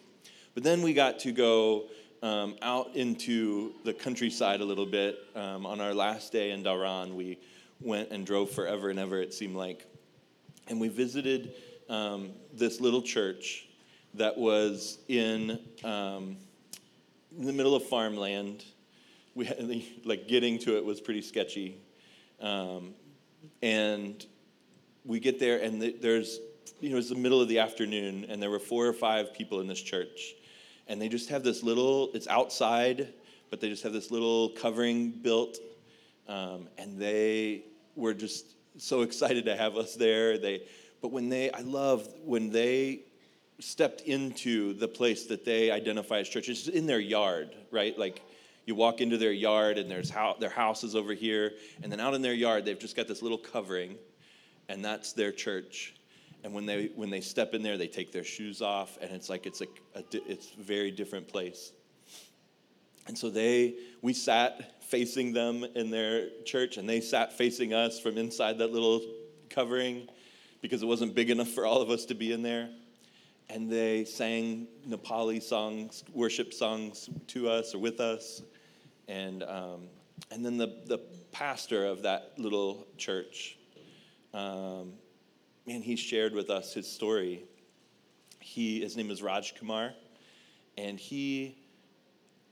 But 0.55 0.63
then 0.63 0.81
we 0.81 0.95
got 0.95 1.19
to 1.19 1.31
go 1.31 1.89
um, 2.23 2.55
out 2.63 2.95
into 2.95 3.73
the 3.85 3.93
countryside 3.93 4.61
a 4.61 4.65
little 4.65 4.87
bit. 4.87 5.19
Um, 5.35 5.67
on 5.67 5.79
our 5.79 5.93
last 5.93 6.31
day 6.31 6.49
in 6.49 6.63
Dharan, 6.63 7.13
we 7.13 7.37
went 7.81 8.09
and 8.09 8.25
drove 8.25 8.49
forever 8.49 8.89
and 8.89 8.97
ever, 8.97 9.21
it 9.21 9.31
seemed 9.31 9.55
like. 9.55 9.85
And 10.69 10.81
we 10.81 10.87
visited 10.87 11.53
um, 11.89 12.32
this 12.54 12.80
little 12.82 13.02
church 13.02 13.67
that 14.13 14.38
was 14.38 15.00
in, 15.08 15.60
um, 15.84 16.38
in 17.38 17.45
the 17.45 17.54
middle 17.54 17.76
of 17.76 17.84
farmland. 17.84 18.63
We 19.36 19.45
had, 19.45 19.84
like 20.06 20.28
getting 20.28 20.60
to 20.60 20.78
it 20.78 20.86
was 20.86 21.02
pretty 21.02 21.21
sketchy. 21.21 21.78
Um, 22.41 22.93
and 23.62 24.26
we 25.08 25.19
get 25.19 25.39
there 25.39 25.60
and 25.62 25.81
there's 26.02 26.40
you 26.79 26.90
know 26.90 26.98
it's 26.98 27.10
the 27.10 27.15
middle 27.15 27.42
of 27.42 27.48
the 27.48 27.60
afternoon 27.60 28.25
and 28.29 28.42
there 28.42 28.50
were 28.50 28.60
four 28.60 28.85
or 28.85 28.94
five 28.94 29.33
people 29.33 29.62
in 29.62 29.67
this 29.67 29.81
church 29.81 30.35
and 30.88 31.02
they 31.02 31.08
just 31.08 31.29
have 31.29 31.44
this 31.44 31.63
little 31.63 32.12
it's 32.13 32.27
outside 32.27 33.13
but 33.50 33.62
they 33.62 33.69
just 33.69 33.83
have 33.83 33.94
this 33.94 34.12
little 34.12 34.50
covering 34.50 35.12
built 35.12 35.58
um, 36.27 36.67
and 36.77 37.00
they 37.00 37.63
were 37.96 38.13
just 38.13 38.46
so 38.77 39.02
excited 39.08 39.46
to 39.46 39.56
have 39.56 39.77
us 39.77 39.96
there 39.96 40.38
they 40.38 40.62
but 41.02 41.12
when 41.12 41.29
they 41.29 41.52
i 41.52 41.62
love 41.62 42.08
when 42.23 42.50
they 42.50 43.02
stepped 43.60 44.02
into 44.02 44.73
the 44.73 44.87
place 44.87 45.25
that 45.25 45.43
they 45.43 45.71
identify 45.71 46.19
as 46.19 46.29
church 46.29 46.50
it's 46.50 46.67
in 46.67 46.85
their 46.85 47.00
yard 47.00 47.56
right 47.71 47.98
like 47.98 48.21
you 48.65 48.75
walk 48.75 49.02
into 49.02 49.17
their 49.17 49.31
yard 49.31 49.77
and 49.77 49.89
there's 49.89 50.10
how 50.10 50.35
their 50.39 50.50
house 50.50 50.83
is 50.83 50.95
over 50.95 51.13
here 51.13 51.54
and 51.81 51.91
then 51.91 52.00
out 52.00 52.13
in 52.13 52.21
their 52.21 52.33
yard 52.33 52.65
they've 52.65 52.79
just 52.79 52.95
got 52.95 53.08
this 53.08 53.21
little 53.21 53.37
covering 53.37 53.98
and 54.69 54.83
that's 54.83 55.13
their 55.13 55.31
church. 55.31 55.95
And 56.43 56.54
when 56.54 56.65
they 56.65 56.91
when 56.95 57.10
they 57.10 57.21
step 57.21 57.54
in 57.54 57.63
there, 57.63 57.77
they 57.77 57.87
take 57.87 58.12
their 58.12 58.23
shoes 58.23 58.62
off, 58.62 58.98
and 59.02 59.12
it's 59.12 59.29
like 59.29 59.45
it's 59.45 59.62
a, 59.62 59.67
a 59.95 60.04
it's 60.13 60.54
a 60.58 60.62
very 60.62 60.91
different 60.91 61.27
place. 61.27 61.73
And 63.08 63.17
so 63.17 63.29
they 63.29 63.75
we 64.02 64.13
sat 64.13 64.83
facing 64.83 65.33
them 65.33 65.65
in 65.75 65.89
their 65.89 66.29
church, 66.45 66.77
and 66.77 66.87
they 66.87 67.02
sat 67.02 67.33
facing 67.33 67.73
us 67.73 68.00
from 68.00 68.17
inside 68.17 68.58
that 68.60 68.71
little 68.71 69.02
covering 69.50 70.08
because 70.67 70.83
it 70.83 70.85
wasn't 70.85 71.15
big 71.15 71.29
enough 71.29 71.47
for 71.47 71.65
all 71.65 71.81
of 71.81 71.89
us 71.89 72.05
to 72.05 72.13
be 72.13 72.33
in 72.33 72.41
there. 72.41 72.69
And 73.49 73.71
they 73.71 74.03
sang 74.03 74.67
Nepali 74.85 75.41
songs, 75.41 76.03
worship 76.13 76.53
songs 76.53 77.09
to 77.27 77.47
us 77.49 77.73
or 77.73 77.79
with 77.79 78.01
us. 78.01 78.41
and 79.07 79.43
um, 79.43 79.87
and 80.31 80.45
then 80.45 80.57
the 80.57 80.67
the 80.85 80.99
pastor 81.31 81.85
of 81.85 82.01
that 82.01 82.33
little 82.37 82.85
church, 82.97 83.57
um, 84.33 84.93
man, 85.65 85.81
he 85.81 85.95
shared 85.95 86.33
with 86.33 86.49
us 86.49 86.73
his 86.73 86.91
story. 86.91 87.45
He 88.39 88.81
his 88.81 88.97
name 88.97 89.09
is 89.09 89.21
Raj 89.21 89.55
Kumar, 89.55 89.93
and 90.77 90.99
he 90.99 91.57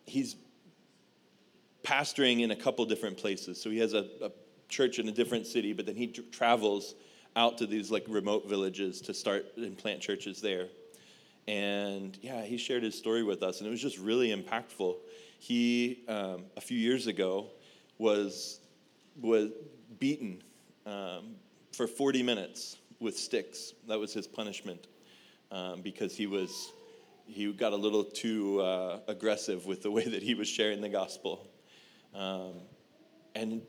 he's 0.06 0.38
pastoring 1.84 2.42
in 2.42 2.52
a 2.52 2.56
couple 2.56 2.86
different 2.86 3.18
places. 3.18 3.62
So 3.62 3.70
he 3.70 3.80
has 3.80 3.94
a, 3.94 4.08
a 4.22 4.32
church 4.70 5.00
in 5.00 5.10
a 5.10 5.12
different 5.12 5.46
city, 5.46 5.74
but 5.74 5.86
then 5.86 5.96
he 5.96 6.08
tr- 6.08 6.22
travels 6.32 6.96
out 7.36 7.58
to 7.58 7.66
these 7.66 7.92
like 7.92 8.06
remote 8.08 8.48
villages 8.48 9.02
to 9.02 9.14
start 9.14 9.46
and 9.58 9.78
plant 9.78 10.02
churches 10.02 10.42
there. 10.42 10.68
And 11.48 12.18
yeah, 12.22 12.42
he 12.44 12.58
shared 12.58 12.84
his 12.84 12.98
story 12.98 13.24
with 13.24 13.44
us, 13.44 13.60
and 13.60 13.68
it 13.68 13.72
was 13.72 13.82
just 13.82 14.00
really 14.00 14.30
impactful. 14.36 14.96
He 15.40 16.04
um, 16.08 16.46
a 16.58 16.62
few 16.62 16.78
years 16.78 17.08
ago 17.08 17.48
was 17.98 18.60
was 19.22 19.52
beaten 20.00 20.42
um, 20.86 21.36
for 21.72 21.88
40 21.88 22.24
minutes 22.24 22.78
with 23.00 23.18
sticks. 23.18 23.74
That 23.88 24.00
was 24.00 24.14
his 24.14 24.28
punishment 24.28 24.88
um, 25.52 25.82
because 25.82 26.16
he 26.16 26.28
was 26.28 26.72
he 27.28 27.52
got 27.52 27.74
a 27.74 27.76
little 27.76 28.04
too 28.04 28.62
uh, 28.62 29.00
aggressive 29.08 29.66
with 29.66 29.84
the 29.84 29.92
way 29.98 30.06
that 30.06 30.24
he 30.24 30.34
was 30.34 30.48
sharing 30.48 30.82
the 30.82 30.90
gospel. 30.90 31.48
Um, 32.14 32.54
and 33.36 33.62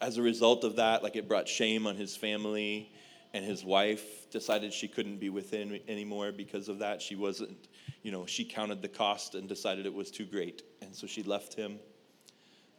as 0.00 0.18
a 0.18 0.22
result 0.22 0.64
of 0.64 0.76
that, 0.76 1.02
like 1.02 1.16
it 1.16 1.28
brought 1.28 1.48
shame 1.48 1.86
on 1.86 1.96
his 1.96 2.16
family, 2.16 2.90
and 3.34 3.44
his 3.44 3.64
wife 3.64 4.30
decided 4.30 4.72
she 4.72 4.88
couldn't 4.88 5.18
be 5.18 5.30
with 5.30 5.50
him 5.50 5.78
anymore 5.88 6.32
because 6.32 6.68
of 6.68 6.78
that. 6.80 7.00
She 7.00 7.16
wasn't, 7.16 7.68
you 8.02 8.12
know, 8.12 8.26
she 8.26 8.44
counted 8.44 8.82
the 8.82 8.88
cost 8.88 9.34
and 9.34 9.48
decided 9.48 9.86
it 9.86 9.94
was 9.94 10.10
too 10.10 10.24
great, 10.24 10.62
and 10.80 10.94
so 10.94 11.06
she 11.06 11.22
left 11.22 11.54
him. 11.54 11.78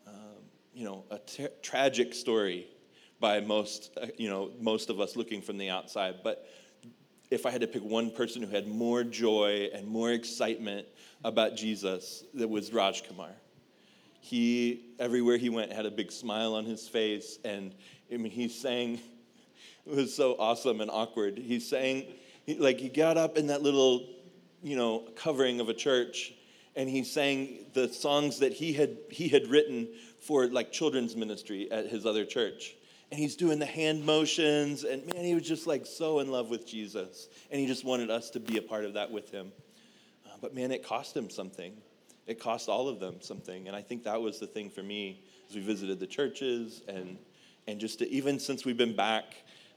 Um, 0.08 0.14
you 0.74 0.86
know, 0.86 1.04
a 1.10 1.20
ter- 1.20 1.52
tragic 1.62 2.14
story 2.14 2.68
by 3.20 3.40
most, 3.40 3.98
uh, 4.02 4.08
you 4.18 4.30
know, 4.30 4.52
most 4.60 4.90
of 4.90 5.00
us 5.00 5.16
looking 5.16 5.42
from 5.42 5.58
the 5.58 5.70
outside. 5.70 6.16
But 6.24 6.48
if 7.32 7.46
I 7.46 7.52
had 7.52 7.62
to 7.62 7.68
pick 7.68 7.84
one 7.84 8.12
person 8.12 8.42
who 8.42 8.50
had 8.50 8.68
more 8.68 9.04
joy 9.04 9.70
and 9.74 9.88
more 9.88 10.12
excitement 10.12 10.88
about 11.24 11.56
Jesus, 11.56 12.26
that 12.34 12.50
was 12.50 12.74
Raj 12.74 13.08
Kumar 13.08 13.32
he 14.24 14.96
everywhere 15.00 15.36
he 15.36 15.50
went 15.50 15.70
had 15.70 15.86
a 15.86 15.92
big 15.92 16.10
smile 16.10 16.56
on 16.56 16.64
his 16.64 16.88
face 16.88 17.40
and 17.44 17.76
i 18.12 18.16
mean 18.16 18.32
he 18.32 18.48
sang 18.48 18.98
it 19.86 19.96
was 19.96 20.16
so 20.16 20.36
awesome 20.40 20.82
and 20.82 20.90
awkward. 20.90 21.38
He 21.38 21.60
sang 21.60 22.06
he, 22.46 22.56
like 22.56 22.80
he 22.80 22.90
got 22.90 23.18
up 23.18 23.38
in 23.38 23.48
that 23.48 23.62
little 23.62 24.08
you 24.62 24.76
know 24.76 25.04
covering 25.16 25.60
of 25.60 25.70
a 25.70 25.74
church 25.74 26.34
and 26.76 26.90
he 26.90 27.04
sang 27.04 27.66
the 27.74 27.88
songs 27.88 28.40
that 28.40 28.54
he 28.54 28.74
had 28.74 28.98
he 29.10 29.28
had 29.28 29.48
written 29.48 29.88
for 30.20 30.48
like 30.48 30.72
children's 30.72 31.16
ministry 31.16 31.70
at 31.72 31.88
his 31.88 32.06
other 32.06 32.26
church. 32.26 32.76
And 33.12 33.20
he's 33.20 33.36
doing 33.36 33.60
the 33.60 33.66
hand 33.66 34.06
motions 34.06 34.84
and 34.86 35.06
man 35.14 35.24
he 35.24 35.36
was 35.36 35.44
just 35.44 35.68
like 35.68 35.86
so 35.86 36.20
in 36.20 36.32
love 36.32 36.50
with 36.50 36.66
jesus. 36.66 37.28
And 37.52 37.60
he 37.60 37.68
just 37.68 37.84
wanted 37.86 38.10
us 38.10 38.30
to 38.32 38.40
be 38.40 38.58
a 38.58 38.62
part 38.62 38.86
of 38.86 38.94
that 38.94 39.12
with 39.12 39.30
him. 39.32 39.52
Uh, 40.26 40.38
but 40.42 40.56
man 40.56 40.72
it 40.72 40.86
cost 40.86 41.16
him 41.16 41.30
something. 41.30 41.74
It 42.26 42.40
cost 42.40 42.70
all 42.70 42.88
of 42.88 43.02
them 43.02 43.18
something. 43.20 43.68
And 43.68 43.76
I 43.76 43.82
think 43.82 44.06
that 44.06 44.22
was 44.22 44.40
the 44.40 44.48
thing 44.48 44.70
for 44.70 44.82
me 44.82 45.24
as 45.50 45.56
we 45.56 45.62
visited 45.62 46.00
the 46.00 46.08
churches 46.08 46.82
and 46.88 47.18
and 47.68 47.80
just 47.80 48.00
to, 48.00 48.10
even 48.10 48.40
since 48.40 48.66
we've 48.66 48.78
been 48.78 48.96
back, 48.96 49.36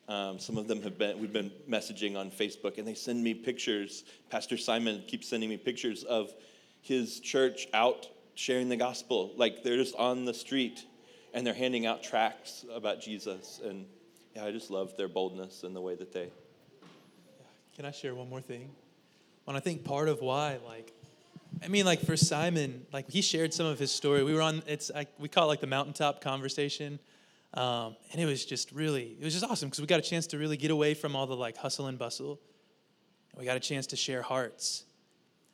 um, 0.08 0.38
some 0.38 0.56
of 0.56 0.68
them 0.68 0.82
have 0.82 0.98
been 0.98 1.18
we've 1.18 1.32
been 1.32 1.50
messaging 1.68 2.16
on 2.16 2.30
Facebook 2.30 2.78
and 2.78 2.86
they 2.86 2.94
send 2.94 3.22
me 3.22 3.34
pictures. 3.34 4.04
Pastor 4.30 4.56
Simon 4.56 5.02
keeps 5.06 5.28
sending 5.28 5.48
me 5.48 5.56
pictures 5.56 6.04
of 6.04 6.32
his 6.80 7.18
church 7.20 7.66
out 7.74 8.08
sharing 8.34 8.68
the 8.68 8.76
gospel. 8.76 9.32
Like 9.36 9.62
they're 9.64 9.76
just 9.76 9.96
on 9.96 10.24
the 10.24 10.34
street 10.34 10.84
and 11.34 11.46
they're 11.46 11.54
handing 11.54 11.86
out 11.86 12.02
tracts 12.02 12.64
about 12.72 13.00
Jesus. 13.00 13.60
And 13.64 13.86
yeah, 14.34 14.44
I 14.44 14.52
just 14.52 14.70
love 14.70 14.96
their 14.96 15.08
boldness 15.08 15.64
and 15.64 15.74
the 15.74 15.80
way 15.80 15.96
that 15.96 16.12
they. 16.12 16.30
Can 17.74 17.84
I 17.84 17.90
share 17.90 18.14
one 18.14 18.30
more 18.30 18.40
thing? 18.40 18.70
When 19.44 19.56
I 19.56 19.60
think 19.60 19.84
part 19.84 20.08
of 20.08 20.20
why, 20.20 20.58
like, 20.66 20.92
I 21.62 21.68
mean, 21.68 21.84
like 21.84 22.00
for 22.00 22.16
Simon, 22.16 22.86
like 22.92 23.10
he 23.10 23.22
shared 23.22 23.52
some 23.52 23.66
of 23.66 23.78
his 23.78 23.90
story. 23.90 24.22
We 24.22 24.34
were 24.34 24.42
on 24.42 24.62
it's 24.66 24.90
like 24.94 25.08
we 25.18 25.28
call 25.28 25.44
it 25.44 25.48
like 25.48 25.60
the 25.60 25.66
mountaintop 25.66 26.20
conversation, 26.20 26.98
um, 27.56 27.96
and 28.12 28.20
it 28.20 28.26
was 28.26 28.44
just 28.44 28.70
really 28.72 29.16
it 29.18 29.24
was 29.24 29.32
just 29.32 29.44
awesome 29.44 29.68
because 29.68 29.80
we 29.80 29.86
got 29.86 29.98
a 29.98 30.02
chance 30.02 30.26
to 30.28 30.38
really 30.38 30.56
get 30.56 30.70
away 30.70 30.94
from 30.94 31.16
all 31.16 31.26
the 31.26 31.36
like 31.36 31.56
hustle 31.56 31.86
and 31.86 31.98
bustle. 31.98 32.38
And 33.32 33.40
we 33.40 33.46
got 33.46 33.56
a 33.56 33.60
chance 33.60 33.86
to 33.88 33.96
share 33.96 34.22
hearts, 34.22 34.84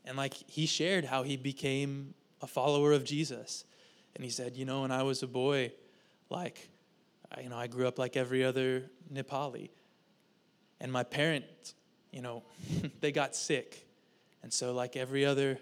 and 0.05 0.17
like 0.17 0.35
he 0.35 0.67
shared 0.67 1.05
how 1.05 1.23
he 1.23 1.37
became 1.37 2.15
a 2.41 2.47
follower 2.47 2.93
of 2.93 3.05
Jesus, 3.05 3.65
and 4.17 4.25
he 4.25 4.31
said, 4.31 4.57
you 4.57 4.65
know, 4.65 4.83
when 4.83 4.91
I 4.91 5.05
was 5.05 5.23
a 5.23 5.29
boy, 5.29 5.73
like, 6.29 6.69
you 7.41 7.49
know, 7.49 7.57
I 7.57 7.69
grew 7.69 7.87
up 7.87 7.99
like 7.99 8.17
every 8.17 8.45
other 8.45 8.91
Nepali, 9.13 9.71
and 10.81 10.93
my 10.93 11.05
parents, 11.05 11.75
you 12.11 12.21
know, 12.21 12.43
they 13.01 13.13
got 13.13 13.37
sick, 13.37 13.87
and 14.43 14.53
so 14.53 14.73
like 14.75 14.97
every 14.97 15.25
other 15.25 15.59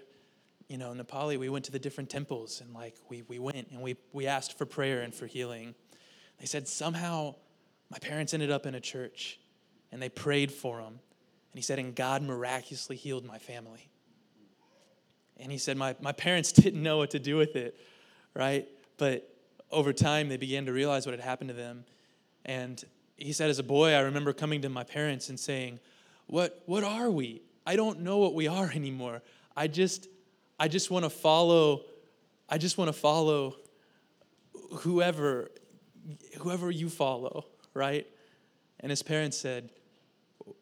you 0.71 0.77
know, 0.77 0.93
Nepali, 0.93 1.37
we 1.37 1.49
went 1.49 1.65
to 1.65 1.71
the 1.73 1.79
different 1.79 2.09
temples 2.09 2.61
and 2.61 2.73
like 2.73 2.95
we, 3.09 3.23
we 3.23 3.39
went 3.39 3.67
and 3.71 3.81
we, 3.81 3.97
we 4.13 4.25
asked 4.25 4.57
for 4.57 4.65
prayer 4.65 5.01
and 5.01 5.13
for 5.13 5.27
healing. 5.27 5.75
They 6.39 6.45
said 6.45 6.67
somehow 6.67 7.35
my 7.89 7.99
parents 7.99 8.33
ended 8.33 8.51
up 8.51 8.65
in 8.65 8.75
a 8.75 8.79
church 8.79 9.39
and 9.91 10.01
they 10.01 10.09
prayed 10.09 10.51
for 10.51 10.77
them. 10.77 10.99
And 11.51 11.57
he 11.57 11.61
said, 11.61 11.79
and 11.79 11.93
God 11.93 12.23
miraculously 12.23 12.95
healed 12.95 13.25
my 13.25 13.37
family. 13.37 13.89
And 15.37 15.51
he 15.51 15.57
said, 15.57 15.75
my, 15.75 15.95
my 16.01 16.13
parents 16.13 16.51
didn't 16.53 16.81
know 16.81 16.97
what 16.97 17.11
to 17.11 17.19
do 17.19 17.35
with 17.35 17.55
it, 17.55 17.77
right? 18.33 18.67
But 18.97 19.27
over 19.71 19.93
time, 19.93 20.29
they 20.29 20.37
began 20.37 20.65
to 20.65 20.73
realize 20.73 21.05
what 21.05 21.13
had 21.13 21.23
happened 21.23 21.49
to 21.49 21.53
them. 21.55 21.85
And 22.45 22.83
he 23.17 23.33
said, 23.33 23.49
as 23.49 23.59
a 23.59 23.63
boy, 23.63 23.93
I 23.93 23.99
remember 24.01 24.33
coming 24.33 24.61
to 24.61 24.69
my 24.69 24.83
parents 24.83 25.29
and 25.29 25.39
saying, 25.39 25.79
What, 26.27 26.61
what 26.65 26.83
are 26.83 27.09
we? 27.09 27.41
I 27.65 27.75
don't 27.75 28.01
know 28.01 28.17
what 28.17 28.33
we 28.33 28.47
are 28.47 28.71
anymore. 28.75 29.21
I 29.55 29.67
just, 29.67 30.07
I 30.59 30.67
just 30.67 30.91
want 30.91 31.05
to 31.05 31.09
follow, 31.09 31.81
I 32.49 32.57
just 32.57 32.77
want 32.77 32.89
to 32.89 32.93
follow 32.93 33.55
whoever, 34.79 35.51
whoever 36.39 36.71
you 36.71 36.89
follow, 36.89 37.45
right? 37.73 38.07
And 38.79 38.89
his 38.89 39.03
parents 39.03 39.37
said, 39.37 39.69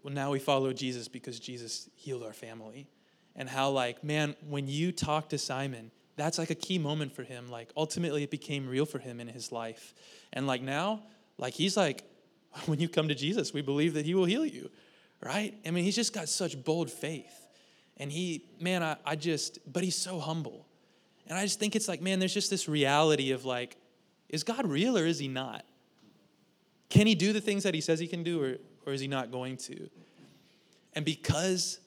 well, 0.03 0.13
now 0.13 0.31
we 0.31 0.39
follow 0.39 0.73
Jesus 0.73 1.07
because 1.07 1.39
Jesus 1.39 1.89
healed 1.95 2.23
our 2.23 2.33
family. 2.33 2.87
And 3.35 3.47
how, 3.49 3.69
like, 3.69 4.03
man, 4.03 4.35
when 4.47 4.67
you 4.67 4.91
talk 4.91 5.29
to 5.29 5.37
Simon, 5.37 5.91
that's 6.17 6.37
like 6.37 6.49
a 6.49 6.55
key 6.55 6.77
moment 6.77 7.15
for 7.15 7.23
him. 7.23 7.49
Like, 7.49 7.69
ultimately, 7.77 8.23
it 8.23 8.31
became 8.31 8.67
real 8.67 8.85
for 8.85 8.99
him 8.99 9.19
in 9.19 9.27
his 9.27 9.51
life. 9.51 9.93
And, 10.33 10.45
like, 10.47 10.61
now, 10.61 11.03
like, 11.37 11.53
he's 11.53 11.77
like, 11.77 12.03
when 12.65 12.79
you 12.79 12.89
come 12.89 13.07
to 13.07 13.15
Jesus, 13.15 13.53
we 13.53 13.61
believe 13.61 13.93
that 13.93 14.05
he 14.05 14.15
will 14.15 14.25
heal 14.25 14.45
you, 14.45 14.69
right? 15.21 15.53
I 15.65 15.71
mean, 15.71 15.83
he's 15.83 15.95
just 15.95 16.13
got 16.13 16.27
such 16.27 16.61
bold 16.63 16.91
faith. 16.91 17.47
And 17.97 18.11
he, 18.11 18.45
man, 18.59 18.83
I, 18.83 18.97
I 19.05 19.15
just, 19.15 19.59
but 19.71 19.83
he's 19.83 19.95
so 19.95 20.19
humble. 20.19 20.65
And 21.27 21.37
I 21.37 21.43
just 21.43 21.59
think 21.59 21.75
it's 21.75 21.87
like, 21.87 22.01
man, 22.01 22.19
there's 22.19 22.33
just 22.33 22.49
this 22.49 22.67
reality 22.67 23.31
of 23.31 23.45
like, 23.45 23.77
is 24.29 24.43
God 24.43 24.67
real 24.67 24.97
or 24.97 25.05
is 25.05 25.19
he 25.19 25.27
not? 25.27 25.65
Can 26.89 27.07
he 27.07 27.15
do 27.15 27.33
the 27.33 27.41
things 27.41 27.63
that 27.63 27.73
he 27.73 27.81
says 27.81 27.99
he 27.99 28.07
can 28.07 28.23
do 28.23 28.41
or, 28.41 28.57
or 28.85 28.93
is 28.93 29.01
he 29.01 29.07
not 29.07 29.31
going 29.31 29.57
to? 29.57 29.89
And 30.93 31.05
because, 31.05 31.79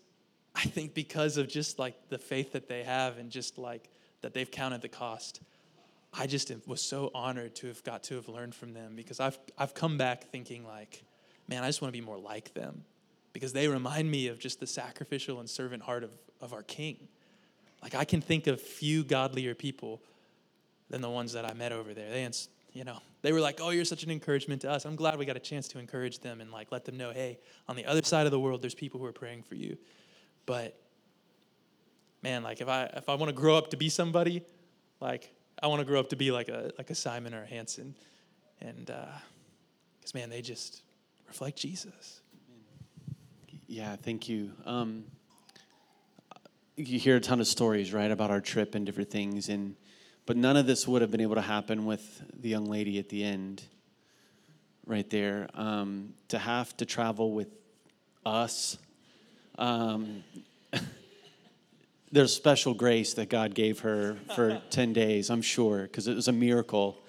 I 0.55 0.63
think 0.63 0.95
because 0.95 1.37
of 1.37 1.49
just 1.49 1.79
like 1.79 2.09
the 2.09 2.19
faith 2.19 2.53
that 2.53 2.69
they 2.69 2.85
have 2.85 3.19
and 3.19 3.31
just 3.31 3.59
like 3.59 3.91
that 4.23 4.33
they've 4.33 4.51
counted 4.51 4.81
the 4.81 4.89
cost, 4.89 5.41
I 6.13 6.27
just 6.27 6.53
was 6.67 6.81
so 6.81 7.11
honored 7.15 7.55
to 7.57 7.69
have 7.69 7.83
got 7.85 8.03
to 8.05 8.17
have 8.17 8.29
learned 8.29 8.55
from 8.55 8.75
them 8.75 8.95
because 8.95 9.19
I've, 9.19 9.39
I've 9.59 9.75
come 9.75 9.97
back 9.99 10.31
thinking 10.31 10.65
like, 10.65 11.05
man, 11.49 11.65
I 11.65 11.69
just 11.69 11.83
want 11.83 11.93
to 11.93 11.99
be 11.99 12.05
more 12.05 12.19
like 12.19 12.55
them 12.55 12.85
because 13.33 13.53
they 13.53 13.67
remind 13.67 14.11
me 14.11 14.29
of 14.29 14.39
just 14.39 14.61
the 14.61 14.67
sacrificial 14.67 15.41
and 15.41 15.49
servant 15.49 15.83
heart 15.83 16.05
of, 16.05 16.11
of 16.41 16.53
our 16.53 16.63
King. 16.63 17.09
Like 17.83 17.95
I 17.95 18.05
can 18.05 18.21
think 18.21 18.47
of 18.47 18.61
few 18.61 19.05
godlier 19.05 19.55
people 19.55 20.03
than 20.93 21.01
the 21.01 21.11
ones 21.11 21.33
that 21.33 21.45
I 21.45 21.55
met 21.55 21.73
over 21.73 21.95
there. 21.95 22.11
They, 22.11 22.31
you 22.75 22.85
know, 22.85 22.99
they 23.23 23.33
were 23.33 23.41
like, 23.41 23.61
"Oh, 23.61 23.71
you're 23.71 23.85
such 23.85 24.05
an 24.05 24.11
encouragement 24.11 24.61
to 24.63 24.71
us." 24.71 24.85
I'm 24.85 24.95
glad 24.95 25.19
we 25.19 25.25
got 25.25 25.37
a 25.37 25.41
chance 25.41 25.67
to 25.69 25.79
encourage 25.79 26.21
them 26.21 26.41
and 26.41 26.53
like 26.53 26.71
let 26.71 26.85
them 26.85 26.99
know, 26.99 27.11
"Hey, 27.13 27.39
on 27.67 27.77
the 27.77 27.87
other 27.87 28.03
side 28.03 28.27
of 28.27 28.31
the 28.31 28.39
world, 28.39 28.63
there's 28.63 28.75
people 28.75 29.01
who 29.01 29.07
are 29.07 29.13
praying 29.13 29.43
for 29.43 29.55
you." 29.55 29.79
But 30.45 30.79
man, 32.23 32.43
like 32.43 32.61
if 32.61 32.69
I 32.69 32.85
if 32.95 33.09
I 33.09 33.15
want 33.15 33.31
to 33.31 33.35
grow 33.35 33.57
up 33.57 33.71
to 33.71 33.77
be 33.77 33.89
somebody, 33.89 34.43
like 35.01 35.33
I 35.63 35.67
want 35.67 35.81
to 35.81 35.87
grow 35.87 35.99
up 35.99 36.11
to 36.11 36.17
be 36.17 36.31
like 36.31 36.49
a 36.49 36.73
like 36.77 36.91
a 36.91 36.95
Simon 36.95 37.33
or 37.35 37.43
a 37.43 37.47
Hanson, 37.47 37.97
and 38.61 38.87
because 38.87 40.15
uh, 40.15 40.19
man, 40.19 40.29
they 40.29 40.43
just 40.43 40.83
reflect 41.27 41.57
Jesus. 41.57 42.21
Yeah, 43.67 43.97
thank 43.97 44.29
you. 44.29 44.53
Um, 44.67 45.05
you 46.77 46.99
hear 46.99 47.17
a 47.17 47.21
ton 47.21 47.41
of 47.41 47.47
stories, 47.47 47.95
right, 47.95 48.11
about 48.11 48.31
our 48.31 48.43
trip 48.43 48.75
and 48.75 48.85
different 48.85 49.11
things, 49.11 49.49
and 49.49 49.75
but 50.27 50.37
none 50.37 50.57
of 50.57 50.67
this 50.67 50.87
would 50.87 51.03
have 51.03 51.11
been 51.11 51.21
able 51.21 51.35
to 51.35 51.41
happen 51.41 51.85
with 51.85 52.23
the 52.41 52.49
young 52.49 52.67
lady 52.67 52.99
at 52.99 53.09
the 53.09 53.25
end, 53.25 53.63
right 54.87 55.09
there. 55.11 55.49
Um, 55.55 56.15
to 56.29 56.39
have 56.39 56.77
to 56.79 56.87
travel 56.87 57.33
with 57.33 57.49
us, 58.25 58.79
um, 59.59 60.23
there's 62.13 62.35
special 62.35 62.75
grace 62.75 63.15
that 63.15 63.29
God 63.29 63.55
gave 63.55 63.81
her 63.81 64.17
for 64.35 64.63
10 64.71 64.93
days, 64.93 65.31
I'm 65.31 65.43
sure, 65.43 65.83
because 65.83 66.07
it 66.07 66.15
was 66.15 66.29
a 66.29 66.33
miracle. 66.33 67.03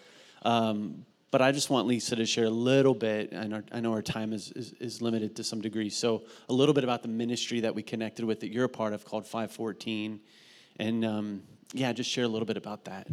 Um, 0.43 1.05
but 1.29 1.41
I 1.41 1.51
just 1.51 1.71
want 1.71 1.87
Lisa 1.87 2.15
to 2.15 2.27
share 2.27 2.45
a 2.45 2.49
little 2.49 2.93
bit, 2.93 3.31
and 3.31 3.55
our, 3.55 3.63
I 3.71 3.79
know 3.79 3.91
our 3.93 4.03
time 4.03 4.33
is, 4.33 4.51
is, 4.51 4.73
is, 4.79 5.01
limited 5.01 5.35
to 5.37 5.43
some 5.43 5.61
degree. 5.61 5.89
So, 5.89 6.23
a 6.47 6.53
little 6.53 6.75
bit 6.75 6.83
about 6.83 7.01
the 7.01 7.07
ministry 7.07 7.61
that 7.61 7.73
we 7.73 7.81
connected 7.81 8.23
with 8.23 8.41
that 8.41 8.51
you're 8.51 8.65
a 8.65 8.69
part 8.69 8.93
of 8.93 9.03
called 9.03 9.25
514. 9.25 10.19
And 10.77 11.03
um, 11.03 11.41
yeah, 11.73 11.91
just 11.91 12.09
share 12.09 12.23
a 12.23 12.27
little 12.27 12.45
bit 12.45 12.57
about 12.57 12.85
that. 12.85 13.07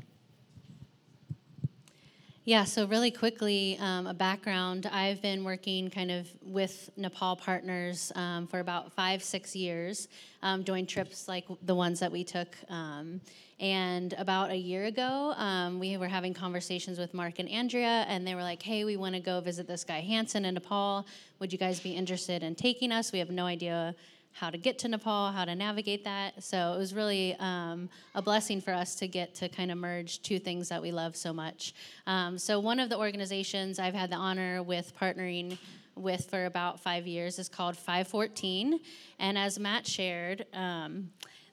Yeah, 2.44 2.64
so 2.64 2.86
really 2.86 3.10
quickly, 3.10 3.78
um, 3.80 4.06
a 4.06 4.14
background. 4.14 4.86
I've 4.90 5.20
been 5.20 5.44
working 5.44 5.90
kind 5.90 6.10
of 6.10 6.26
with 6.42 6.90
Nepal 6.96 7.36
partners 7.36 8.10
um, 8.14 8.46
for 8.46 8.60
about 8.60 8.92
five, 8.92 9.22
six 9.22 9.54
years, 9.54 10.08
um, 10.42 10.62
doing 10.62 10.86
trips 10.86 11.28
like 11.28 11.44
the 11.62 11.74
ones 11.74 12.00
that 12.00 12.10
we 12.10 12.24
took. 12.24 12.56
Um, 12.68 13.20
and 13.60 14.14
about 14.14 14.50
a 14.50 14.56
year 14.56 14.86
ago, 14.86 15.34
um, 15.36 15.78
we 15.78 15.98
were 15.98 16.08
having 16.08 16.32
conversations 16.32 16.98
with 16.98 17.12
Mark 17.12 17.38
and 17.38 17.48
Andrea, 17.48 18.06
and 18.08 18.26
they 18.26 18.34
were 18.34 18.42
like, 18.42 18.62
hey, 18.62 18.84
we 18.84 18.96
want 18.96 19.14
to 19.14 19.20
go 19.20 19.40
visit 19.40 19.68
this 19.68 19.84
guy 19.84 20.00
Hanson 20.00 20.46
in 20.46 20.54
Nepal. 20.54 21.06
Would 21.40 21.52
you 21.52 21.58
guys 21.58 21.78
be 21.78 21.92
interested 21.92 22.42
in 22.42 22.54
taking 22.54 22.90
us? 22.90 23.12
We 23.12 23.18
have 23.18 23.30
no 23.30 23.44
idea 23.44 23.94
how 24.32 24.50
to 24.50 24.58
get 24.58 24.78
to 24.80 24.88
Nepal, 24.88 25.32
how 25.32 25.44
to 25.44 25.54
navigate 25.54 26.04
that. 26.04 26.42
So 26.42 26.72
it 26.74 26.78
was 26.78 26.94
really 26.94 27.36
um, 27.38 27.88
a 28.14 28.22
blessing 28.22 28.60
for 28.60 28.72
us 28.72 28.94
to 28.96 29.08
get 29.08 29.34
to 29.36 29.48
kind 29.48 29.70
of 29.70 29.78
merge 29.78 30.22
two 30.22 30.38
things 30.38 30.68
that 30.68 30.80
we 30.80 30.92
love 30.92 31.16
so 31.16 31.32
much. 31.32 31.74
Um, 32.06 32.38
so 32.38 32.60
one 32.60 32.80
of 32.80 32.88
the 32.88 32.98
organizations 32.98 33.78
I've 33.78 33.94
had 33.94 34.10
the 34.10 34.16
honor 34.16 34.62
with 34.62 34.92
partnering 34.98 35.58
with 35.94 36.30
for 36.30 36.46
about 36.46 36.80
five 36.80 37.06
years 37.06 37.38
is 37.38 37.48
called 37.48 37.76
514. 37.76 38.80
And 39.18 39.36
as 39.36 39.58
Matt 39.58 39.86
shared, 39.86 40.46
um, 40.54 41.10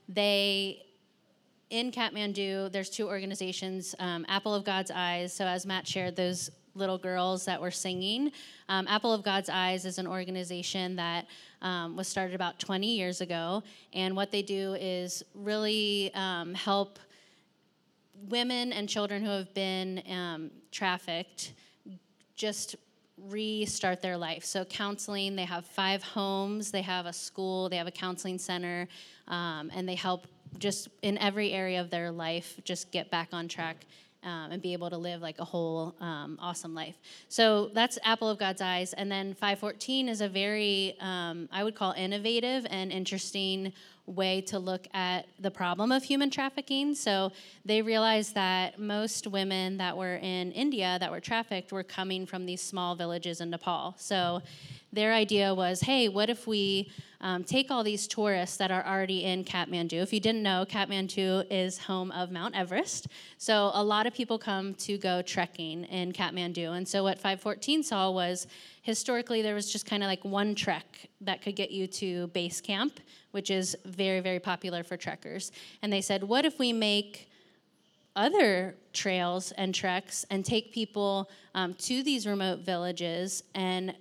they 0.07 0.83
in 1.69 1.91
Kathmandu, 1.91 2.71
there's 2.71 2.89
two 2.89 3.07
organizations, 3.07 3.93
um, 3.99 4.25
Apple 4.29 4.55
of 4.55 4.63
God's 4.63 4.89
Eyes. 4.89 5.33
So 5.33 5.45
as 5.45 5.65
Matt 5.65 5.85
shared, 5.85 6.15
those 6.15 6.49
little 6.77 6.97
girls 6.97 7.45
that 7.45 7.61
were 7.61 7.71
singing. 7.71 8.31
Um, 8.69 8.87
Apple 8.87 9.13
of 9.13 9.23
God's 9.23 9.49
Eyes 9.49 9.85
is 9.85 9.97
an 9.97 10.07
organization 10.07 10.95
that 10.95 11.25
um, 11.61 11.95
was 11.95 12.07
started 12.07 12.35
about 12.35 12.59
20 12.59 12.95
years 12.95 13.21
ago. 13.21 13.63
And 13.93 14.15
what 14.15 14.31
they 14.31 14.41
do 14.41 14.75
is 14.79 15.23
really 15.33 16.11
um, 16.13 16.53
help 16.53 16.99
women 18.29 18.73
and 18.73 18.87
children 18.87 19.23
who 19.23 19.29
have 19.29 19.53
been 19.53 20.01
um, 20.09 20.51
trafficked 20.71 21.53
just 22.35 22.75
restart 23.17 24.01
their 24.01 24.17
life. 24.17 24.45
So, 24.45 24.63
counseling, 24.65 25.35
they 25.35 25.45
have 25.45 25.65
five 25.65 26.03
homes, 26.03 26.71
they 26.71 26.83
have 26.83 27.05
a 27.05 27.13
school, 27.13 27.67
they 27.69 27.77
have 27.77 27.87
a 27.87 27.91
counseling 27.91 28.37
center, 28.37 28.87
um, 29.27 29.71
and 29.73 29.89
they 29.89 29.95
help 29.95 30.27
just 30.59 30.87
in 31.01 31.17
every 31.17 31.51
area 31.51 31.81
of 31.81 31.89
their 31.89 32.11
life 32.11 32.59
just 32.63 32.91
get 32.91 33.11
back 33.11 33.29
on 33.33 33.47
track 33.47 33.85
um, 34.27 34.51
and 34.51 34.61
be 34.61 34.73
able 34.73 34.89
to 34.89 34.97
live 34.97 35.21
like 35.21 35.39
a 35.39 35.45
whole 35.45 35.95
um, 36.01 36.37
awesome 36.41 36.75
life. 36.75 36.95
So 37.29 37.71
that's 37.73 37.97
Apple 38.03 38.29
of 38.29 38.37
God's 38.37 38.61
Eyes. 38.61 38.93
And 38.93 39.09
then 39.09 39.33
514 39.33 40.09
is 40.09 40.21
a 40.21 40.27
very, 40.27 40.95
um, 40.99 41.47
I 41.51 41.63
would 41.63 41.75
call 41.75 41.93
innovative 41.93 42.67
and 42.69 42.91
interesting 42.91 43.71
way 44.05 44.39
to 44.39 44.57
look 44.57 44.87
at 44.93 45.25
the 45.39 45.51
problem 45.51 45.91
of 45.91 46.03
human 46.03 46.29
trafficking. 46.29 46.95
So 46.95 47.31
they 47.65 47.81
realized 47.81 48.35
that 48.35 48.79
most 48.79 49.27
women 49.27 49.77
that 49.77 49.95
were 49.95 50.15
in 50.15 50.51
India 50.51 50.97
that 50.99 51.11
were 51.11 51.19
trafficked 51.19 51.71
were 51.71 51.83
coming 51.83 52.25
from 52.25 52.45
these 52.45 52.61
small 52.61 52.95
villages 52.95 53.41
in 53.41 53.49
Nepal. 53.49 53.95
So 53.97 54.41
their 54.93 55.13
idea 55.13 55.53
was 55.53 55.81
hey, 55.81 56.09
what 56.09 56.29
if 56.29 56.47
we 56.47 56.91
um, 57.19 57.43
take 57.43 57.71
all 57.71 57.83
these 57.83 58.07
tourists 58.07 58.57
that 58.57 58.71
are 58.71 58.85
already 58.85 59.23
in 59.23 59.43
Kathmandu? 59.43 59.93
If 59.93 60.13
you 60.13 60.19
didn't 60.19 60.43
know, 60.43 60.65
Kathmandu 60.69 61.45
is 61.49 61.77
home 61.77 62.11
of 62.11 62.31
Mount 62.31 62.55
Everest. 62.55 63.07
So 63.37 63.71
a 63.73 63.83
lot 63.83 64.05
of 64.05 64.13
people 64.13 64.37
come 64.37 64.75
to 64.75 64.97
go 64.97 65.21
trekking 65.21 65.85
in 65.85 66.13
Kathmandu. 66.13 66.77
And 66.77 66.87
so 66.87 67.03
what 67.03 67.17
514 67.17 67.83
saw 67.83 68.11
was 68.11 68.47
historically 68.81 69.41
there 69.41 69.55
was 69.55 69.71
just 69.71 69.85
kind 69.85 70.03
of 70.03 70.07
like 70.07 70.23
one 70.23 70.55
trek 70.55 71.09
that 71.21 71.41
could 71.41 71.55
get 71.55 71.71
you 71.71 71.87
to 71.87 72.27
base 72.27 72.61
camp, 72.61 72.99
which 73.31 73.49
is 73.49 73.75
very, 73.85 74.19
very 74.19 74.39
popular 74.39 74.83
for 74.83 74.95
trekkers. 74.95 75.51
And 75.81 75.91
they 75.91 76.01
said, 76.01 76.23
what 76.23 76.45
if 76.45 76.59
we 76.59 76.71
make 76.71 77.29
other 78.15 78.75
trails 78.93 79.51
and 79.53 79.73
treks 79.73 80.25
and 80.31 80.43
take 80.43 80.73
people 80.73 81.29
um, 81.53 81.75
to 81.75 82.01
these 82.01 82.25
remote 82.25 82.59
villages 82.59 83.43
and 83.53 83.93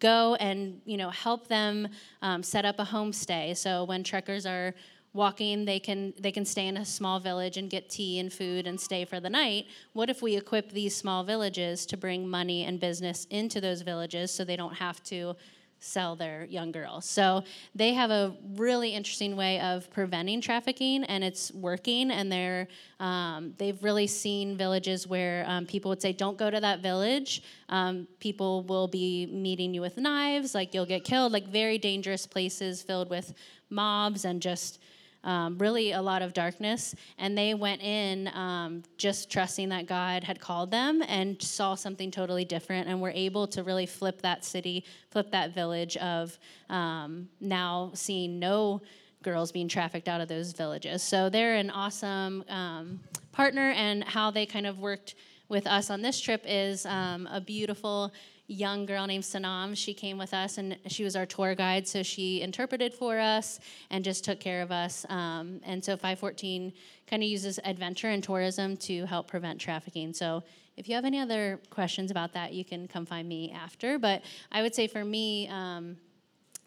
go 0.00 0.34
and 0.36 0.80
you 0.84 0.96
know 0.96 1.10
help 1.10 1.48
them 1.48 1.88
um, 2.22 2.42
set 2.42 2.64
up 2.64 2.78
a 2.78 2.84
homestay. 2.84 3.56
So 3.56 3.84
when 3.84 4.04
trekkers 4.04 4.46
are 4.46 4.74
walking, 5.12 5.64
they 5.64 5.80
can 5.80 6.12
they 6.18 6.32
can 6.32 6.44
stay 6.44 6.66
in 6.66 6.76
a 6.76 6.84
small 6.84 7.18
village 7.20 7.56
and 7.56 7.70
get 7.70 7.88
tea 7.88 8.18
and 8.18 8.32
food 8.32 8.66
and 8.66 8.80
stay 8.80 9.04
for 9.04 9.20
the 9.20 9.30
night. 9.30 9.66
What 9.92 10.10
if 10.10 10.22
we 10.22 10.36
equip 10.36 10.72
these 10.72 10.94
small 10.94 11.24
villages 11.24 11.86
to 11.86 11.96
bring 11.96 12.28
money 12.28 12.64
and 12.64 12.78
business 12.78 13.26
into 13.30 13.60
those 13.60 13.82
villages 13.82 14.30
so 14.30 14.44
they 14.44 14.56
don't 14.56 14.74
have 14.74 15.02
to 15.04 15.36
sell 15.80 16.16
their 16.16 16.44
young 16.44 16.72
girls. 16.72 17.04
So 17.04 17.44
they 17.74 17.94
have 17.94 18.10
a 18.10 18.34
really 18.56 18.94
interesting 18.94 19.36
way 19.36 19.60
of 19.60 19.90
preventing 19.90 20.40
trafficking, 20.40 21.04
and 21.04 21.22
it's 21.22 21.52
working. 21.52 22.10
And 22.10 22.30
they're 22.30 22.68
um, 23.00 23.54
they've 23.58 23.82
really 23.82 24.06
seen 24.06 24.56
villages 24.56 25.06
where 25.06 25.44
um, 25.46 25.66
people 25.66 25.88
would 25.90 26.02
say, 26.02 26.12
"Don't 26.12 26.36
go 26.36 26.50
to 26.50 26.60
that 26.60 26.80
village. 26.80 27.42
Um, 27.68 28.08
people 28.18 28.64
will 28.64 28.88
be 28.88 29.26
meeting 29.26 29.74
you 29.74 29.80
with 29.80 29.96
knives. 29.96 30.54
Like 30.54 30.74
you'll 30.74 30.86
get 30.86 31.04
killed. 31.04 31.32
Like 31.32 31.48
very 31.48 31.78
dangerous 31.78 32.26
places 32.26 32.82
filled 32.82 33.10
with 33.10 33.34
mobs 33.70 34.24
and 34.24 34.42
just." 34.42 34.80
Um, 35.24 35.58
really 35.58 35.92
a 35.92 36.00
lot 36.02 36.22
of 36.22 36.32
darkness. 36.32 36.94
And 37.18 37.36
they 37.36 37.54
went 37.54 37.82
in 37.82 38.28
um, 38.28 38.82
just 38.96 39.30
trusting 39.30 39.68
that 39.70 39.86
God 39.86 40.24
had 40.24 40.40
called 40.40 40.70
them 40.70 41.02
and 41.06 41.40
saw 41.42 41.74
something 41.74 42.10
totally 42.10 42.44
different 42.44 42.88
and 42.88 43.00
were 43.00 43.12
able 43.14 43.46
to 43.48 43.62
really 43.62 43.86
flip 43.86 44.22
that 44.22 44.44
city, 44.44 44.84
flip 45.10 45.30
that 45.32 45.54
village 45.54 45.96
of 45.98 46.38
um, 46.68 47.28
now 47.40 47.90
seeing 47.94 48.38
no 48.38 48.80
girls 49.22 49.50
being 49.50 49.68
trafficked 49.68 50.08
out 50.08 50.20
of 50.20 50.28
those 50.28 50.52
villages. 50.52 51.02
So 51.02 51.28
they're 51.28 51.56
an 51.56 51.70
awesome 51.70 52.44
um, 52.48 53.00
partner, 53.32 53.70
and 53.72 54.04
how 54.04 54.30
they 54.30 54.46
kind 54.46 54.66
of 54.66 54.78
worked 54.78 55.16
with 55.48 55.66
us 55.66 55.90
on 55.90 56.02
this 56.02 56.20
trip 56.20 56.42
is 56.46 56.86
um, 56.86 57.26
a 57.26 57.40
beautiful 57.40 58.12
young 58.48 58.86
girl 58.86 59.06
named 59.06 59.24
Sanam. 59.24 59.76
She 59.76 59.92
came 59.92 60.16
with 60.16 60.32
us 60.32 60.56
and 60.56 60.76
she 60.86 61.04
was 61.04 61.14
our 61.14 61.26
tour 61.26 61.54
guide. 61.54 61.86
So 61.86 62.02
she 62.02 62.40
interpreted 62.40 62.94
for 62.94 63.18
us 63.18 63.60
and 63.90 64.02
just 64.02 64.24
took 64.24 64.40
care 64.40 64.62
of 64.62 64.72
us. 64.72 65.04
Um, 65.10 65.60
and 65.64 65.84
so 65.84 65.92
514 65.92 66.72
kind 67.06 67.22
of 67.22 67.28
uses 67.28 67.60
adventure 67.64 68.08
and 68.08 68.24
tourism 68.24 68.76
to 68.78 69.04
help 69.04 69.28
prevent 69.28 69.60
trafficking. 69.60 70.14
So 70.14 70.42
if 70.78 70.88
you 70.88 70.94
have 70.94 71.04
any 71.04 71.20
other 71.20 71.60
questions 71.70 72.10
about 72.10 72.32
that, 72.32 72.54
you 72.54 72.64
can 72.64 72.88
come 72.88 73.04
find 73.04 73.28
me 73.28 73.52
after. 73.52 73.98
But 73.98 74.22
I 74.50 74.62
would 74.62 74.74
say 74.74 74.86
for 74.86 75.04
me, 75.04 75.48
um, 75.48 75.98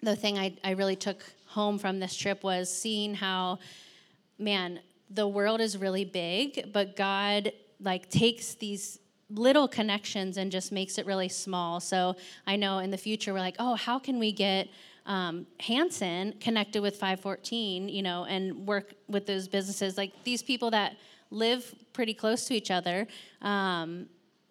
the 0.03 0.15
thing 0.15 0.37
I, 0.37 0.55
I 0.63 0.71
really 0.71 0.95
took 0.95 1.23
home 1.47 1.79
from 1.79 1.99
this 1.99 2.15
trip 2.15 2.43
was 2.43 2.71
seeing 2.71 3.15
how, 3.15 3.59
man, 4.37 4.79
the 5.09 5.27
world 5.27 5.61
is 5.61 5.77
really 5.77 6.05
big, 6.05 6.71
but 6.71 6.95
God 6.95 7.51
like 7.79 8.09
takes 8.09 8.53
these 8.53 8.99
little 9.33 9.67
connections 9.67 10.37
and 10.37 10.51
just 10.51 10.71
makes 10.71 10.97
it 10.97 11.05
really 11.05 11.29
small. 11.29 11.79
So 11.79 12.15
I 12.45 12.55
know 12.55 12.79
in 12.79 12.91
the 12.91 12.97
future 12.97 13.33
we're 13.33 13.39
like, 13.39 13.55
oh, 13.59 13.75
how 13.75 13.99
can 13.99 14.19
we 14.19 14.31
get 14.31 14.67
um, 15.05 15.47
Hanson 15.59 16.33
connected 16.39 16.81
with 16.81 16.95
514, 16.95 17.89
you 17.89 18.03
know, 18.03 18.25
and 18.25 18.67
work 18.67 18.93
with 19.07 19.25
those 19.25 19.47
businesses 19.47 19.97
like 19.97 20.11
these 20.23 20.43
people 20.43 20.71
that 20.71 20.95
live 21.31 21.73
pretty 21.93 22.13
close 22.13 22.45
to 22.45 22.53
each 22.53 22.69
other. 22.69 23.07
Um, 23.41 24.07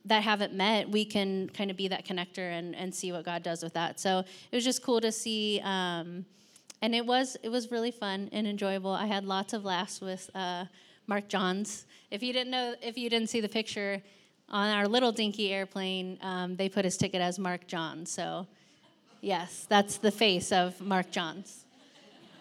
that 0.06 0.22
haven't 0.22 0.54
met, 0.54 0.88
we 0.88 1.04
can 1.04 1.48
kind 1.50 1.70
of 1.70 1.76
be 1.76 1.88
that 1.88 2.06
connector 2.06 2.58
and, 2.58 2.74
and 2.74 2.94
see 2.94 3.12
what 3.12 3.24
God 3.24 3.42
does 3.42 3.62
with 3.62 3.74
that. 3.74 4.00
So 4.00 4.20
it 4.50 4.56
was 4.56 4.64
just 4.64 4.82
cool 4.82 5.00
to 5.00 5.12
see, 5.12 5.60
um, 5.62 6.24
and 6.80 6.94
it 6.94 7.04
was 7.04 7.36
it 7.42 7.50
was 7.50 7.70
really 7.70 7.90
fun 7.90 8.30
and 8.32 8.46
enjoyable. 8.46 8.92
I 8.92 9.06
had 9.06 9.24
lots 9.24 9.52
of 9.52 9.64
laughs 9.64 10.00
with 10.00 10.30
uh, 10.34 10.64
Mark 11.06 11.28
Johns. 11.28 11.84
If 12.10 12.22
you 12.22 12.32
didn't 12.32 12.50
know, 12.50 12.74
if 12.82 12.96
you 12.96 13.10
didn't 13.10 13.28
see 13.28 13.42
the 13.42 13.48
picture, 13.48 14.02
on 14.51 14.70
our 14.70 14.88
little 14.88 15.12
dinky 15.12 15.53
airplane, 15.53 16.18
um, 16.22 16.57
they 16.57 16.68
put 16.68 16.84
his 16.84 16.96
ticket 16.96 17.20
as 17.20 17.38
Mark 17.38 17.66
John. 17.66 18.07
So, 18.07 18.46
yes, 19.20 19.66
that's 19.68 19.98
the 19.98 20.11
face 20.11 20.53
of 20.53 20.80
Mark 20.80 21.11
Johns. 21.11 21.64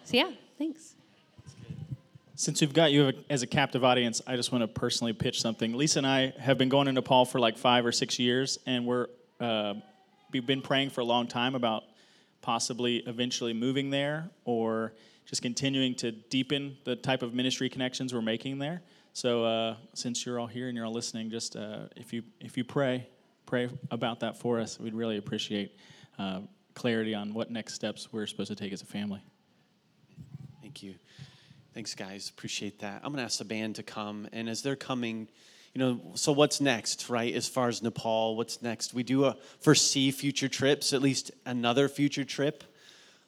So, 0.05 0.17
yeah, 0.17 0.31
thanks. 0.57 0.95
Since 2.35 2.61
we've 2.61 2.73
got 2.73 2.91
you 2.91 3.11
as 3.29 3.41
a 3.43 3.47
captive 3.47 3.83
audience, 3.83 4.21
I 4.25 4.35
just 4.35 4.51
want 4.51 4.63
to 4.63 4.67
personally 4.67 5.13
pitch 5.13 5.41
something. 5.41 5.73
Lisa 5.73 5.99
and 5.99 6.07
I 6.07 6.33
have 6.39 6.57
been 6.57 6.69
going 6.69 6.85
to 6.85 6.93
Nepal 6.93 7.25
for 7.25 7.39
like 7.39 7.57
five 7.57 7.85
or 7.85 7.91
six 7.91 8.17
years, 8.17 8.57
and 8.65 8.85
we're 8.85 9.07
uh, 9.39 9.73
we've 10.31 10.45
been 10.45 10.61
praying 10.61 10.89
for 10.91 11.01
a 11.01 11.05
long 11.05 11.27
time 11.27 11.53
about 11.53 11.83
possibly 12.41 12.97
eventually 12.97 13.53
moving 13.53 13.89
there 13.89 14.29
or 14.45 14.93
just 15.25 15.41
continuing 15.41 15.93
to 15.95 16.11
deepen 16.11 16.77
the 16.85 16.95
type 16.95 17.21
of 17.21 17.33
ministry 17.33 17.69
connections 17.69 18.13
we're 18.13 18.21
making 18.21 18.57
there. 18.57 18.81
So 19.13 19.43
uh, 19.43 19.75
since 19.93 20.25
you're 20.25 20.39
all 20.39 20.47
here 20.47 20.67
and 20.67 20.77
you're 20.77 20.85
all 20.85 20.93
listening, 20.93 21.29
just 21.29 21.55
uh, 21.55 21.87
if 21.95 22.13
you 22.13 22.23
if 22.39 22.57
you 22.57 22.63
pray, 22.63 23.07
pray 23.45 23.69
about 23.91 24.21
that 24.21 24.37
for 24.37 24.59
us. 24.59 24.79
We'd 24.79 24.93
really 24.93 25.17
appreciate 25.17 25.75
uh, 26.17 26.41
clarity 26.73 27.13
on 27.13 27.33
what 27.33 27.51
next 27.51 27.73
steps 27.73 28.13
we're 28.13 28.25
supposed 28.27 28.49
to 28.49 28.55
take 28.55 28.71
as 28.71 28.81
a 28.81 28.85
family. 28.85 29.21
Thank 30.61 30.83
you. 30.83 30.95
Thanks, 31.73 31.95
guys. 31.95 32.29
Appreciate 32.29 32.79
that. 32.79 33.01
I'm 33.03 33.11
going 33.11 33.17
to 33.17 33.23
ask 33.23 33.37
the 33.37 33.45
band 33.45 33.75
to 33.75 33.83
come. 33.83 34.27
And 34.33 34.49
as 34.49 34.61
they're 34.61 34.75
coming, 34.75 35.27
you 35.73 35.79
know, 35.79 35.99
so 36.15 36.31
what's 36.31 36.59
next, 36.59 37.09
right? 37.09 37.33
As 37.33 37.47
far 37.47 37.69
as 37.69 37.83
Nepal, 37.83 38.35
what's 38.35 38.61
next? 38.61 38.93
We 38.93 39.03
do 39.03 39.25
a, 39.25 39.37
foresee 39.59 40.11
future 40.11 40.49
trips, 40.49 40.93
at 40.93 41.01
least 41.01 41.31
another 41.45 41.87
future 41.87 42.25
trip. 42.25 42.63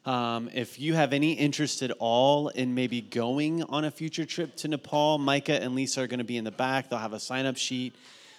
Um, 0.05 0.49
if 0.51 0.79
you 0.79 0.95
have 0.95 1.13
any 1.13 1.33
interest 1.33 1.83
at 1.83 1.91
all 1.99 2.47
in 2.47 2.73
maybe 2.73 3.01
going 3.01 3.61
on 3.63 3.85
a 3.85 3.91
future 3.91 4.25
trip 4.25 4.55
to 4.57 4.67
Nepal, 4.67 5.19
Micah 5.19 5.61
and 5.61 5.75
Lisa 5.75 6.01
are 6.01 6.07
going 6.07 6.19
to 6.19 6.25
be 6.25 6.37
in 6.37 6.43
the 6.43 6.51
back. 6.51 6.89
They'll 6.89 6.97
have 6.97 7.13
a 7.13 7.19
sign 7.19 7.45
up 7.45 7.55
sheet. 7.55 7.93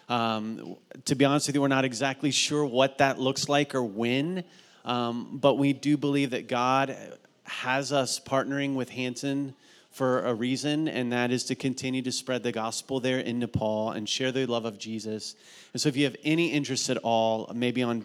Um, 0.08 0.76
to 1.04 1.14
be 1.14 1.24
honest 1.24 1.46
with 1.46 1.54
you, 1.54 1.62
we're 1.62 1.68
not 1.68 1.84
exactly 1.84 2.32
sure 2.32 2.64
what 2.64 2.98
that 2.98 3.20
looks 3.20 3.48
like 3.48 3.76
or 3.76 3.84
when, 3.84 4.42
um, 4.84 5.38
but 5.40 5.54
we 5.54 5.72
do 5.72 5.96
believe 5.96 6.30
that 6.30 6.48
God 6.48 6.96
has 7.44 7.92
us 7.92 8.18
partnering 8.18 8.74
with 8.74 8.90
Hanson 8.90 9.54
for 9.92 10.24
a 10.24 10.34
reason, 10.34 10.88
and 10.88 11.12
that 11.12 11.30
is 11.30 11.44
to 11.44 11.54
continue 11.54 12.02
to 12.02 12.10
spread 12.10 12.42
the 12.42 12.50
gospel 12.50 12.98
there 12.98 13.20
in 13.20 13.38
Nepal 13.38 13.90
and 13.90 14.08
share 14.08 14.32
the 14.32 14.46
love 14.46 14.64
of 14.64 14.78
Jesus. 14.78 15.36
And 15.72 15.80
so, 15.80 15.88
if 15.88 15.96
you 15.96 16.04
have 16.04 16.16
any 16.24 16.50
interest 16.50 16.90
at 16.90 16.96
all, 16.98 17.52
maybe 17.54 17.82
on 17.82 18.04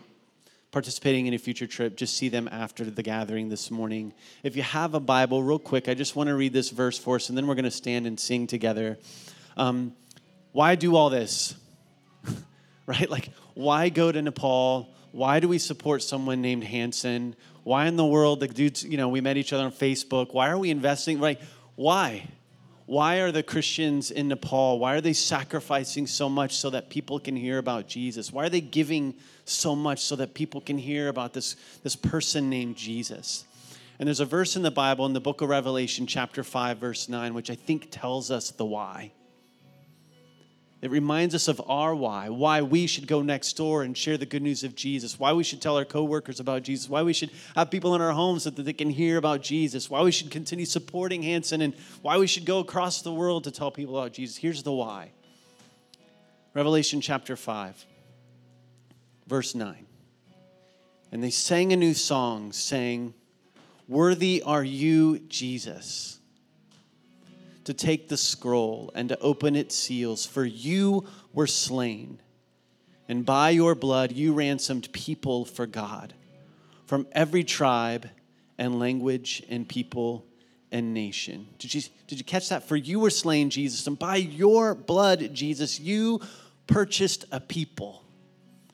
participating 0.72 1.28
in 1.28 1.34
a 1.34 1.38
future 1.38 1.68
trip, 1.68 1.95
just 1.95 2.15
see 2.18 2.30
them 2.30 2.47
after 2.51 2.84
the 2.84 3.03
gathering 3.03 3.49
this 3.49 3.72
morning. 3.72 4.13
If 4.43 4.55
you 4.55 4.63
have 4.63 4.93
a 4.93 4.99
Bible, 4.99 5.41
real 5.41 5.59
quick, 5.59 5.88
I 5.88 5.93
just 5.93 6.15
want 6.15 6.28
to 6.28 6.36
read 6.36 6.53
this 6.53 6.70
verse 6.70 6.97
for 6.97 7.15
us, 7.15 7.30
and 7.30 7.38
then 7.38 7.47
we're 7.47 7.55
going 7.55 7.65
to 7.65 7.72
stand 7.72 8.05
and 8.05 8.20
sing 8.20 8.47
together. 8.47 8.97
Um, 9.55 9.93
why 10.51 10.76
do 10.76 10.95
all 10.95 11.09
this? 11.09 11.55
right? 12.86 13.09
Like, 13.09 13.30
why 13.53 13.89
go 13.89 14.11
to 14.11 14.22
Nepal? 14.22 14.93
Why 15.11 15.39
do 15.39 15.47
we 15.47 15.57
support 15.57 16.03
someone 16.03 16.41
named 16.41 16.63
Hanson? 16.63 17.36
Why 17.63 17.88
in 17.88 17.95
the 17.95 18.05
world, 18.05 18.39
the 18.39 18.47
dudes, 18.47 18.84
you 18.84 18.97
know, 18.97 19.09
we 19.09 19.22
met 19.22 19.38
each 19.38 19.53
other 19.53 19.63
on 19.63 19.72
Facebook. 19.72 20.34
Why 20.34 20.49
are 20.49 20.57
we 20.57 20.70
investing? 20.70 21.20
Right? 21.20 21.39
Why? 21.76 22.28
Why 22.88 23.18
are 23.18 23.34
the 23.34 23.44
Christians 23.44 24.12
in 24.12 24.30
Nepal? 24.30 24.80
Why 24.80 24.96
are 24.96 25.02
they 25.02 25.12
sacrificing 25.12 26.08
so 26.08 26.30
much 26.30 26.56
so 26.56 26.70
that 26.70 26.90
people 26.90 27.20
can 27.20 27.36
hear 27.36 27.58
about 27.58 27.90
Jesus? 27.90 28.32
Why 28.32 28.46
are 28.46 28.50
they 28.50 28.62
giving 28.62 29.14
so 29.44 29.76
much 29.76 30.00
so 30.00 30.16
that 30.16 30.34
people 30.34 30.62
can 30.62 30.78
hear 30.78 31.10
about 31.10 31.34
this, 31.34 31.58
this 31.84 31.98
person 31.98 32.50
named 32.50 32.78
Jesus? 32.78 33.44
And 34.00 34.08
there's 34.08 34.22
a 34.22 34.26
verse 34.26 34.56
in 34.56 34.62
the 34.62 34.72
Bible 34.72 35.06
in 35.06 35.12
the 35.12 35.20
book 35.20 35.42
of 35.42 35.50
Revelation, 35.50 36.08
chapter 36.08 36.46
5, 36.46 36.78
verse 36.78 37.10
9, 37.10 37.34
which 37.34 37.50
I 37.50 37.56
think 37.56 37.90
tells 37.92 38.32
us 38.32 38.52
the 38.52 38.66
why. 38.66 39.12
It 40.80 40.92
reminds 40.92 41.34
us 41.34 41.48
of 41.48 41.60
our 41.68 41.96
why, 41.96 42.30
why 42.30 42.62
we 42.62 42.86
should 42.86 43.08
go 43.08 43.24
next 43.24 43.54
door 43.54 43.82
and 43.82 43.98
share 43.98 44.16
the 44.18 44.28
good 44.28 44.44
news 44.44 44.64
of 44.64 44.76
Jesus, 44.76 45.20
why 45.20 45.34
we 45.34 45.44
should 45.44 45.60
tell 45.60 45.76
our 45.76 45.86
coworkers 45.86 46.40
about 46.40 46.62
Jesus, 46.62 46.88
why 46.88 47.02
we 47.02 47.14
should 47.14 47.32
have 47.56 47.72
people 47.72 47.96
in 47.96 48.02
our 48.02 48.12
homes 48.12 48.44
so 48.44 48.52
that 48.52 48.62
they 48.62 48.74
can 48.74 48.92
hear 48.92 49.18
about 49.18 49.42
Jesus, 49.42 49.90
why 49.90 50.04
we 50.04 50.12
should 50.12 50.30
continue 50.30 50.66
supporting 50.66 51.24
Hanson, 51.24 51.62
and 51.62 51.74
why 52.04 52.20
we 52.20 52.28
should 52.28 52.46
go 52.46 52.60
across 52.60 53.02
the 53.02 53.12
world 53.12 53.46
to 53.46 53.52
tell 53.52 53.72
people 53.72 53.98
about 53.98 54.14
Jesus. 54.14 54.38
Here's 54.38 54.62
the 54.62 54.72
why 54.72 55.12
Revelation 56.54 57.02
chapter 57.02 57.36
5, 57.36 57.86
verse 59.26 59.56
9. 59.56 59.86
And 61.12 61.24
they 61.24 61.32
sang 61.32 61.74
a 61.74 61.76
new 61.76 61.96
song, 61.96 62.52
saying, 62.52 63.16
Worthy 63.88 64.44
are 64.44 64.64
you, 64.64 65.20
Jesus 65.20 66.16
to 67.68 67.74
take 67.74 68.07
the 68.07 68.15
scroll 68.15 68.89
and 68.95 69.09
to 69.09 69.20
open 69.20 69.53
its 69.53 69.76
seals, 69.76 70.26
for 70.26 70.45
you 70.45 71.05
were 71.34 71.45
slain, 71.45 72.18
and 73.09 73.26
by 73.26 73.49
your 73.49 73.76
blood 73.76 74.13
you 74.13 74.32
ransomed 74.32 74.89
people 74.93 75.43
for 75.43 75.68
God 75.68 76.13
from 76.86 77.05
every 77.11 77.43
tribe 77.43 78.09
and 78.57 78.80
language 78.80 79.43
and 79.49 79.68
people 79.68 80.26
and 80.72 80.93
nation. 80.93 81.45
Did 81.59 81.74
you, 81.74 81.82
did 82.07 82.18
you 82.18 82.24
catch 82.24 82.47
that? 82.47 82.63
For 82.63 82.78
you 82.78 83.01
were 83.01 83.09
slain, 83.09 83.49
Jesus, 83.49 83.86
and 83.86 83.99
by 83.99 84.15
your 84.15 84.74
blood, 84.74 85.34
Jesus, 85.34 85.78
you 85.78 86.22
purchased 86.68 87.26
a 87.34 87.41
people. 87.41 88.01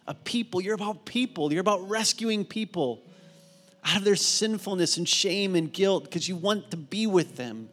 A 0.05 0.13
people. 0.13 0.61
You're 0.61 0.75
about 0.75 1.05
people. 1.05 1.51
You're 1.51 1.61
about 1.61 1.89
rescuing 1.89 2.45
people 2.45 3.01
out 3.83 3.97
of 3.97 4.03
their 4.03 4.15
sinfulness 4.15 4.97
and 4.97 5.09
shame 5.09 5.55
and 5.55 5.73
guilt 5.73 6.03
because 6.03 6.29
you 6.29 6.35
want 6.35 6.69
to 6.69 6.77
be 6.77 7.07
with 7.07 7.37
them. 7.37 7.69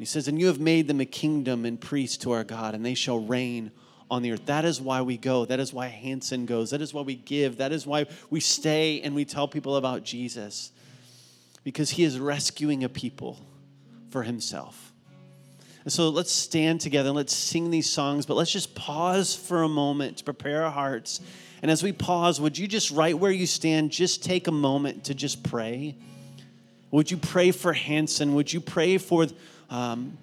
He 0.00 0.06
says, 0.06 0.28
And 0.28 0.40
you 0.40 0.46
have 0.46 0.58
made 0.58 0.88
them 0.88 0.98
a 0.98 1.04
kingdom 1.04 1.66
and 1.66 1.78
priests 1.78 2.16
to 2.18 2.32
our 2.32 2.42
God, 2.42 2.74
and 2.74 2.84
they 2.84 2.94
shall 2.94 3.18
reign 3.18 3.70
on 4.10 4.22
the 4.22 4.32
earth. 4.32 4.46
That 4.46 4.64
is 4.64 4.80
why 4.80 5.02
we 5.02 5.18
go. 5.18 5.44
That 5.44 5.60
is 5.60 5.74
why 5.74 5.88
Hanson 5.88 6.46
goes. 6.46 6.70
That 6.70 6.80
is 6.80 6.94
why 6.94 7.02
we 7.02 7.14
give. 7.14 7.58
That 7.58 7.70
is 7.70 7.86
why 7.86 8.06
we 8.30 8.40
stay 8.40 9.02
and 9.02 9.14
we 9.14 9.26
tell 9.26 9.46
people 9.46 9.76
about 9.76 10.02
Jesus. 10.02 10.72
Because 11.64 11.90
he 11.90 12.02
is 12.02 12.18
rescuing 12.18 12.82
a 12.82 12.88
people 12.88 13.44
for 14.08 14.22
himself. 14.22 14.90
And 15.84 15.92
so 15.92 16.08
let's 16.08 16.32
stand 16.32 16.80
together 16.80 17.10
and 17.10 17.16
let's 17.16 17.34
sing 17.34 17.70
these 17.70 17.88
songs, 17.88 18.24
but 18.24 18.38
let's 18.38 18.50
just 18.50 18.74
pause 18.74 19.34
for 19.34 19.64
a 19.64 19.68
moment 19.68 20.16
to 20.16 20.24
prepare 20.24 20.64
our 20.64 20.70
hearts. 20.70 21.20
And 21.60 21.70
as 21.70 21.82
we 21.82 21.92
pause, 21.92 22.40
would 22.40 22.56
you 22.56 22.66
just, 22.66 22.90
right 22.90 23.16
where 23.16 23.30
you 23.30 23.46
stand, 23.46 23.90
just 23.90 24.24
take 24.24 24.46
a 24.46 24.52
moment 24.52 25.04
to 25.04 25.14
just 25.14 25.42
pray? 25.42 25.96
Would 26.90 27.10
you 27.10 27.16
pray 27.16 27.52
for 27.52 27.72
Hanson? 27.72 28.34
Would 28.34 28.52
you 28.52 28.60
pray 28.60 28.98
for 28.98 29.26
um, 29.68 30.18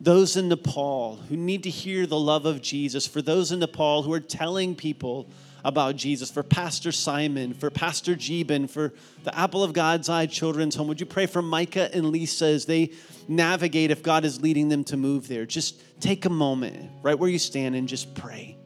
those 0.00 0.36
in 0.36 0.48
Nepal 0.48 1.16
who 1.28 1.36
need 1.36 1.64
to 1.64 1.70
hear 1.70 2.06
the 2.06 2.18
love 2.18 2.46
of 2.46 2.60
Jesus, 2.60 3.06
for 3.06 3.22
those 3.22 3.52
in 3.52 3.60
Nepal 3.60 4.02
who 4.02 4.12
are 4.12 4.20
telling 4.20 4.74
people 4.74 5.28
about 5.64 5.94
Jesus, 5.94 6.30
for 6.30 6.42
Pastor 6.42 6.90
Simon, 6.90 7.54
for 7.54 7.70
Pastor 7.70 8.16
Jeben, 8.16 8.68
for 8.68 8.92
the 9.22 9.36
Apple 9.38 9.62
of 9.62 9.72
God's 9.72 10.08
Eye 10.08 10.26
Children's 10.26 10.74
Home. 10.74 10.88
Would 10.88 10.98
you 10.98 11.06
pray 11.06 11.26
for 11.26 11.40
Micah 11.40 11.88
and 11.94 12.10
Lisa 12.10 12.46
as 12.46 12.66
they 12.66 12.90
navigate 13.28 13.92
if 13.92 14.02
God 14.02 14.24
is 14.24 14.40
leading 14.40 14.68
them 14.68 14.82
to 14.84 14.96
move 14.96 15.28
there? 15.28 15.46
Just 15.46 15.80
take 16.00 16.24
a 16.24 16.30
moment 16.30 16.90
right 17.02 17.16
where 17.16 17.30
you 17.30 17.38
stand 17.38 17.76
and 17.76 17.88
just 17.88 18.12
pray. 18.14 18.56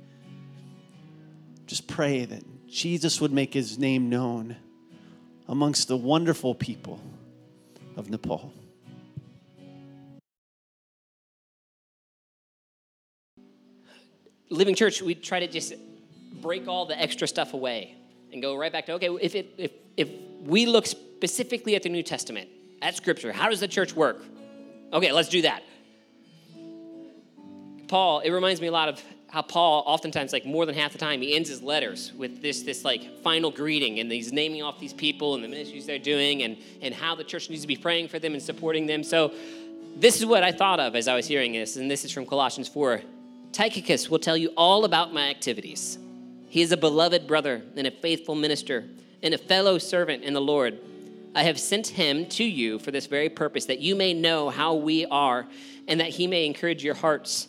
Just 1.66 1.86
pray 1.86 2.24
that 2.24 2.44
Jesus 2.66 3.20
would 3.20 3.32
make 3.32 3.52
his 3.52 3.78
name 3.78 4.08
known 4.08 4.56
amongst 5.48 5.88
the 5.88 5.96
wonderful 5.96 6.54
people 6.54 7.00
of 7.96 8.10
Nepal. 8.10 8.52
Living 14.50 14.74
Church, 14.74 15.02
we 15.02 15.14
try 15.14 15.40
to 15.40 15.48
just 15.48 15.74
break 16.40 16.68
all 16.68 16.86
the 16.86 17.00
extra 17.00 17.26
stuff 17.26 17.54
away 17.54 17.94
and 18.32 18.40
go 18.42 18.56
right 18.56 18.72
back 18.72 18.86
to 18.86 18.92
okay, 18.92 19.08
if, 19.20 19.34
it, 19.34 19.54
if, 19.58 19.72
if 19.96 20.08
we 20.42 20.66
look 20.66 20.86
specifically 20.86 21.74
at 21.74 21.82
the 21.82 21.88
New 21.88 22.02
Testament, 22.02 22.48
at 22.82 22.94
Scripture, 22.94 23.32
how 23.32 23.48
does 23.48 23.60
the 23.60 23.68
church 23.68 23.94
work? 23.94 24.22
Okay, 24.92 25.10
let's 25.12 25.28
do 25.28 25.42
that. 25.42 25.62
Paul, 27.88 28.20
it 28.20 28.30
reminds 28.30 28.60
me 28.60 28.66
a 28.66 28.72
lot 28.72 28.88
of 28.88 29.02
how 29.28 29.42
Paul, 29.42 29.82
oftentimes, 29.86 30.32
like 30.32 30.46
more 30.46 30.66
than 30.66 30.74
half 30.74 30.92
the 30.92 30.98
time, 30.98 31.20
he 31.20 31.34
ends 31.34 31.48
his 31.48 31.62
letters 31.62 32.12
with 32.16 32.40
this, 32.40 32.62
this 32.62 32.84
like 32.84 33.22
final 33.22 33.50
greeting, 33.50 33.98
and 33.98 34.10
he's 34.10 34.32
naming 34.32 34.62
off 34.62 34.78
these 34.78 34.92
people 34.92 35.34
and 35.34 35.42
the 35.42 35.48
ministries 35.48 35.86
they're 35.86 35.98
doing, 35.98 36.42
and, 36.42 36.56
and 36.80 36.94
how 36.94 37.14
the 37.14 37.24
church 37.24 37.50
needs 37.50 37.62
to 37.62 37.68
be 37.68 37.76
praying 37.76 38.08
for 38.08 38.18
them 38.18 38.34
and 38.34 38.42
supporting 38.42 38.86
them. 38.86 39.02
So, 39.02 39.32
this 39.96 40.18
is 40.18 40.26
what 40.26 40.42
I 40.42 40.52
thought 40.52 40.78
of 40.78 40.94
as 40.94 41.08
I 41.08 41.14
was 41.14 41.26
hearing 41.26 41.52
this, 41.52 41.76
and 41.76 41.90
this 41.90 42.04
is 42.04 42.12
from 42.12 42.26
Colossians 42.26 42.68
4. 42.68 43.00
Tychicus 43.52 44.10
will 44.10 44.18
tell 44.18 44.36
you 44.36 44.48
all 44.56 44.84
about 44.84 45.14
my 45.14 45.30
activities. 45.30 45.98
He 46.48 46.60
is 46.60 46.70
a 46.70 46.76
beloved 46.76 47.26
brother 47.26 47.62
and 47.76 47.86
a 47.86 47.90
faithful 47.90 48.34
minister 48.34 48.84
and 49.22 49.32
a 49.32 49.38
fellow 49.38 49.78
servant 49.78 50.22
in 50.22 50.34
the 50.34 50.40
Lord. 50.40 50.78
I 51.34 51.42
have 51.44 51.58
sent 51.58 51.88
him 51.88 52.26
to 52.30 52.44
you 52.44 52.78
for 52.78 52.90
this 52.90 53.06
very 53.06 53.28
purpose, 53.28 53.66
that 53.66 53.78
you 53.78 53.94
may 53.94 54.14
know 54.14 54.50
how 54.50 54.74
we 54.74 55.06
are 55.06 55.46
and 55.88 56.00
that 56.00 56.10
he 56.10 56.26
may 56.26 56.46
encourage 56.46 56.84
your 56.84 56.94
hearts. 56.94 57.48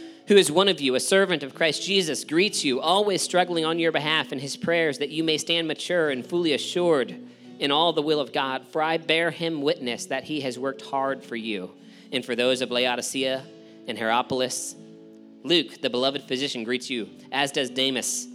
who 0.31 0.37
is 0.37 0.49
one 0.49 0.69
of 0.69 0.79
you, 0.79 0.95
a 0.95 0.99
servant 1.01 1.43
of 1.43 1.53
Christ 1.53 1.83
Jesus, 1.83 2.23
greets 2.23 2.63
you, 2.63 2.79
always 2.79 3.21
struggling 3.21 3.65
on 3.65 3.79
your 3.79 3.91
behalf 3.91 4.31
in 4.31 4.39
his 4.39 4.55
prayers 4.55 4.99
that 4.99 5.09
you 5.09 5.25
may 5.25 5.37
stand 5.37 5.67
mature 5.67 6.09
and 6.09 6.25
fully 6.25 6.53
assured 6.53 7.13
in 7.59 7.69
all 7.69 7.91
the 7.91 8.01
will 8.01 8.21
of 8.21 8.31
God. 8.31 8.65
For 8.65 8.81
I 8.81 8.95
bear 8.95 9.29
him 9.29 9.61
witness 9.61 10.05
that 10.05 10.23
he 10.23 10.39
has 10.39 10.57
worked 10.57 10.83
hard 10.83 11.21
for 11.21 11.35
you 11.35 11.71
and 12.13 12.23
for 12.23 12.33
those 12.33 12.61
of 12.61 12.71
Laodicea 12.71 13.43
and 13.89 13.97
Hierapolis. 13.97 14.73
Luke, 15.43 15.81
the 15.81 15.89
beloved 15.89 16.23
physician, 16.23 16.63
greets 16.63 16.89
you, 16.89 17.09
as 17.33 17.51
does 17.51 17.69
Demas. 17.69 18.25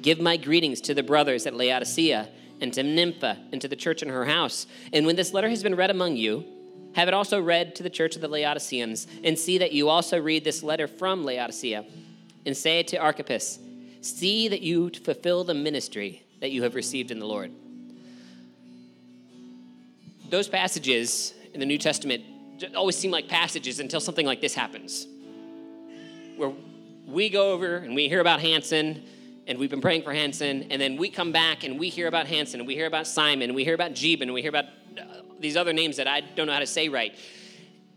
Give 0.00 0.20
my 0.20 0.38
greetings 0.38 0.80
to 0.80 0.94
the 0.94 1.02
brothers 1.02 1.44
at 1.46 1.52
Laodicea 1.52 2.26
and 2.62 2.72
to 2.72 2.82
Nympha 2.82 3.36
and 3.52 3.60
to 3.60 3.68
the 3.68 3.76
church 3.76 4.02
in 4.02 4.08
her 4.08 4.24
house. 4.24 4.66
And 4.94 5.04
when 5.04 5.16
this 5.16 5.34
letter 5.34 5.50
has 5.50 5.62
been 5.62 5.74
read 5.74 5.90
among 5.90 6.16
you, 6.16 6.53
Have 6.94 7.08
it 7.08 7.14
also 7.14 7.40
read 7.40 7.74
to 7.76 7.82
the 7.82 7.90
church 7.90 8.14
of 8.14 8.22
the 8.22 8.28
Laodiceans, 8.28 9.06
and 9.24 9.38
see 9.38 9.58
that 9.58 9.72
you 9.72 9.88
also 9.88 10.20
read 10.20 10.44
this 10.44 10.62
letter 10.62 10.86
from 10.86 11.24
Laodicea, 11.24 11.84
and 12.46 12.56
say 12.56 12.82
to 12.84 12.96
Archippus 12.96 13.58
See 14.00 14.48
that 14.48 14.60
you 14.60 14.90
fulfill 14.90 15.44
the 15.44 15.54
ministry 15.54 16.22
that 16.40 16.50
you 16.50 16.62
have 16.62 16.74
received 16.74 17.10
in 17.10 17.18
the 17.18 17.26
Lord. 17.26 17.50
Those 20.28 20.46
passages 20.46 21.32
in 21.54 21.60
the 21.60 21.64
New 21.66 21.78
Testament 21.78 22.22
always 22.76 22.96
seem 22.96 23.10
like 23.10 23.28
passages 23.28 23.80
until 23.80 24.00
something 24.00 24.26
like 24.26 24.42
this 24.42 24.54
happens, 24.54 25.06
where 26.36 26.52
we 27.06 27.30
go 27.30 27.52
over 27.52 27.76
and 27.76 27.94
we 27.94 28.08
hear 28.08 28.20
about 28.20 28.40
Hanson, 28.40 29.02
and 29.46 29.58
we've 29.58 29.70
been 29.70 29.80
praying 29.80 30.02
for 30.02 30.12
Hanson, 30.12 30.66
and 30.70 30.80
then 30.80 30.96
we 30.96 31.08
come 31.08 31.32
back 31.32 31.64
and 31.64 31.78
we 31.78 31.88
hear 31.88 32.06
about 32.06 32.26
Hanson, 32.26 32.60
and 32.60 32.66
we 32.66 32.74
hear 32.74 32.86
about 32.86 33.06
Simon, 33.06 33.50
and 33.50 33.54
we 33.56 33.64
hear 33.64 33.74
about 33.74 33.92
Jeeben, 33.92 34.22
and 34.22 34.34
we 34.34 34.42
hear 34.42 34.50
about 34.50 34.66
these 35.40 35.56
other 35.56 35.72
names 35.72 35.96
that 35.96 36.06
I 36.06 36.20
don't 36.20 36.46
know 36.46 36.52
how 36.52 36.60
to 36.60 36.66
say 36.66 36.88
right. 36.88 37.14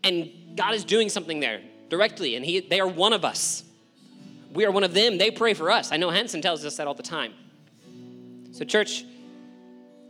And 0.04 0.30
God 0.56 0.74
is 0.74 0.84
doing 0.84 1.10
something 1.10 1.40
there 1.40 1.62
directly, 1.90 2.36
and 2.36 2.46
he, 2.46 2.60
they 2.60 2.80
are 2.80 2.88
one 2.88 3.14
of 3.14 3.24
us. 3.26 3.64
We 4.54 4.66
are 4.66 4.72
one 4.72 4.84
of 4.84 4.94
them. 4.94 5.18
They 5.18 5.32
pray 5.32 5.54
for 5.54 5.70
us. 5.72 5.92
I 5.92 5.98
know 5.98 6.10
Hanson 6.10 6.42
tells 6.42 6.66
us 6.66 6.78
that 6.78 6.88
all 6.88 6.94
the 6.94 7.04
time. 7.04 7.34
So, 8.52 8.66
church, 8.66 9.06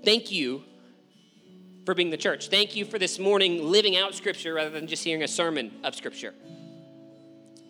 thank 0.03 0.31
you 0.31 0.63
for 1.85 1.93
being 1.93 2.09
the 2.09 2.17
church. 2.17 2.49
Thank 2.49 2.75
you 2.75 2.85
for 2.85 2.99
this 2.99 3.17
morning 3.19 3.63
living 3.63 3.95
out 3.95 4.13
Scripture 4.13 4.53
rather 4.53 4.69
than 4.69 4.87
just 4.87 5.03
hearing 5.03 5.23
a 5.23 5.27
sermon 5.27 5.71
of 5.83 5.95
Scripture. 5.95 6.33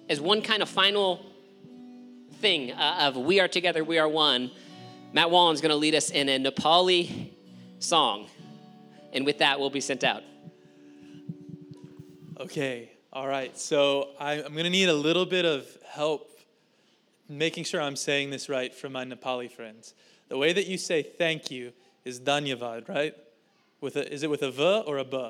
As 0.09 0.21
one 0.21 0.41
kind 0.41 0.61
of 0.61 0.69
final 0.69 1.25
thing 2.39 2.71
uh, 2.71 2.97
of 3.01 3.17
We 3.17 3.39
Are 3.39 3.47
Together, 3.47 3.83
We 3.83 3.99
Are 3.99 4.07
One, 4.07 4.51
Matt 5.13 5.31
Wallen's 5.31 5.61
going 5.61 5.69
to 5.69 5.75
lead 5.75 5.95
us 5.95 6.09
in 6.09 6.29
a 6.29 6.39
Nepali 6.39 7.29
song. 7.79 8.27
And 9.13 9.25
with 9.25 9.39
that, 9.39 9.59
we'll 9.59 9.69
be 9.69 9.81
sent 9.81 10.03
out. 10.03 10.23
Okay, 12.39 12.91
all 13.11 13.27
right. 13.27 13.57
So 13.57 14.09
I, 14.19 14.33
am 14.33 14.51
going 14.51 14.65
to 14.65 14.69
need 14.69 14.89
a 14.89 14.93
little 14.93 15.25
bit 15.25 15.45
of 15.45 15.65
help 15.89 16.37
making 17.29 17.63
sure 17.63 17.81
I'm 17.81 17.95
saying 17.95 18.29
this 18.29 18.47
right 18.47 18.73
from 18.73 18.93
my 18.93 19.05
Nepali 19.05 19.51
friends. 19.51 19.93
The 20.29 20.37
way 20.37 20.53
that 20.53 20.67
you 20.67 20.77
say 20.77 21.01
thank 21.03 21.49
you 21.51 21.73
is 22.05 22.19
danyavad, 22.19 22.87
right? 22.87 23.15
With 23.81 23.95
a, 23.95 24.11
is 24.11 24.23
it 24.23 24.29
with 24.29 24.43
a 24.43 24.51
v 24.51 24.83
or 24.85 24.97
a 24.97 25.03
b? 25.03 25.29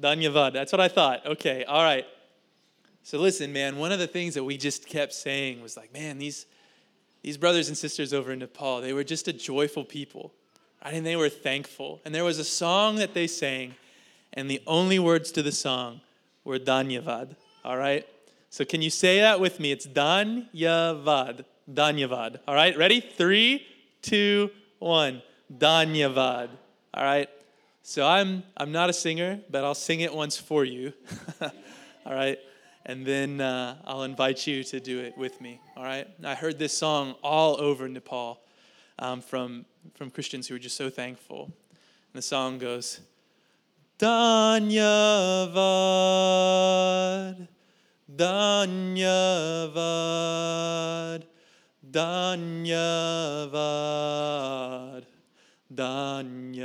Danyavad. 0.00 0.52
That's 0.52 0.72
what 0.72 0.80
I 0.80 0.88
thought. 0.88 1.24
Okay, 1.24 1.64
all 1.64 1.82
right. 1.82 2.06
So 3.02 3.18
listen, 3.18 3.52
man, 3.52 3.76
one 3.76 3.92
of 3.92 3.98
the 3.98 4.06
things 4.06 4.34
that 4.34 4.44
we 4.44 4.56
just 4.56 4.86
kept 4.86 5.12
saying 5.12 5.62
was 5.62 5.76
like, 5.76 5.92
man, 5.92 6.18
these, 6.18 6.46
these 7.22 7.36
brothers 7.36 7.68
and 7.68 7.76
sisters 7.76 8.12
over 8.12 8.32
in 8.32 8.38
Nepal, 8.40 8.80
they 8.80 8.92
were 8.92 9.04
just 9.04 9.28
a 9.28 9.32
joyful 9.32 9.84
people. 9.84 10.32
And 10.84 11.04
they 11.04 11.16
were 11.16 11.30
thankful. 11.30 12.00
And 12.04 12.14
there 12.14 12.24
was 12.24 12.38
a 12.38 12.44
song 12.44 12.96
that 12.96 13.14
they 13.14 13.26
sang, 13.26 13.74
and 14.32 14.50
the 14.50 14.60
only 14.66 14.98
words 14.98 15.32
to 15.32 15.42
the 15.42 15.52
song 15.52 16.00
were 16.44 16.58
Danyavad. 16.58 17.36
All 17.64 17.76
right? 17.76 18.06
So 18.50 18.64
can 18.64 18.82
you 18.82 18.90
say 18.90 19.20
that 19.20 19.40
with 19.40 19.58
me? 19.58 19.72
It's 19.72 19.86
Danyavad. 19.86 21.44
Danyavad. 21.72 22.40
All 22.46 22.54
right, 22.54 22.76
ready? 22.76 23.00
Three, 23.00 23.66
two, 24.02 24.50
one. 24.78 25.22
Danyavad. 25.52 26.50
All 26.92 27.04
right. 27.04 27.28
So 27.82 28.06
I'm 28.06 28.42
I'm 28.56 28.72
not 28.72 28.90
a 28.90 28.92
singer, 28.92 29.40
but 29.50 29.64
I'll 29.64 29.74
sing 29.74 30.00
it 30.00 30.14
once 30.14 30.36
for 30.36 30.64
you. 30.64 30.92
all 31.40 32.14
right. 32.14 32.38
And 32.86 33.04
then 33.04 33.40
uh, 33.40 33.76
I'll 33.86 34.02
invite 34.02 34.46
you 34.46 34.62
to 34.64 34.80
do 34.80 35.00
it 35.00 35.16
with 35.16 35.40
me. 35.40 35.60
All 35.76 35.84
right. 35.84 36.06
I 36.22 36.34
heard 36.34 36.58
this 36.58 36.76
song 36.76 37.14
all 37.22 37.60
over 37.60 37.88
Nepal 37.88 38.40
um, 38.98 39.20
from 39.20 39.64
from 39.94 40.10
Christians 40.10 40.48
who 40.48 40.54
are 40.54 40.58
just 40.58 40.76
so 40.76 40.90
thankful. 40.90 41.44
And 41.44 41.52
the 42.14 42.22
song 42.22 42.58
goes, 42.58 43.00
Danyavad. 43.98 44.68
Danyavad, 48.14 49.24
Danyavad, 51.90 52.54
Danyavad. 55.74 56.64